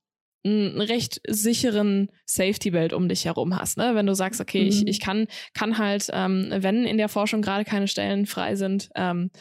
[0.45, 3.77] einen recht sicheren Safety-Belt um dich herum hast.
[3.77, 3.95] Ne?
[3.95, 4.67] Wenn du sagst, okay, mhm.
[4.67, 8.89] ich, ich kann, kann halt, ähm, wenn in der Forschung gerade keine Stellen frei sind,
[8.95, 9.31] ähm,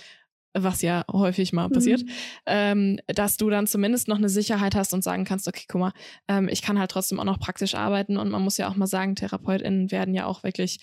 [0.56, 2.10] was ja häufig mal passiert, mhm.
[2.46, 5.92] ähm, dass du dann zumindest noch eine Sicherheit hast und sagen kannst, okay, guck mal,
[6.28, 8.86] ähm, ich kann halt trotzdem auch noch praktisch arbeiten und man muss ja auch mal
[8.86, 10.78] sagen, TherapeutInnen werden ja auch wirklich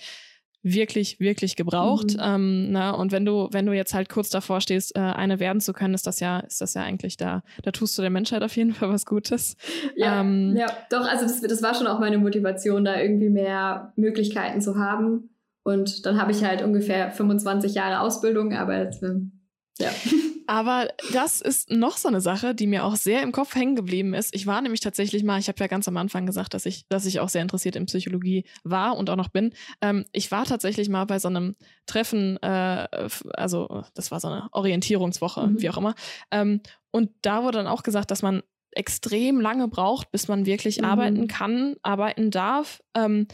[0.64, 2.14] wirklich, wirklich gebraucht.
[2.14, 2.22] Mhm.
[2.22, 5.60] Ähm, na, und wenn du, wenn du jetzt halt kurz davor stehst, äh, eine werden
[5.60, 8.44] zu können, ist das ja, ist das ja eigentlich da, da tust du der Menschheit
[8.44, 9.56] auf jeden Fall was Gutes.
[9.96, 13.94] Ja, ähm, ja doch, also das, das war schon auch meine Motivation, da irgendwie mehr
[13.96, 15.30] Möglichkeiten zu haben.
[15.64, 19.42] Und dann habe ich halt ungefähr 25 Jahre Ausbildung, aber jetzt, ähm,
[19.80, 19.90] ja.
[20.52, 24.14] Aber das ist noch so eine Sache, die mir auch sehr im Kopf hängen geblieben
[24.14, 24.36] ist.
[24.36, 27.06] Ich war nämlich tatsächlich mal, ich habe ja ganz am Anfang gesagt, dass ich, dass
[27.06, 29.54] ich auch sehr interessiert in Psychologie war und auch noch bin.
[29.80, 31.56] Ähm, ich war tatsächlich mal bei so einem
[31.86, 32.86] Treffen, äh,
[33.34, 35.62] also das war so eine Orientierungswoche, mhm.
[35.62, 35.96] wie auch immer.
[36.32, 36.60] Ähm,
[36.92, 40.86] und da wurde dann auch gesagt, dass man extrem lange braucht, bis man wirklich mhm.
[40.86, 42.82] arbeiten kann, arbeiten darf.
[42.94, 43.30] Ähm,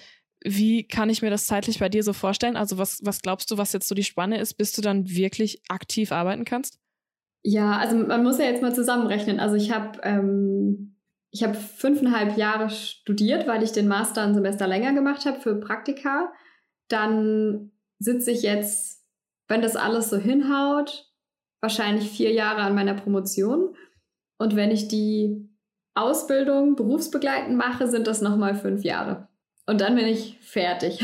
[0.46, 2.58] wie kann ich mir das zeitlich bei dir so vorstellen?
[2.58, 5.64] Also was, was glaubst du, was jetzt so die Spanne ist, bis du dann wirklich
[5.68, 6.78] aktiv arbeiten kannst?
[7.50, 9.40] Ja, also man muss ja jetzt mal zusammenrechnen.
[9.40, 10.98] Also ich habe ähm,
[11.32, 15.56] ich habe fünfeinhalb Jahre studiert, weil ich den Master ein Semester länger gemacht habe für
[15.56, 16.34] Praktika.
[16.90, 19.02] Dann sitze ich jetzt,
[19.48, 21.10] wenn das alles so hinhaut,
[21.62, 23.78] wahrscheinlich vier Jahre an meiner Promotion.
[24.38, 25.50] Und wenn ich die
[25.96, 29.30] Ausbildung berufsbegleitend mache, sind das nochmal fünf Jahre.
[29.66, 31.02] Und dann bin ich fertig.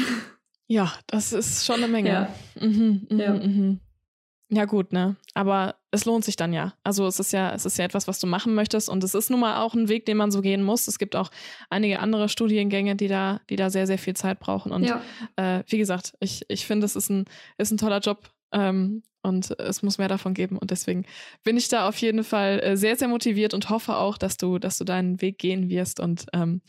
[0.67, 2.09] Ja, das ist schon eine Menge.
[2.09, 2.29] Ja.
[2.59, 3.33] Mhm, mh, ja.
[3.33, 3.77] Mh.
[4.49, 5.15] Ja, gut, ne?
[5.33, 6.73] Aber es lohnt sich dann ja.
[6.83, 9.29] Also es ist ja, es ist ja etwas, was du machen möchtest und es ist
[9.29, 10.87] nun mal auch ein Weg, den man so gehen muss.
[10.87, 11.29] Es gibt auch
[11.69, 14.71] einige andere Studiengänge, die da, die da sehr, sehr viel Zeit brauchen.
[14.71, 15.01] Und ja.
[15.35, 17.25] äh, wie gesagt, ich, ich finde, es ist ein,
[17.59, 18.31] ist ein toller Job.
[18.51, 20.57] Ähm, und es muss mehr davon geben.
[20.57, 21.05] Und deswegen
[21.43, 24.57] bin ich da auf jeden Fall äh, sehr, sehr motiviert und hoffe auch, dass du,
[24.57, 26.61] dass du deinen Weg gehen wirst und ähm,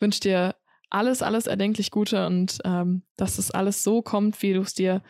[0.00, 0.56] wünsche dir
[0.88, 5.02] alles, alles erdenklich Gute und ähm, dass es alles so kommt, wie du es dir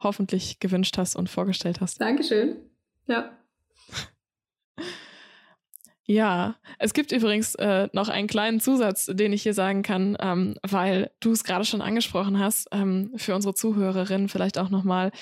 [0.00, 2.00] hoffentlich gewünscht hast und vorgestellt hast.
[2.00, 2.56] Dankeschön.
[3.06, 3.38] Ja.
[6.06, 10.56] Ja, es gibt übrigens äh, noch einen kleinen Zusatz, den ich hier sagen kann, ähm,
[10.62, 15.12] weil du es gerade schon angesprochen hast, ähm, für unsere Zuhörerinnen vielleicht auch nochmal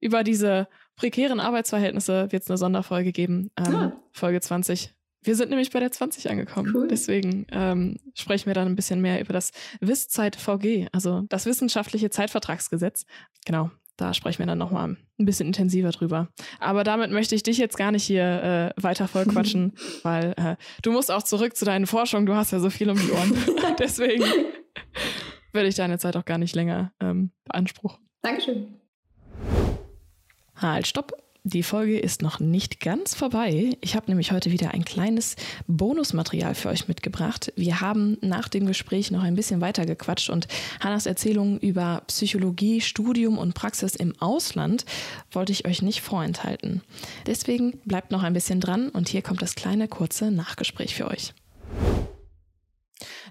[0.00, 3.92] über diese prekären Arbeitsverhältnisse wird es eine Sonderfolge geben, ähm, ja.
[4.12, 4.94] Folge 20.
[5.22, 6.72] Wir sind nämlich bei der 20 angekommen.
[6.74, 6.88] Cool.
[6.88, 12.08] Deswegen ähm, sprechen wir dann ein bisschen mehr über das WISZeit VG, also das wissenschaftliche
[12.08, 13.04] Zeitvertragsgesetz.
[13.44, 13.70] Genau,
[14.00, 16.28] da sprechen wir dann nochmal ein bisschen intensiver drüber.
[16.58, 20.92] Aber damit möchte ich dich jetzt gar nicht hier äh, weiter vollquatschen, weil äh, du
[20.92, 22.26] musst auch zurück zu deinen Forschungen.
[22.26, 23.36] Du hast ja so viel um die Ohren.
[23.78, 24.24] Deswegen
[25.52, 27.98] würde ich deine Zeit auch gar nicht länger ähm, beanspruchen.
[28.22, 28.80] Dankeschön.
[30.56, 31.12] Halt, stopp.
[31.52, 33.76] Die Folge ist noch nicht ganz vorbei.
[33.80, 35.34] Ich habe nämlich heute wieder ein kleines
[35.66, 37.52] Bonusmaterial für euch mitgebracht.
[37.56, 40.46] Wir haben nach dem Gespräch noch ein bisschen weiter gequatscht und
[40.78, 44.84] Hannas Erzählungen über Psychologie, Studium und Praxis im Ausland
[45.32, 46.82] wollte ich euch nicht vorenthalten.
[47.26, 51.34] Deswegen bleibt noch ein bisschen dran und hier kommt das kleine kurze Nachgespräch für euch.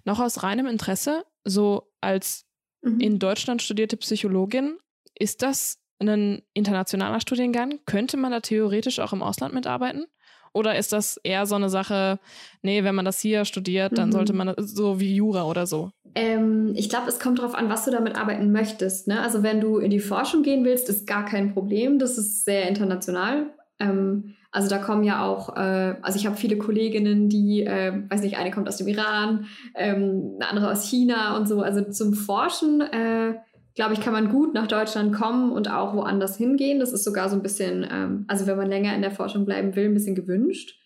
[0.04, 2.46] Noch aus reinem Interesse, so als
[2.82, 3.00] mhm.
[3.00, 4.78] in Deutschland studierte Psychologin,
[5.18, 7.80] ist das ein internationaler Studiengang?
[7.86, 10.06] Könnte man da theoretisch auch im Ausland mitarbeiten?
[10.54, 12.20] Oder ist das eher so eine Sache,
[12.62, 14.14] nee, wenn man das hier studiert, dann mhm.
[14.14, 15.92] sollte man so wie Jura oder so?
[16.16, 19.08] Ähm, ich glaube, es kommt darauf an, was du damit arbeiten möchtest.
[19.08, 19.22] Ne?
[19.22, 22.00] Also wenn du in die Forschung gehen willst, ist gar kein Problem.
[22.00, 23.54] Das ist sehr international.
[23.80, 28.22] Ähm, also da kommen ja auch, äh, also ich habe viele Kolleginnen, die, äh, weiß
[28.22, 29.46] nicht, eine kommt aus dem Iran,
[29.76, 31.62] ähm, eine andere aus China und so.
[31.62, 33.36] Also zum Forschen äh,
[33.80, 36.82] glaube ich, kann man gut nach Deutschland kommen und auch woanders hingehen.
[36.82, 39.74] Das ist sogar so ein bisschen, ähm, also wenn man länger in der Forschung bleiben
[39.74, 40.78] will, ein bisschen gewünscht,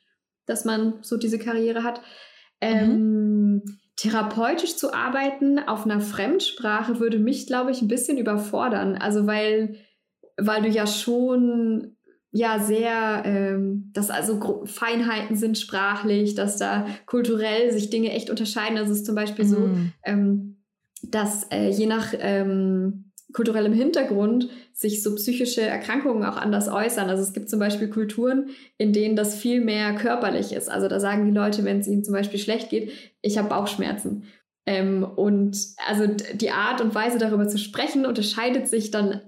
[0.45, 2.01] dass man so diese Karriere hat.
[2.61, 3.63] Ähm, mhm.
[3.95, 8.95] Therapeutisch zu arbeiten auf einer Fremdsprache würde mich, glaube ich, ein bisschen überfordern.
[8.95, 9.77] Also weil,
[10.37, 11.95] weil du ja schon
[12.29, 18.77] ja sehr, ähm, dass also Feinheiten sind sprachlich, dass da kulturell sich Dinge echt unterscheiden.
[18.77, 19.47] Also es ist zum Beispiel mm.
[19.47, 19.69] so,
[20.03, 20.52] ähm,
[21.03, 27.09] dass äh, je nach ähm, kulturellem Hintergrund sich so psychische Erkrankungen auch anders äußern.
[27.09, 30.69] Also es gibt zum Beispiel Kulturen, in denen das viel mehr körperlich ist.
[30.69, 34.25] Also da sagen die Leute, wenn es ihnen zum Beispiel schlecht geht, ich habe Bauchschmerzen.
[34.65, 35.57] Ähm, und
[35.87, 39.21] also die Art und Weise darüber zu sprechen unterscheidet sich dann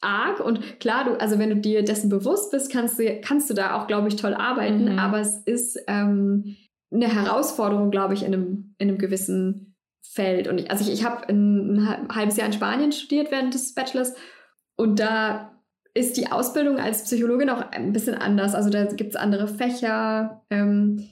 [0.00, 0.40] arg.
[0.40, 3.74] Und klar, du, also wenn du dir dessen bewusst bist, kannst du, kannst du da
[3.74, 4.92] auch, glaube ich, toll arbeiten.
[4.92, 4.98] Mhm.
[4.98, 6.56] Aber es ist ähm,
[6.92, 9.71] eine Herausforderung, glaube ich, in einem, in einem gewissen
[10.02, 10.48] Feld.
[10.48, 14.14] Und ich, also ich, ich habe ein, halbes Jahr in Spanien studiert während des Bachelors
[14.76, 15.52] und da
[15.94, 18.54] ist die Ausbildung als Psychologin auch ein bisschen anders.
[18.54, 20.42] Also da gibt es andere Fächer.
[20.50, 21.08] Ähm,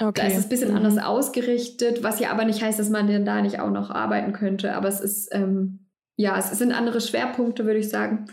[0.00, 0.20] okay.
[0.20, 0.76] Da ist es ein bisschen mhm.
[0.76, 4.32] anders ausgerichtet, was ja aber nicht heißt, dass man denn da nicht auch noch arbeiten
[4.32, 4.74] könnte.
[4.74, 5.86] Aber es ist, ähm,
[6.16, 8.26] ja, es sind andere Schwerpunkte, würde ich sagen.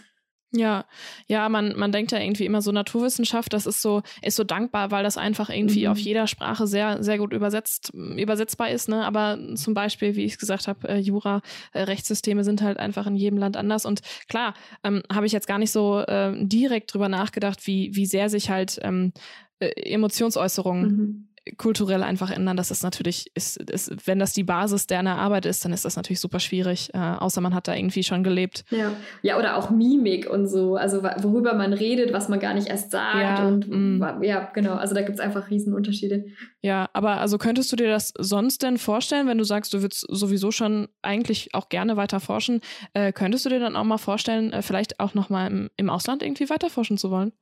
[0.55, 0.85] Ja,
[1.27, 4.91] ja, man, man denkt ja irgendwie immer so Naturwissenschaft, das ist so, ist so dankbar,
[4.91, 5.91] weil das einfach irgendwie mhm.
[5.91, 9.03] auf jeder Sprache sehr, sehr gut übersetzt, übersetzbar ist, ne?
[9.03, 11.41] Aber zum Beispiel, wie ich gesagt habe, äh, Jura,
[11.73, 13.85] äh, Rechtssysteme sind halt einfach in jedem Land anders.
[13.85, 14.53] Und klar,
[14.83, 18.51] ähm, habe ich jetzt gar nicht so äh, direkt drüber nachgedacht, wie, wie sehr sich
[18.51, 19.11] halt ähm,
[19.59, 22.57] äh, Emotionsäußerungen mhm kulturell einfach ändern.
[22.57, 25.95] Das ist natürlich, ist, ist, wenn das die Basis deiner Arbeit ist, dann ist das
[25.95, 28.63] natürlich super schwierig, äh, außer man hat da irgendwie schon gelebt.
[28.69, 28.91] Ja.
[29.21, 32.91] ja, oder auch Mimik und so, also worüber man redet, was man gar nicht erst
[32.91, 33.39] sagt.
[33.39, 34.23] Ja, und mm.
[34.23, 36.25] ja genau, also da gibt es einfach Riesenunterschiede.
[36.61, 40.05] Ja, aber also könntest du dir das sonst denn vorstellen, wenn du sagst, du würdest
[40.09, 42.61] sowieso schon eigentlich auch gerne weiter forschen,
[42.93, 46.23] äh, könntest du dir dann auch mal vorstellen, äh, vielleicht auch nochmal im, im Ausland
[46.23, 47.33] irgendwie weiter forschen zu wollen?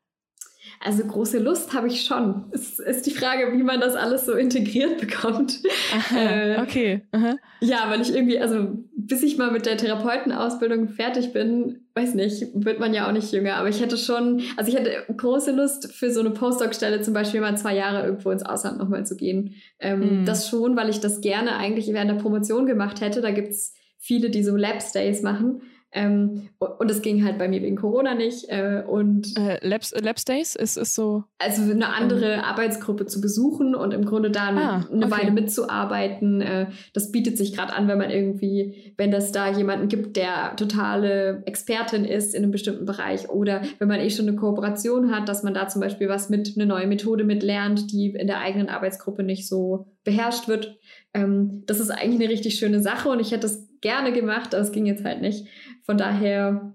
[0.84, 2.46] Also große Lust habe ich schon.
[2.52, 5.60] Es ist die Frage, wie man das alles so integriert bekommt.
[5.94, 7.02] Aha, äh, okay.
[7.12, 7.36] Aha.
[7.60, 12.48] Ja, weil ich irgendwie, also bis ich mal mit der Therapeutenausbildung fertig bin, weiß nicht,
[12.54, 13.58] wird man ja auch nicht jünger.
[13.58, 17.42] Aber ich hätte schon, also ich hätte große Lust für so eine Postdoc-Stelle zum Beispiel
[17.42, 19.54] mal zwei Jahre irgendwo ins Ausland nochmal zu gehen.
[19.80, 20.26] Ähm, mhm.
[20.26, 23.22] Das schon, weil ich das gerne eigentlich während der Promotion gemacht hätte.
[23.22, 25.62] Da gibt es viele, die so Lab-Stays machen.
[25.94, 28.46] Ähm, und es ging halt bei mir wegen Corona nicht.
[28.48, 31.26] Äh, und äh, Labs, Labs ist, ist so.
[31.38, 35.12] Also eine andere ähm, Arbeitsgruppe zu besuchen und im Grunde da ah, eine okay.
[35.12, 36.42] Weile mitzuarbeiten.
[36.42, 40.56] Äh, das bietet sich gerade an, wenn man irgendwie, wenn das da jemanden gibt, der
[40.56, 45.28] totale Expertin ist in einem bestimmten Bereich oder wenn man eh schon eine Kooperation hat,
[45.28, 48.70] dass man da zum Beispiel was mit, eine neue Methode mitlernt, die in der eigenen
[48.70, 50.80] Arbeitsgruppe nicht so beherrscht wird.
[51.14, 54.64] Ähm, das ist eigentlich eine richtig schöne Sache und ich hätte das gerne gemacht, aber
[54.64, 55.48] es ging jetzt halt nicht.
[55.84, 56.74] Von daher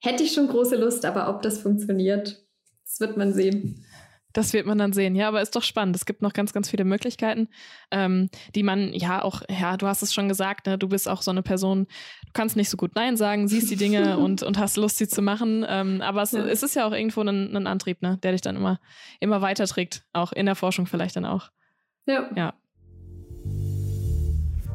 [0.00, 2.44] hätte ich schon große Lust, aber ob das funktioniert,
[2.84, 3.84] das wird man sehen.
[4.34, 5.16] Das wird man dann sehen.
[5.16, 5.96] Ja, aber ist doch spannend.
[5.96, 7.48] Es gibt noch ganz, ganz viele Möglichkeiten,
[7.90, 10.76] ähm, die man ja auch, ja, du hast es schon gesagt, ne?
[10.76, 11.86] du bist auch so eine Person,
[12.26, 15.08] du kannst nicht so gut Nein sagen, siehst die Dinge und, und hast Lust, sie
[15.08, 15.64] zu machen.
[15.66, 16.44] Ähm, aber es, ja.
[16.44, 18.18] es, ist ja auch irgendwo ein, ein Antrieb, ne?
[18.22, 18.80] der dich dann immer,
[19.18, 21.50] immer weiterträgt, auch in der Forschung vielleicht dann auch.
[22.06, 22.30] Ja.
[22.36, 22.54] Ja.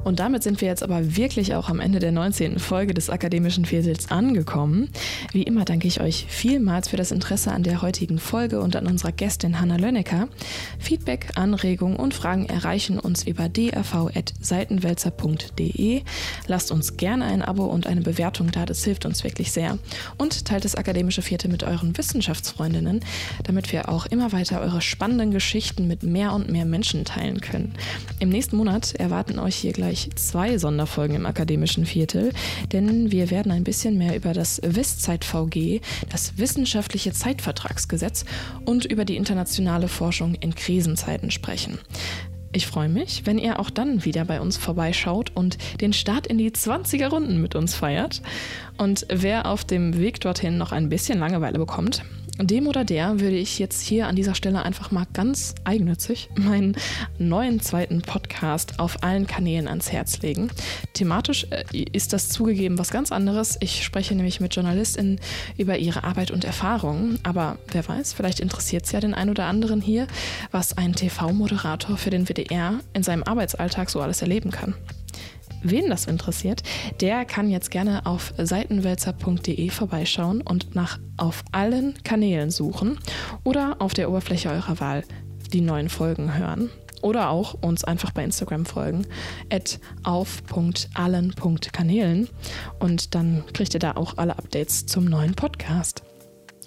[0.03, 2.59] Und damit sind wir jetzt aber wirklich auch am Ende der 19.
[2.59, 4.89] Folge des Akademischen Viertels angekommen.
[5.31, 8.85] Wie immer danke ich euch vielmals für das Interesse an der heutigen Folge und an
[8.87, 10.27] unserer Gästin Hanna Lönnecker.
[10.79, 16.01] Feedback, Anregungen und Fragen erreichen uns über dav.seitenwälzer.de.
[16.47, 19.77] Lasst uns gerne ein Abo und eine Bewertung da, das hilft uns wirklich sehr.
[20.17, 22.99] Und teilt das Akademische Vierte mit euren Wissenschaftsfreundinnen,
[23.43, 27.73] damit wir auch immer weiter eure spannenden Geschichten mit mehr und mehr Menschen teilen können.
[28.19, 32.31] Im nächsten Monat erwarten euch hier gleich gleich zwei Sonderfolgen im akademischen Viertel,
[32.71, 38.25] denn wir werden ein bisschen mehr über das WISZeit-VG, das Wissenschaftliche Zeitvertragsgesetz
[38.65, 41.77] und über die internationale Forschung in Krisenzeiten sprechen.
[42.53, 46.39] Ich freue mich, wenn ihr auch dann wieder bei uns vorbeischaut und den Start in
[46.39, 48.21] die 20er Runden mit uns feiert.
[48.77, 52.03] Und wer auf dem Weg dorthin noch ein bisschen Langeweile bekommt,
[52.39, 56.75] dem oder der würde ich jetzt hier an dieser Stelle einfach mal ganz eigennützig meinen
[57.19, 60.49] neuen zweiten Podcast auf allen Kanälen ans Herz legen.
[60.93, 63.57] Thematisch äh, ist das zugegeben was ganz anderes.
[63.59, 65.19] Ich spreche nämlich mit JournalistInnen
[65.57, 67.19] über ihre Arbeit und Erfahrungen.
[67.23, 70.07] Aber wer weiß, vielleicht interessiert es ja den einen oder anderen hier,
[70.51, 74.73] was ein TV-Moderator für den WDR in seinem Arbeitsalltag so alles erleben kann.
[75.63, 76.63] Wen das interessiert,
[76.99, 82.99] der kann jetzt gerne auf seitenwälzer.de vorbeischauen und nach auf allen Kanälen suchen
[83.43, 85.03] oder auf der Oberfläche eurer Wahl
[85.53, 86.69] die neuen Folgen hören.
[87.01, 89.05] Oder auch uns einfach bei Instagram folgen,
[89.51, 92.29] at auf.allen.kanälen.
[92.79, 96.03] Und dann kriegt ihr da auch alle Updates zum neuen Podcast.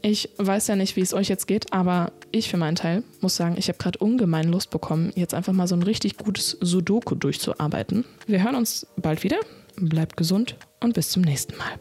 [0.03, 3.37] Ich weiß ja nicht, wie es euch jetzt geht, aber ich für meinen Teil muss
[3.37, 7.15] sagen, ich habe gerade ungemein Lust bekommen, jetzt einfach mal so ein richtig gutes Sudoku
[7.15, 8.05] durchzuarbeiten.
[8.27, 9.39] Wir hören uns bald wieder.
[9.79, 11.79] Bleibt gesund und bis zum nächsten Mal.